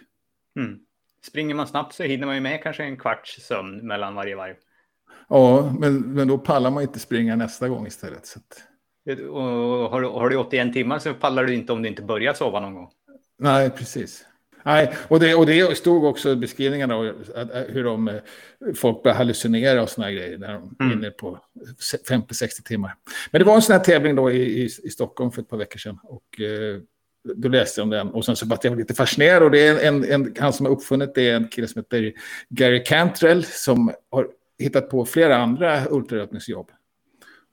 Mm. 0.60 0.80
Springer 1.28 1.56
man 1.56 1.68
snabbt 1.68 1.96
så 1.96 2.04
hinner 2.04 2.26
man 2.26 2.36
ju 2.36 2.42
med 2.42 2.64
kanske 2.64 2.84
en 2.84 2.98
kvarts 2.98 3.42
sömn 3.42 3.88
mellan 3.88 4.16
varje 4.16 4.36
varv. 4.36 4.56
Ja, 5.30 5.76
men, 5.80 6.14
men 6.14 6.28
då 6.28 6.38
pallar 6.38 6.72
man 6.72 6.84
inte 6.84 7.00
springa 7.00 7.36
nästa 7.36 7.70
gång 7.70 7.88
istället. 7.88 8.26
Så 8.26 8.40
att... 8.40 8.64
Och 9.30 9.42
har, 9.90 10.02
du, 10.02 10.08
har 10.08 10.30
du 10.30 10.38
81 10.38 10.74
timmar 10.74 11.00
så 11.00 11.14
pallar 11.14 11.44
du 11.44 11.54
inte 11.54 11.74
om 11.74 11.82
du 11.82 11.90
inte 11.90 12.02
börjar 12.02 12.34
sova 12.34 12.60
någon 12.60 12.74
gång. 12.74 12.90
Nej, 13.40 13.70
precis. 13.70 14.26
Nej, 14.64 14.94
och 15.08 15.20
det, 15.20 15.36
och 15.36 15.46
det 15.46 15.78
stod 15.78 16.04
också 16.04 16.32
i 16.32 16.36
beskrivningarna 16.36 16.96
hur 17.68 17.84
de, 17.84 18.20
folk 18.76 19.04
börjar 19.04 19.18
hallucinera 19.18 19.82
och 19.82 19.90
såna 19.90 20.12
grejer 20.12 20.38
när 20.38 20.54
de 20.54 20.76
mm. 20.80 20.92
är 20.92 20.96
inne 20.96 21.12
på 21.12 21.40
50-60 22.10 22.64
timmar. 22.66 22.96
Men 23.32 23.40
det 23.40 23.46
var 23.46 23.56
en 23.56 23.62
sån 23.62 23.74
här 23.74 23.84
tävling 23.84 24.16
då 24.16 24.32
i, 24.32 24.62
i, 24.62 24.66
i 24.66 24.90
Stockholm 24.90 25.32
för 25.32 25.42
ett 25.42 25.50
par 25.50 25.58
veckor 25.58 25.78
sedan. 25.78 26.00
Och 26.04 26.42
eh, 26.42 26.82
då 27.36 27.48
läste 27.48 27.82
jag 27.82 27.84
om 27.84 27.90
den 27.90 28.10
och 28.10 28.26
sen 28.26 28.36
så 28.36 28.46
var 28.46 28.60
jag 28.64 28.78
lite 28.78 28.94
fascinerad. 28.94 29.44
Och 29.44 29.52
det 29.52 29.68
är 29.68 29.88
en, 29.88 30.04
en, 30.04 30.36
han 30.40 30.54
som 30.54 30.66
har 30.66 30.74
uppfunnit 30.74 31.16
det 31.16 31.30
är 31.30 31.36
en 31.36 31.48
kille 31.48 31.68
som 31.68 31.80
heter 31.80 32.14
Gary 32.50 32.84
Cantrell 32.84 33.44
som 33.44 33.92
har 34.12 34.28
hittat 34.60 34.90
på 34.90 35.06
flera 35.06 35.38
andra 35.38 35.86
ultralöpningsjobb. 35.90 36.72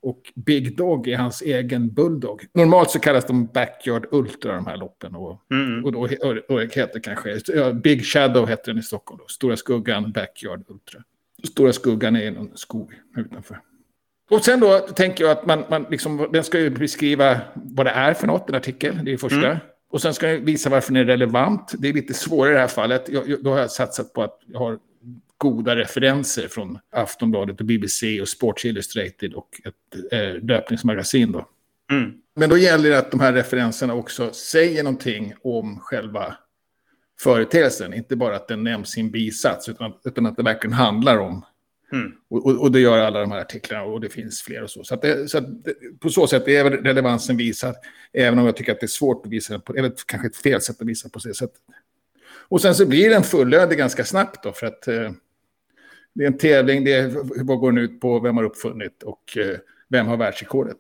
Och 0.07 0.33
Big 0.35 0.77
Dog 0.77 1.09
är 1.09 1.17
hans 1.17 1.43
egen 1.43 1.95
bulldog. 1.95 2.47
Normalt 2.53 2.91
så 2.91 2.99
kallas 2.99 3.25
de 3.25 3.47
Backyard 3.47 4.07
Ultra, 4.11 4.55
de 4.55 4.67
här 4.67 4.77
loppen. 4.77 5.15
Och, 5.15 5.43
mm. 5.51 5.85
och 5.85 5.93
då 5.93 6.01
och, 6.01 6.51
och 6.51 6.61
heter 6.61 7.01
kanske, 7.01 7.41
Big 7.73 8.05
Shadow 8.05 8.49
heter 8.49 8.73
den 8.73 8.79
i 8.79 8.83
Stockholm. 8.83 9.19
Då. 9.19 9.29
Stora 9.29 9.57
Skuggan 9.57 10.13
Backyard 10.13 10.65
Ultra. 10.69 11.03
Stora 11.45 11.73
Skuggan 11.73 12.17
är 12.17 12.31
någon 12.31 12.57
skog 12.57 12.93
utanför. 13.17 13.61
Och 14.31 14.45
sen 14.45 14.61
då 14.61 14.79
tänker 14.79 15.25
jag 15.25 15.31
att 15.31 15.47
man, 15.47 15.65
man 15.71 15.87
liksom, 15.91 16.29
den 16.33 16.45
ska 16.45 16.61
ju 16.61 16.71
beskriva 16.71 17.41
vad 17.55 17.87
det 17.87 17.91
är 17.91 18.15
för 18.15 18.27
något, 18.27 18.49
en 18.49 18.55
artikel, 18.55 19.01
det 19.05 19.13
är 19.13 19.17
första. 19.17 19.47
Mm. 19.47 19.59
Och 19.91 20.03
sen 20.03 20.15
ska 20.15 20.27
den 20.27 20.45
visa 20.45 20.71
varför 20.71 20.93
den 20.93 21.03
är 21.03 21.07
relevant. 21.07 21.75
Det 21.79 21.89
är 21.89 21.93
lite 21.93 22.15
svårare 22.15 22.51
i 22.51 22.55
det 22.55 22.61
här 22.61 22.69
fallet. 22.69 23.09
Jag, 23.09 23.29
jag, 23.29 23.45
då 23.45 23.51
har 23.51 23.59
jag 23.59 23.71
satsat 23.71 24.13
på 24.13 24.23
att 24.23 24.39
jag 24.47 24.59
har 24.59 24.79
goda 25.39 25.77
referenser 25.77 26.49
från 26.49 26.79
Aftonbladet 26.93 27.61
och 27.61 27.67
BBC 27.67 28.21
och 28.21 28.29
Sports 28.29 28.65
Illustrated 28.65 29.35
och 29.35 29.49
ett 29.65 30.13
eh, 30.13 30.45
löpningsmagasin. 30.45 31.33
Då. 31.33 31.49
Mm. 31.91 32.13
Men 32.35 32.51
då 32.51 32.59
gäller 32.59 32.91
det 32.91 32.99
att 32.99 33.11
de 33.11 33.21
här 33.21 33.33
referenserna 33.33 33.95
också 33.95 34.33
säger 34.33 34.83
någonting 34.83 35.35
om 35.43 35.81
själva 35.81 36.37
företeelsen. 37.21 37.95
Inte 37.95 38.17
bara 38.17 38.37
att 38.37 38.49
den 38.49 38.65
nämns 38.65 38.97
i 38.97 39.01
en 39.01 39.11
bisats, 39.11 39.69
utan, 39.69 39.93
utan 40.05 40.27
att 40.27 40.37
det 40.37 40.43
verkligen 40.43 40.75
handlar 40.75 41.19
om. 41.19 41.45
Mm. 41.93 42.13
Och, 42.31 42.47
och, 42.47 42.61
och, 42.61 42.73
det 42.73 42.81
gör 42.81 42.99
alla 42.99 43.21
de 43.21 43.31
här 43.31 43.41
artiklarna 43.41 43.85
och 43.85 44.01
det 44.01 44.09
finns 44.09 44.43
fler 44.43 44.63
och 44.63 44.71
så. 44.71 44.85
Så, 44.85 44.97
det, 44.97 45.31
så 45.31 45.41
det, 45.41 45.75
på 46.01 46.09
så 46.09 46.27
sätt 46.27 46.49
är 46.49 46.71
relevansen 46.71 47.37
visad, 47.37 47.75
även 48.13 48.39
om 48.39 48.47
jag 48.47 48.57
tycker 48.57 48.73
att 48.73 48.81
det 48.81 48.87
är 48.87 48.89
svårt 48.89 49.27
att 49.27 49.33
visa 49.33 49.53
den 49.53 49.61
på, 49.61 49.75
eller 49.75 49.93
kanske 50.07 50.29
ett 50.29 50.37
fel 50.37 50.61
sätt 50.61 50.81
att 50.81 50.89
visa 50.89 51.09
på 51.09 51.19
det 51.19 51.35
sättet. 51.35 51.61
Och 52.49 52.61
sen 52.61 52.75
så 52.75 52.87
blir 52.87 53.11
den 53.11 53.23
fullödig 53.23 53.79
ganska 53.79 54.05
snabbt 54.05 54.43
då, 54.43 54.53
för 54.53 54.67
att 54.67 54.89
eh, 54.89 55.11
det 56.17 56.25
är 56.25 56.27
en 56.27 56.39
tävling, 56.39 56.85
det 56.85 56.93
är, 56.93 57.45
vad 57.45 57.59
går 57.59 57.73
den 57.73 57.85
ut 57.85 58.01
på, 58.01 58.21
vem 58.21 58.37
har 58.37 58.45
uppfunnit 58.45 59.03
och 59.03 59.39
eh, 59.39 59.57
vem 59.89 60.07
har 60.07 60.17
världsrekordet. 60.17 60.77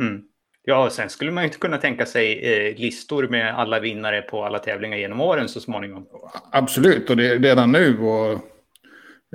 Mm. 0.00 0.22
Ja, 0.64 0.90
sen 0.90 1.10
skulle 1.10 1.30
man 1.30 1.44
ju 1.44 1.46
inte 1.46 1.58
kunna 1.58 1.78
tänka 1.78 2.06
sig 2.06 2.38
eh, 2.38 2.76
listor 2.76 3.28
med 3.28 3.58
alla 3.58 3.80
vinnare 3.80 4.22
på 4.22 4.44
alla 4.44 4.58
tävlingar 4.58 4.96
genom 4.96 5.20
åren 5.20 5.48
så 5.48 5.60
småningom. 5.60 6.06
Absolut, 6.50 7.10
och 7.10 7.16
det 7.16 7.28
är 7.28 7.38
redan 7.38 7.72
nu. 7.72 7.98
Och, 7.98 8.32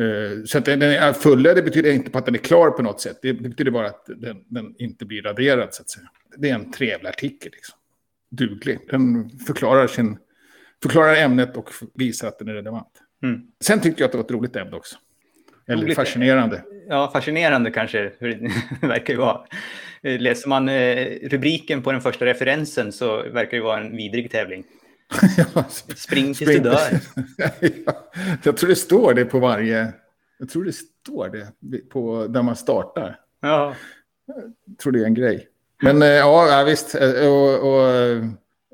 eh, 0.04 0.43
så 0.45 0.58
att 0.58 0.65
den 0.65 0.82
är 0.82 1.13
fullödig 1.13 1.63
betyder 1.63 1.91
inte 1.91 2.12
på 2.12 2.17
att 2.17 2.25
den 2.25 2.36
är 2.36 2.39
klar 2.39 2.71
på 2.71 2.82
något 2.82 3.02
sätt. 3.02 3.19
Det, 3.21 3.34
det 3.34 3.49
betyder 3.49 3.71
bara 3.71 3.88
att 3.88 4.06
den, 4.06 4.43
den, 4.47 4.75
inte 4.78 5.06
blir 5.06 5.21
raderad, 5.21 5.73
så 5.73 5.82
att 5.82 5.89
säga. 5.89 6.10
Det 6.38 6.49
är 6.49 6.56
en 6.56 6.71
trevlig 6.71 7.10
artikel, 7.10 7.52
liksom. 7.52 7.75
Duglig. 8.32 8.80
Den 8.89 9.30
förklarar, 9.47 9.88
sin, 9.88 10.17
förklarar 10.84 11.15
ämnet 11.15 11.58
och 11.58 11.69
visar 11.93 12.28
att 12.28 12.39
den 12.39 12.47
är 12.47 12.54
relevant. 12.54 13.02
Mm. 13.23 13.41
Sen 13.62 13.82
tyckte 13.82 14.02
jag 14.02 14.08
att 14.08 14.12
det 14.12 14.17
var 14.17 14.25
ett 14.25 14.32
roligt 14.32 14.56
ämne 14.56 14.75
också. 14.75 14.97
Eller 15.69 15.84
roligt. 15.84 15.95
fascinerande. 15.95 16.63
Ja, 16.89 17.10
fascinerande 17.13 17.71
kanske 17.71 18.12
det 18.19 18.51
verkar 18.88 19.13
ju 19.13 19.19
vara. 19.19 19.41
Läser 20.01 20.49
man 20.49 20.69
eh, 20.69 21.08
rubriken 21.23 21.82
på 21.82 21.91
den 21.91 22.01
första 22.01 22.25
referensen 22.25 22.91
så 22.91 23.15
verkar 23.15 23.58
det 23.58 23.63
vara 23.63 23.79
en 23.79 23.97
vidrig 23.97 24.32
tävling. 24.32 24.63
ja, 25.55 25.63
Spring 25.95 26.34
tills 26.34 26.51
du 26.51 26.60
dör. 26.60 26.77
ja, 27.86 28.10
jag 28.43 28.58
tror 28.58 28.69
det 28.69 28.75
står 28.75 29.13
det 29.13 29.25
på 29.25 29.39
varje... 29.39 29.93
Jag 30.39 30.49
tror 30.49 30.63
det 30.63 30.73
står 30.73 31.29
det 31.29 31.79
på 31.89 32.27
där 32.27 32.41
man 32.41 32.55
startar. 32.55 33.19
Ja. 33.41 33.75
Jag 34.65 34.77
tror 34.77 34.91
det 34.91 34.99
är 34.99 35.05
en 35.05 35.13
grej. 35.13 35.47
Men 35.82 36.01
eh, 36.01 36.08
ja, 36.08 36.63
visst. 36.67 36.95
Eh, 36.95 37.27
och, 37.27 37.60
och, 37.60 37.88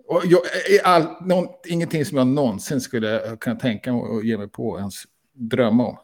och 0.08 0.21
jag, 0.25 0.41
all, 0.84 1.08
någon, 1.21 1.47
ingenting 1.67 2.05
som 2.05 2.17
jag 2.17 2.27
någonsin 2.27 2.81
skulle 2.81 3.38
kunna 3.39 3.55
tänka 3.55 3.93
mig 3.93 4.01
att 4.17 4.25
ge 4.25 4.38
mig 4.38 4.47
på 4.47 4.77
ens 4.77 5.03
drömma 5.34 5.88
om. 5.88 5.97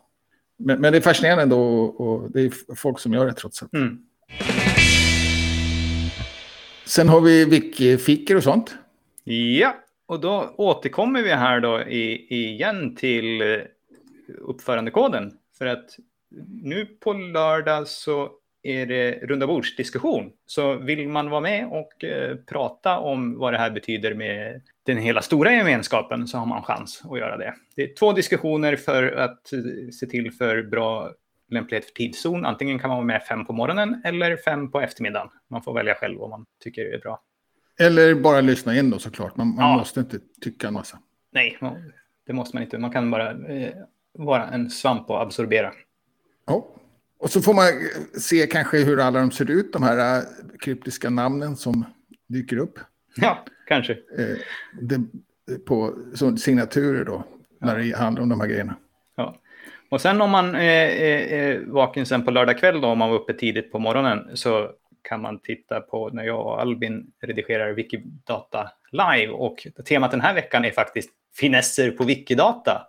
Men, 0.66 0.82
men 0.82 0.92
det 0.92 0.98
är 0.98 1.02
fascinerande 1.02 1.44
ändå 1.44 1.84
och 1.84 2.32
det 2.32 2.42
är 2.42 2.76
folk 2.76 3.00
som 3.00 3.14
gör 3.14 3.26
det 3.26 3.34
trots 3.34 3.64
allt. 3.64 3.74
Mm. 3.74 3.98
Sen 6.86 7.10
har 7.10 7.22
vi 7.22 7.46
wiki-fickor 7.46 8.36
och 8.36 8.44
sånt. 8.44 8.76
Ja, 9.24 9.76
och 10.06 10.20
då 10.20 10.54
återkommer 10.58 11.24
vi 11.24 11.30
här 11.30 11.60
då 11.60 11.82
i, 11.82 12.28
igen 12.36 12.96
till 12.96 13.42
eh, 13.42 13.58
uppförandekoden. 14.38 15.32
För 15.58 15.66
att 15.66 15.98
nu 16.64 16.86
på 16.86 17.14
lördag 17.14 17.88
så 17.88 18.30
är 18.64 18.86
det 18.86 19.12
rundabordsdiskussion. 19.12 20.32
Så 20.46 20.76
vill 20.76 21.08
man 21.08 21.30
vara 21.30 21.42
med 21.42 21.68
och 21.68 22.04
eh, 22.04 22.36
prata 22.36 23.00
om 23.00 23.40
vad 23.40 23.54
det 23.54 23.58
här 23.58 23.72
betyder 23.72 24.14
med 24.14 24.62
den 24.86 24.98
hela 24.98 25.22
stora 25.22 25.54
gemenskapen 25.54 26.28
så 26.28 26.38
har 26.38 26.46
man 26.46 26.64
chans 26.64 27.02
att 27.10 27.20
göra 27.20 27.38
det. 27.38 27.56
Det 27.76 27.84
är 27.84 27.96
två 27.96 28.14
diskussioner 28.14 28.76
för 28.76 29.12
att 29.12 29.48
se 30.00 30.06
till 30.06 30.32
för 30.32 30.64
bra 30.64 31.12
lämplighet 31.50 31.86
för 31.86 31.92
tidszon. 31.92 32.46
Antingen 32.46 32.80
kan 32.80 32.88
man 32.88 32.98
vara 32.98 33.06
med 33.06 33.24
fem 33.24 33.46
på 33.46 33.54
morgonen 33.54 34.02
eller 34.06 34.38
fem 34.38 34.72
på 34.72 34.82
eftermiddagen. 34.82 35.30
Man 35.50 35.64
får 35.64 35.74
välja 35.74 35.96
själv 35.96 36.20
vad 36.20 36.30
man 36.30 36.46
tycker 36.64 36.86
är 36.86 37.00
bra. 37.00 37.22
Eller 37.80 38.16
bara 38.16 38.42
lyssna 38.42 38.78
in 38.78 38.90
då 38.90 39.00
såklart. 39.00 39.36
Man, 39.36 39.48
man 39.48 39.70
ja. 39.70 39.78
måste 39.78 40.00
inte 40.00 40.20
tycka 40.42 40.68
en 40.68 40.74
massa. 40.74 41.00
Nej, 41.32 41.58
det 42.28 42.34
måste 42.34 42.56
man 42.56 42.64
inte. 42.64 42.78
Man 42.78 42.92
kan 42.92 43.12
bara 43.12 43.32
eh, 43.32 43.74
vara 44.14 44.48
en 44.48 44.70
svamp 44.70 45.10
och 45.10 45.22
absorbera. 45.22 45.72
Ja. 46.46 46.68
Och 47.20 47.30
så 47.30 47.42
får 47.42 47.54
man 47.54 47.66
se 48.20 48.48
kanske 48.48 48.78
hur 48.78 49.00
alla 49.00 49.20
de 49.20 49.32
ser 49.32 49.52
ut, 49.52 49.74
de 49.74 49.84
här 49.84 50.18
äh, 50.18 50.24
kryptiska 50.60 51.10
namnen 51.10 51.56
som 51.56 51.86
dyker 52.28 52.58
upp. 52.58 52.80
Ja, 53.16 53.46
kanske. 53.68 53.94
Eh, 53.94 54.38
det, 54.82 55.02
på 55.66 55.94
så 56.14 56.38
signaturer 56.38 57.06
då, 57.06 57.24
ja. 57.60 57.68
när 57.68 57.78
det 57.78 57.98
handlar 57.98 58.24
om 58.24 58.30
de 58.30 58.42
här 58.42 58.48
grejerna. 58.48 58.76
Ja. 59.16 59.36
Och 59.90 60.02
sen 60.02 60.22
om 60.22 60.30
man 60.30 60.56
är, 60.56 60.88
är 60.88 61.66
vaken 61.66 62.06
sen 62.06 62.26
på 62.26 62.32
lördag 62.32 62.60
kväll 62.60 62.82
då, 62.82 62.88
om 62.88 62.98
man 62.98 63.10
var 63.10 63.18
uppe 63.18 63.34
tidigt 63.34 63.72
på 63.72 63.80
morgonen, 63.80 64.30
så 64.34 64.72
kan 65.02 65.22
man 65.22 65.40
titta 65.40 65.80
på 65.80 66.10
när 66.10 66.24
jag 66.24 66.46
och 66.46 66.62
Albin 66.62 67.12
redigerar 67.22 67.74
Wikidata 67.74 68.72
live. 68.92 69.34
Och 69.34 69.68
temat 69.86 70.12
den 70.12 70.22
här 70.22 70.34
veckan 70.34 70.66
är 70.66 70.72
faktiskt 70.72 71.10
finesser 71.36 71.92
på 71.92 72.04
Wikidata. 72.04 72.88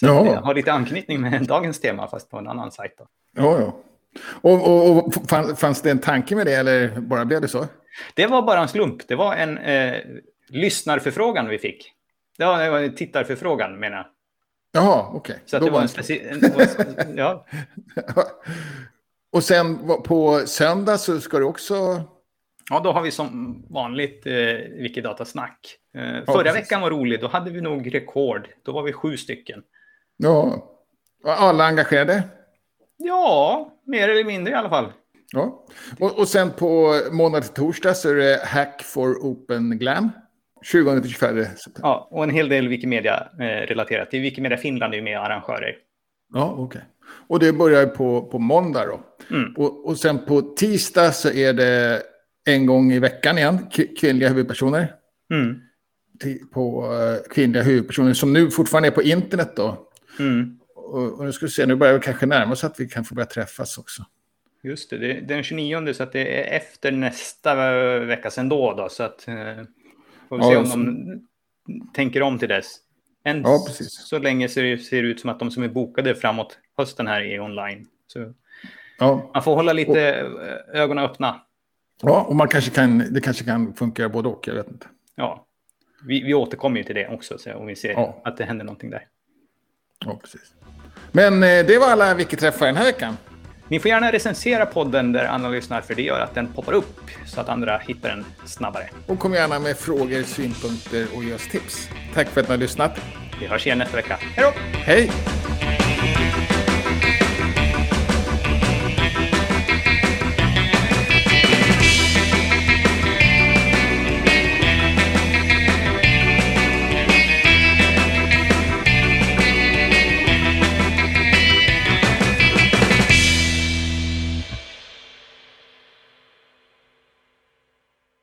Så 0.00 0.06
ja. 0.06 0.22
det 0.22 0.36
har 0.36 0.54
lite 0.54 0.72
anknytning 0.72 1.20
med 1.20 1.46
dagens 1.46 1.80
tema, 1.80 2.08
fast 2.08 2.30
på 2.30 2.38
en 2.38 2.48
annan 2.48 2.70
sajt. 2.70 2.94
Då. 2.98 3.06
Ja, 3.36 3.60
ja. 3.60 3.76
Och, 4.40 4.66
och, 4.66 5.06
och 5.06 5.14
fanns 5.58 5.82
det 5.82 5.90
en 5.90 5.98
tanke 5.98 6.36
med 6.36 6.46
det 6.46 6.54
eller 6.54 7.00
bara 7.00 7.24
blev 7.24 7.40
det 7.40 7.48
så? 7.48 7.66
Det 8.14 8.26
var 8.26 8.42
bara 8.42 8.60
en 8.60 8.68
slump. 8.68 9.08
Det 9.08 9.14
var 9.14 9.34
en 9.34 9.58
eh, 9.58 10.00
lyssnarförfrågan 10.48 11.48
vi 11.48 11.58
fick. 11.58 11.92
Det 12.38 12.44
var, 12.44 12.60
en 12.60 12.94
tittarförfrågan 12.94 13.80
menar 13.80 13.96
jag. 13.96 14.06
Jaha, 14.72 15.06
okej. 15.08 15.18
Okay. 15.18 15.36
Så 15.46 15.58
det 15.58 15.70
var 15.70 15.82
en 15.82 15.88
speciell... 15.88 16.40
ja. 17.16 17.46
Och 19.32 19.44
sen 19.44 19.78
på 20.04 20.42
söndag 20.46 20.98
så 20.98 21.20
ska 21.20 21.38
du 21.38 21.44
också... 21.44 22.02
Ja, 22.70 22.80
då 22.80 22.92
har 22.92 23.02
vi 23.02 23.10
som 23.10 23.62
vanligt 23.70 24.26
eh, 24.26 24.32
Wikidata-snack. 24.82 25.76
Eh, 25.94 26.24
förra 26.34 26.46
ja, 26.46 26.52
veckan 26.52 26.80
var 26.80 26.90
rolig, 26.90 27.20
då 27.20 27.28
hade 27.28 27.50
vi 27.50 27.60
nog 27.60 27.94
rekord. 27.94 28.48
Då 28.62 28.72
var 28.72 28.82
vi 28.82 28.92
sju 28.92 29.16
stycken. 29.16 29.62
Ja. 30.16 30.66
Var 31.22 31.32
alla 31.32 31.64
engagerade? 31.64 32.22
Ja, 33.02 33.72
mer 33.86 34.08
eller 34.08 34.24
mindre 34.24 34.52
i 34.52 34.56
alla 34.56 34.68
fall. 34.68 34.92
Ja. 35.32 35.64
Och, 35.98 36.18
och 36.18 36.28
sen 36.28 36.50
på 36.50 37.00
måndag 37.12 37.40
till 37.40 37.54
torsdag 37.54 37.94
så 37.94 38.08
är 38.10 38.14
det 38.14 38.40
Hack 38.44 38.82
for 38.82 39.14
Open 39.14 39.78
Glam. 39.78 40.10
20 40.62 41.00
till 41.00 41.10
24 41.10 41.44
september. 41.44 41.80
Ja, 41.82 42.08
och 42.10 42.24
en 42.24 42.30
hel 42.30 42.48
del 42.48 42.68
Wikimedia 42.68 43.28
eh, 43.40 44.10
Wikimedia 44.12 44.58
Finland 44.58 44.94
är 44.94 44.98
ju 44.98 45.04
med 45.04 45.20
arrangörer. 45.20 45.76
Ja, 46.34 46.54
okej. 46.58 46.64
Okay. 46.64 46.82
Och 47.28 47.38
det 47.38 47.52
börjar 47.52 47.86
på, 47.86 48.22
på 48.22 48.38
måndag 48.38 48.86
då. 48.86 49.00
Mm. 49.36 49.54
Och, 49.56 49.86
och 49.86 49.98
sen 49.98 50.18
på 50.18 50.40
tisdag 50.40 51.12
så 51.12 51.30
är 51.30 51.52
det 51.52 52.02
en 52.46 52.66
gång 52.66 52.92
i 52.92 52.98
veckan 52.98 53.38
igen, 53.38 53.58
kvinnliga 54.00 54.28
huvudpersoner. 54.28 54.94
Mm. 55.32 55.60
På 56.52 56.92
uh, 56.92 57.32
kvinnliga 57.34 57.62
huvudpersoner 57.62 58.12
som 58.12 58.32
nu 58.32 58.50
fortfarande 58.50 58.88
är 58.88 58.92
på 58.92 59.02
internet 59.02 59.52
då. 59.56 59.88
Mm. 60.18 60.58
Och, 60.90 61.18
och 61.18 61.24
nu 61.24 61.32
ska 61.32 61.46
vi 61.46 61.52
se, 61.52 61.66
nu 61.66 61.74
börjar 61.74 61.94
vi 61.94 62.00
kanske 62.00 62.26
närma 62.26 62.52
oss 62.52 62.64
att 62.64 62.80
vi 62.80 62.88
kan 62.88 63.04
få 63.04 63.14
börja 63.14 63.26
träffas 63.26 63.78
också. 63.78 64.04
Just 64.62 64.90
det, 64.90 64.98
det 64.98 65.12
är 65.12 65.20
den 65.20 65.42
29 65.42 65.92
så 65.92 66.02
att 66.02 66.12
det 66.12 66.40
är 66.40 66.56
efter 66.56 66.92
nästa 66.92 67.54
vecka 67.98 68.30
sen 68.30 68.48
då. 68.48 68.74
då 68.74 68.88
så 68.88 69.02
att, 69.02 69.28
eh, 69.28 69.34
får 70.28 70.38
vi 70.38 70.44
ja, 70.44 70.50
se 70.50 70.56
om 70.56 70.66
så... 70.66 70.76
de 70.76 71.28
tänker 71.94 72.22
om 72.22 72.38
till 72.38 72.48
dess. 72.48 72.66
Än 73.24 73.42
ja, 73.42 73.58
så 73.88 74.18
länge 74.18 74.48
ser 74.48 74.62
det, 74.62 74.78
ser 74.78 75.02
det 75.02 75.08
ut 75.08 75.20
som 75.20 75.30
att 75.30 75.38
de 75.38 75.50
som 75.50 75.62
är 75.62 75.68
bokade 75.68 76.14
framåt 76.14 76.58
hösten 76.76 77.06
här 77.06 77.20
är 77.20 77.40
online. 77.40 77.86
Så 78.06 78.34
ja. 78.98 79.30
Man 79.34 79.42
får 79.42 79.54
hålla 79.54 79.72
lite 79.72 80.24
och... 80.24 80.76
ögonen 80.76 81.04
öppna. 81.04 81.40
Ja, 82.02 82.24
och 82.28 82.36
man 82.36 82.48
kanske 82.48 82.70
kan, 82.70 82.98
det 82.98 83.20
kanske 83.20 83.44
kan 83.44 83.74
funka 83.74 84.08
både 84.08 84.28
och, 84.28 84.48
jag 84.48 84.54
vet 84.54 84.68
inte. 84.68 84.86
Ja, 85.14 85.46
vi, 86.06 86.22
vi 86.22 86.34
återkommer 86.34 86.78
ju 86.78 86.84
till 86.84 86.94
det 86.94 87.08
också 87.08 87.38
så 87.38 87.54
om 87.54 87.66
vi 87.66 87.76
ser 87.76 87.90
ja. 87.90 88.20
att 88.24 88.36
det 88.36 88.44
händer 88.44 88.64
någonting 88.64 88.90
där. 88.90 89.06
Ja, 90.04 90.18
precis. 90.22 90.54
Men 91.12 91.42
eh, 91.42 91.66
det 91.66 91.78
var 91.78 91.86
alla 91.86 92.14
Wiki-träffar 92.14 92.66
den 92.66 92.76
här 92.76 92.84
veckan. 92.84 93.16
Ni 93.68 93.80
får 93.80 93.88
gärna 93.88 94.12
recensera 94.12 94.66
podden 94.66 95.12
där 95.12 95.24
andra 95.24 95.48
lyssnar 95.48 95.80
för 95.80 95.94
det 95.94 96.02
gör 96.02 96.20
att 96.20 96.34
den 96.34 96.52
poppar 96.52 96.72
upp 96.72 97.00
så 97.26 97.40
att 97.40 97.48
andra 97.48 97.78
hittar 97.78 98.08
den 98.08 98.24
snabbare. 98.44 98.88
Och 99.06 99.18
kom 99.18 99.34
gärna 99.34 99.58
med 99.58 99.76
frågor, 99.76 100.22
synpunkter 100.22 101.06
och 101.16 101.24
ge 101.24 101.34
oss 101.34 101.48
tips. 101.48 101.88
Tack 102.14 102.28
för 102.28 102.40
att 102.40 102.48
ni 102.48 102.52
har 102.52 102.58
lyssnat. 102.58 103.00
Vi 103.40 103.46
hörs 103.46 103.66
igen 103.66 103.78
nästa 103.78 103.96
vecka. 103.96 104.18
Hej 104.20 104.44
då! 104.44 104.60
Hej! 104.78 105.10